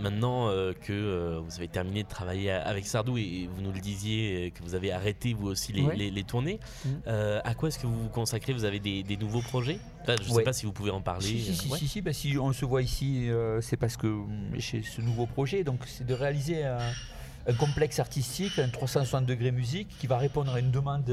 maintenant 0.00 0.48
euh, 0.48 0.72
que 0.72 0.92
euh, 0.92 1.40
vous 1.42 1.56
avez 1.56 1.68
terminé 1.68 2.02
de 2.02 2.08
travailler 2.08 2.50
avec 2.50 2.86
Sardou 2.86 3.16
et 3.16 3.48
vous 3.50 3.62
nous 3.62 3.72
le 3.72 3.80
disiez 3.80 4.46
euh, 4.46 4.50
que 4.50 4.62
vous 4.62 4.74
avez 4.74 4.92
arrêté 4.92 5.32
vous 5.32 5.46
aussi 5.48 5.72
les, 5.72 5.82
Ouais. 5.82 5.96
les- 5.96 6.10
les 6.10 6.22
tournées, 6.24 6.60
euh, 7.06 7.40
à 7.44 7.54
quoi 7.54 7.68
est-ce 7.68 7.78
que 7.78 7.86
vous 7.86 8.02
vous 8.02 8.08
consacrez? 8.08 8.52
Vous 8.52 8.64
avez 8.64 8.78
des, 8.80 9.02
des 9.02 9.16
nouveaux 9.16 9.40
projets? 9.42 9.78
Enfin, 10.02 10.16
Je 10.22 10.28
ne 10.30 10.34
sais 10.34 10.42
pas 10.42 10.52
si 10.52 10.66
vous 10.66 10.72
pouvez 10.72 10.90
en 10.90 11.00
parler. 11.00 11.26
Si, 11.26 11.40
si, 11.40 11.54
si, 11.54 11.68
ouais. 11.70 11.78
si, 11.78 11.88
si, 11.88 12.00
bah, 12.02 12.12
si 12.12 12.36
on 12.38 12.52
se 12.52 12.64
voit 12.64 12.82
ici, 12.82 13.28
c'est 13.62 13.76
parce 13.76 13.96
que 13.96 14.06
hum, 14.06 14.28
j'ai 14.54 14.82
ce 14.82 15.00
nouveau 15.00 15.26
projet. 15.26 15.64
Donc, 15.64 15.80
c'est 15.86 16.06
de 16.06 16.14
réaliser 16.14 16.64
un, 16.64 16.78
un 17.46 17.54
complexe 17.54 17.98
artistique, 17.98 18.58
un 18.58 18.68
360 18.68 19.24
degrés 19.26 19.50
musique, 19.52 19.88
qui 19.98 20.06
va 20.06 20.18
répondre 20.18 20.52
à 20.54 20.60
une 20.60 20.70
demande 20.70 21.04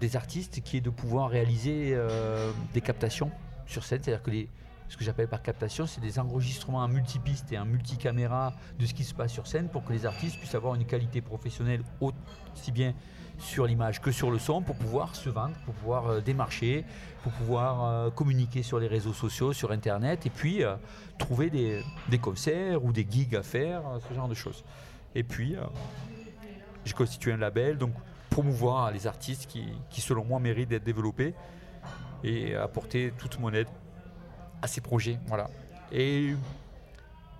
des 0.00 0.16
artistes, 0.16 0.60
qui 0.64 0.78
est 0.78 0.80
de 0.80 0.90
pouvoir 0.90 1.30
réaliser 1.30 1.96
des 2.74 2.80
captations 2.80 3.30
sur 3.66 3.84
scène. 3.84 4.00
C'est-à-dire 4.02 4.22
que 4.22 4.30
les, 4.30 4.48
ce 4.88 4.96
que 4.96 5.04
j'appelle 5.04 5.28
par 5.28 5.42
captation, 5.42 5.86
c'est 5.86 6.00
des 6.00 6.18
enregistrements 6.18 6.78
en 6.78 6.88
multipiste 6.88 7.52
et 7.52 7.58
en 7.58 7.66
multicaméra 7.66 8.54
de 8.78 8.86
ce 8.86 8.94
qui 8.94 9.04
se 9.04 9.14
passe 9.14 9.32
sur 9.32 9.46
scène 9.46 9.68
pour 9.68 9.84
que 9.84 9.92
les 9.92 10.06
artistes 10.06 10.38
puissent 10.38 10.54
avoir 10.54 10.74
une 10.74 10.86
qualité 10.86 11.20
professionnelle 11.20 11.82
aussi 12.00 12.72
bien 12.72 12.94
sur 13.38 13.66
l'image 13.66 14.00
que 14.00 14.10
sur 14.10 14.30
le 14.30 14.38
son 14.38 14.62
pour 14.62 14.76
pouvoir 14.76 15.14
se 15.14 15.28
vendre, 15.28 15.54
pour 15.64 15.74
pouvoir 15.74 16.06
euh, 16.06 16.20
démarcher, 16.20 16.84
pour 17.22 17.32
pouvoir 17.32 17.84
euh, 17.84 18.10
communiquer 18.10 18.62
sur 18.62 18.80
les 18.80 18.88
réseaux 18.88 19.12
sociaux, 19.12 19.52
sur 19.52 19.70
Internet, 19.70 20.26
et 20.26 20.30
puis 20.30 20.64
euh, 20.64 20.74
trouver 21.18 21.50
des, 21.50 22.18
concerts 22.18 22.84
ou 22.84 22.92
des 22.92 23.06
gigs 23.08 23.36
à 23.36 23.42
faire, 23.42 23.82
ce 24.08 24.14
genre 24.14 24.28
de 24.28 24.34
choses. 24.34 24.64
Et 25.14 25.22
puis, 25.22 25.56
j'ai 26.84 26.92
constitué 26.92 27.32
un 27.32 27.36
label, 27.36 27.78
donc 27.78 27.92
promouvoir 28.30 28.90
les 28.90 29.06
artistes 29.06 29.46
qui, 29.46 30.00
selon 30.00 30.24
moi, 30.24 30.38
méritent 30.38 30.68
d'être 30.68 30.84
développés 30.84 31.34
et 32.24 32.54
apporter 32.54 33.12
toute 33.16 33.38
mon 33.38 33.52
aide 33.52 33.68
à 34.62 34.66
ces 34.66 34.80
projets. 34.80 35.18
Voilà. 35.26 35.48
Et 35.92 36.34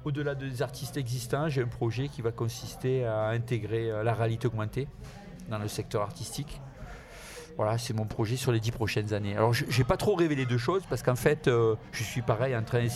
au-delà 0.04 0.34
des 0.34 0.62
artistes 0.62 0.96
existants, 0.96 1.48
j'ai 1.48 1.62
un 1.62 1.68
projet 1.68 2.08
qui 2.08 2.22
va 2.22 2.30
consister 2.30 3.04
à 3.04 3.28
intégrer 3.28 3.90
euh, 3.90 4.02
la 4.02 4.14
réalité 4.14 4.46
augmentée 4.46 4.88
dans 5.50 5.58
le 5.58 5.68
secteur 5.68 6.02
artistique. 6.02 6.60
Voilà, 7.56 7.76
c'est 7.76 7.92
mon 7.92 8.06
projet 8.06 8.36
sur 8.36 8.52
les 8.52 8.60
dix 8.60 8.70
prochaines 8.70 9.12
années. 9.12 9.36
Alors, 9.36 9.52
je 9.52 9.64
n'ai 9.64 9.84
pas 9.84 9.96
trop 9.96 10.14
révélé 10.14 10.46
de 10.46 10.56
choses 10.56 10.84
parce 10.88 11.02
qu'en 11.02 11.16
fait, 11.16 11.48
euh, 11.48 11.74
je 11.90 12.04
suis 12.04 12.22
pareil 12.22 12.56
en 12.56 12.62
train 12.62 12.86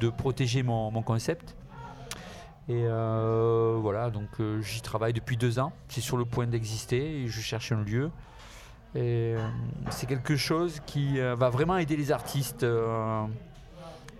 de 0.00 0.08
protéger 0.08 0.62
mon, 0.62 1.02
concept. 1.02 1.56
Et 2.68 2.84
euh, 2.86 3.76
voilà, 3.80 4.10
donc 4.10 4.28
j'y 4.60 4.80
travaille 4.80 5.12
depuis 5.12 5.36
deux 5.36 5.58
ans. 5.58 5.72
C'est 5.88 6.00
sur 6.00 6.16
le 6.16 6.24
point 6.24 6.46
d'exister 6.46 7.22
et 7.22 7.28
je 7.28 7.40
cherche 7.40 7.72
un 7.72 7.82
lieu. 7.82 8.10
Et 8.94 9.34
c'est 9.90 10.06
quelque 10.06 10.36
chose 10.36 10.80
qui 10.86 11.18
va 11.18 11.50
vraiment 11.50 11.76
aider 11.76 11.96
les 11.96 12.12
artistes 12.12 12.64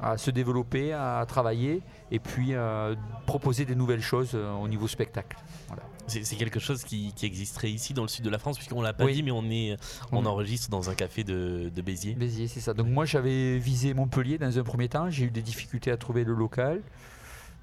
à 0.01 0.19
se 0.19 0.31
développer, 0.31 0.93
à 0.93 1.25
travailler 1.27 1.83
et 2.11 2.19
puis 2.19 2.49
euh, 2.55 2.95
proposer 3.27 3.65
des 3.65 3.75
nouvelles 3.75 4.03
choses 4.03 4.33
euh, 4.35 4.53
au 4.55 4.69
niveau 4.69 4.89
spectacle. 4.89 5.37
Voilà. 5.69 5.83
C'est 6.07 6.37
quelque 6.37 6.61
chose 6.61 6.85
qui, 6.85 7.15
qui 7.15 7.25
existerait 7.25 7.71
ici 7.71 7.95
dans 7.95 8.03
le 8.03 8.09
sud 8.09 8.25
de 8.27 8.29
la 8.31 8.39
France, 8.39 8.59
puisqu'on 8.59 8.83
l'a 8.83 8.93
pas 8.93 9.07
Oui. 9.07 9.15
dit, 9.15 9.23
mais 9.23 9.31
on, 9.31 9.45
est, 9.51 9.77
on 10.13 10.27
enregistre 10.27 10.69
dans 10.69 10.91
un 10.91 10.95
café 10.95 11.25
de, 11.25 11.71
de 11.75 11.83
Béziers. 11.83 12.15
Béziers, 12.15 12.47
c'est 12.47 12.61
ça. 12.61 12.75
Donc 12.75 12.89
moi 12.89 13.07
j'avais 13.07 13.57
visé 13.59 13.95
Montpellier 13.95 14.37
dans 14.37 14.59
un 14.59 14.63
premier 14.65 14.89
temps, 14.91 15.09
j'ai 15.09 15.25
eu 15.25 15.31
des 15.31 15.41
difficultés 15.41 15.91
à 15.91 15.97
trouver 15.97 16.25
le 16.25 16.35
local 16.35 16.83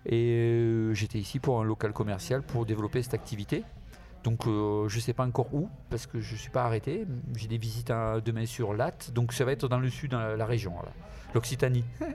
et 0.08 0.30
euh, 0.32 0.94
j'étais 0.96 1.20
ici 1.20 1.38
pour 1.38 1.60
un 1.62 1.64
local 1.64 1.94
commercial 1.94 2.42
pour 2.42 2.66
développer 2.66 3.04
cette 3.04 3.14
activité. 3.14 3.64
Donc 4.24 4.46
euh, 4.46 4.88
je 4.88 4.98
ne 4.98 5.02
sais 5.02 5.14
pas 5.14 5.26
encore 5.26 5.54
où, 5.54 5.70
parce 5.90 6.06
que 6.06 6.20
je 6.20 6.34
ne 6.34 6.38
suis 6.38 6.52
pas 6.52 6.64
arrêté. 6.64 7.06
J'ai 7.36 7.48
des 7.48 7.58
visites 7.58 7.90
à- 7.90 8.22
demain 8.22 8.46
sur 8.46 8.74
Latte, 8.74 9.12
donc 9.12 9.34
ça 9.34 9.46
va 9.46 9.52
être 9.52 9.68
dans 9.68 9.80
le 9.80 9.90
sud, 9.90 10.12
dans 10.12 10.36
la, 10.36 10.46
région, 10.46 10.74
l'Occitanie. 11.34 11.84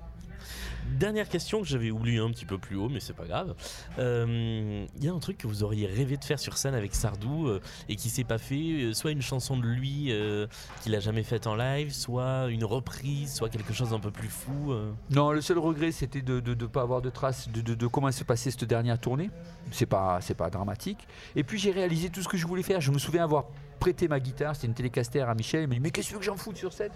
Dernière 0.99 1.28
question 1.28 1.61
que 1.61 1.66
j'avais 1.66 1.91
oubliée 1.91 2.18
un 2.20 2.30
petit 2.30 2.45
peu 2.47 2.59
plus 2.59 2.76
haut, 2.76 2.89
mais 2.89 3.01
c'est 3.01 3.12
pas 3.12 3.24
grave. 3.26 3.55
Euh, 3.99 4.87
Il 4.97 5.05
y 5.05 5.09
a 5.09 5.12
un 5.12 5.18
truc 5.18 5.39
que 5.39 5.47
vous 5.47 5.62
auriez 5.64 5.87
rêvé 5.87 6.16
de 6.16 6.24
faire 6.24 6.39
sur 6.39 6.57
scène 6.57 6.74
avec 6.74 6.95
Sardou 6.95 7.49
euh, 7.49 7.61
et 7.89 7.97
qui 7.97 8.09
s'est 8.09 8.24
pas 8.24 8.39
fait, 8.39 8.55
euh, 8.84 8.93
soit 8.95 9.11
une 9.11 9.22
chanson 9.22 9.57
de 9.57 9.66
lui 9.66 10.07
euh, 10.11 10.47
qu'il 10.82 10.95
a 10.95 11.01
jamais 11.01 11.22
faite 11.22 11.47
en 11.47 11.55
live, 11.57 11.93
soit 11.93 12.49
une 12.51 12.64
reprise, 12.64 13.34
soit 13.34 13.49
quelque 13.49 13.72
chose 13.72 13.91
d'un 13.91 13.99
peu 14.01 14.11
plus 14.11 14.28
fou. 14.28 14.72
euh. 14.72 14.93
Non, 15.11 15.32
le 15.32 15.41
seul 15.41 15.59
regret, 15.59 15.91
c'était 15.93 16.22
de 16.22 16.41
ne 16.41 16.66
pas 16.66 16.82
avoir 16.82 17.03
de 17.03 17.11
traces 17.11 17.49
de, 17.49 17.61
de- 17.61 17.74
de 17.74 17.87
comment 17.87 18.11
s'est 18.12 18.24
passée 18.24 18.51
cette 18.51 18.64
dernière 18.64 18.99
tournée. 19.01 19.30
C'est 19.72 19.87
pas, 19.87 20.20
c'est 20.20 20.34
pas 20.37 20.51
dramatique. 20.51 21.07
Et 21.34 21.43
puis 21.43 21.59
j'ai 21.59 21.72
réalisé 21.72 22.11
tout 22.11 22.22
ce 22.22 22.28
que 22.28 22.37
je 22.37 22.47
voulais 22.47 22.62
faire. 22.62 22.80
Je 22.80 22.93
me 22.93 22.99
souviens 22.99 23.24
avoir 23.24 23.47
prêté 23.80 24.07
ma 24.09 24.20
guitare, 24.20 24.55
c'était 24.55 24.68
une 24.68 24.74
Telecaster 24.74 25.20
à 25.22 25.34
Michel. 25.34 25.62
Il 25.64 25.68
m'a 25.68 25.74
dit 25.74 25.80
Mais 25.80 25.91
qu'est-ce 25.91 26.14
que 26.14 26.22
j'en 26.22 26.37
foute 26.37 26.57
sur 26.57 26.72
scène? 26.72 26.93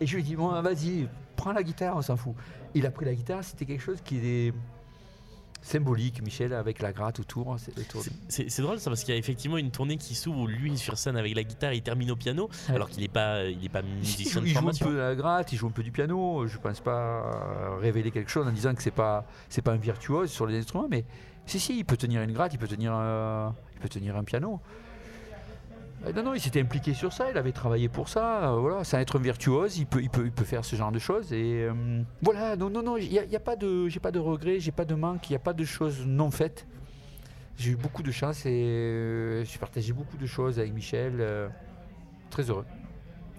Et 0.00 0.06
je 0.06 0.14
lui 0.14 0.20
ai 0.22 0.24
dit 0.24 0.36
Bon, 0.36 0.48
vas-y, 0.60 1.08
prends 1.36 1.52
la 1.52 1.62
guitare, 1.62 1.96
on 1.96 2.02
s'en 2.02 2.16
fout. 2.16 2.34
Il 2.74 2.86
a 2.86 2.90
pris 2.90 3.04
la 3.04 3.14
guitare, 3.14 3.44
c'était 3.44 3.66
quelque 3.66 3.80
chose 3.82 3.98
qui 4.04 4.16
est 4.18 4.52
symbolique, 5.62 6.20
Michel, 6.22 6.52
avec 6.52 6.80
la 6.82 6.92
gratte 6.92 7.20
autour. 7.20 7.56
c'est- 7.58 7.78
autour. 7.78 8.02
C'est- 8.28 8.60
drôle 8.60 8.78
ça 8.78 8.90
parce 8.90 9.02
qu'il 9.02 9.14
y 9.14 9.16
a 9.16 9.18
effectivement 9.18 9.56
une 9.56 9.70
tournée 9.70 9.96
qui 9.96 10.14
s'ouvre 10.14 10.40
où 10.40 10.46
lui 10.46 10.76
sur 10.76 10.98
scène 10.98 11.16
avec 11.16 11.34
la 11.34 11.42
guitare 11.42 11.72
il 11.72 11.80
termine 11.82 12.10
au 12.10 12.16
piano 12.16 12.50
Ouais. 12.68 12.74
alors 12.74 12.90
qu'il 12.90 13.00
n'est 13.00 13.08
pas, 13.08 13.44
il 13.44 13.64
est 13.64 13.68
pas 13.70 13.80
musicien 13.82 14.42
de 14.42 14.46
il 14.46 14.52
joue 14.52 14.68
un 14.68 14.72
peu 14.72 15.00
à 15.02 15.08
la 15.10 15.14
gratte, 15.14 15.52
il 15.52 15.56
joue 15.56 15.66
un 15.68 15.70
peu 15.70 15.82
du 15.82 15.90
piano. 15.90 16.46
Je 16.46 16.58
pense 16.58 16.80
pas 16.80 17.32
euh, 17.32 17.76
révéler 17.80 18.10
quelque 18.10 18.30
chose 18.30 18.46
en 18.46 18.52
disant 18.52 18.74
que 18.74 18.82
c'est 18.82 18.90
pas 18.90 19.24
c'est 19.48 19.62
pas 19.62 19.72
un 19.72 19.76
virtuose 19.78 20.30
sur 20.30 20.46
les 20.46 20.58
instruments, 20.58 20.88
mais 20.90 21.04
si 21.46 21.58
si, 21.58 21.78
il 21.78 21.84
peut 21.84 21.96
tenir 21.96 22.20
une 22.22 22.32
gratte, 22.32 22.52
il 22.52 22.58
peut 22.58 22.68
tenir 22.68 22.92
euh, 22.94 23.48
il 23.74 23.80
peut 23.80 23.88
tenir 23.88 24.16
un 24.16 24.24
piano. 24.24 24.60
Non 26.12 26.22
non, 26.22 26.34
il 26.34 26.40
s'était 26.40 26.60
impliqué 26.60 26.92
sur 26.92 27.12
ça, 27.12 27.30
il 27.30 27.38
avait 27.38 27.52
travaillé 27.52 27.88
pour 27.88 28.08
ça. 28.08 28.50
euh, 28.52 28.56
voilà, 28.58 28.82
être 29.00 29.16
un 29.18 29.22
virtuose, 29.22 29.78
il 29.78 29.86
peut 29.86 30.02
il 30.02 30.10
peut 30.10 30.24
il 30.26 30.32
peut 30.32 30.44
faire 30.44 30.64
ce 30.64 30.76
genre 30.76 30.92
de 30.92 30.98
choses 30.98 31.32
et 31.32 31.62
euh, 31.64 32.02
voilà. 32.22 32.56
Non 32.56 32.68
non 32.68 32.82
non, 32.82 32.96
il 32.96 33.12
y, 33.12 33.18
a- 33.18 33.24
y 33.24 33.36
a 33.36 33.40
pas 33.40 33.56
de 33.56 33.88
j'ai 33.88 34.00
pas 34.00 34.10
de 34.10 34.18
regrets, 34.18 34.60
j'ai 34.60 34.72
pas 34.72 34.84
de 34.84 34.94
manque, 34.94 35.30
il 35.30 35.32
y 35.32 35.36
a 35.36 35.40
pas 35.40 35.52
de 35.54 35.64
choses 35.64 36.04
non 36.06 36.30
faites. 36.30 36.66
J'ai 37.56 37.70
eu 37.70 37.76
beaucoup 37.76 38.02
de 38.02 38.10
chance 38.10 38.44
et 38.46 38.50
euh, 38.50 39.44
j'ai 39.44 39.58
partagé 39.58 39.92
beaucoup 39.92 40.16
de 40.16 40.26
choses 40.26 40.58
avec 40.58 40.72
Michel. 40.74 41.22
très 42.30 42.50
heureux. 42.50 42.66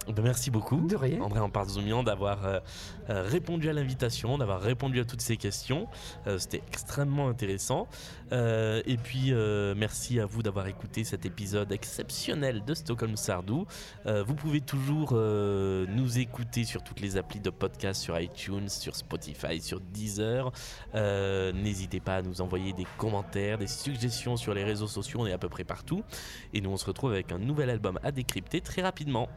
Ben, 0.07 0.21
merci 0.21 0.51
beaucoup. 0.51 0.87
De 0.87 0.95
rien. 0.95 1.19
André 1.21 1.39
Ampardoumian 1.39 2.03
d'avoir 2.03 2.45
euh, 2.45 2.59
euh, 3.09 3.23
répondu 3.23 3.69
à 3.69 3.73
l'invitation, 3.73 4.37
d'avoir 4.37 4.61
répondu 4.61 4.99
à 4.99 5.05
toutes 5.05 5.21
ces 5.21 5.35
questions. 5.35 5.87
Euh, 6.27 6.37
C'était 6.37 6.61
extrêmement 6.67 7.27
intéressant. 7.27 7.87
Euh, 8.31 8.81
et 8.85 8.97
puis, 8.97 9.33
merci 9.75 10.19
à 10.19 10.25
vous 10.25 10.43
d'avoir 10.43 10.67
écouté 10.67 11.03
cet 11.03 11.25
épisode 11.25 11.71
exceptionnel 11.71 12.63
de 12.65 12.73
Stockholm 12.73 13.17
Sardou. 13.17 13.65
Vous 14.05 14.35
pouvez 14.35 14.61
toujours 14.61 15.13
nous 15.13 16.19
écouter 16.19 16.63
sur 16.63 16.83
toutes 16.83 16.99
les 16.99 17.17
applis 17.17 17.39
de 17.39 17.49
podcast, 17.49 18.01
sur 18.01 18.19
iTunes, 18.19 18.69
sur 18.69 18.95
Spotify, 18.95 19.61
sur 19.61 19.79
Deezer. 19.79 20.51
N'hésitez 20.93 21.99
pas 21.99 22.17
à 22.17 22.21
nous 22.21 22.41
envoyer 22.41 22.73
des 22.73 22.87
commentaires, 22.97 23.57
des 23.57 23.67
suggestions 23.67 24.37
sur 24.37 24.53
les 24.53 24.63
réseaux 24.63 24.87
sociaux. 24.87 25.21
On 25.21 25.27
est 25.27 25.33
à 25.33 25.37
peu 25.37 25.49
près 25.49 25.63
partout. 25.63 26.03
Et 26.53 26.61
nous, 26.61 26.69
on 26.71 26.77
se 26.77 26.85
retrouve 26.85 27.11
avec 27.11 27.31
un 27.31 27.39
nouvel 27.39 27.69
album 27.69 27.99
à 28.03 28.11
décrypter 28.11 28.61
très 28.61 28.81
rapidement. 28.81 29.29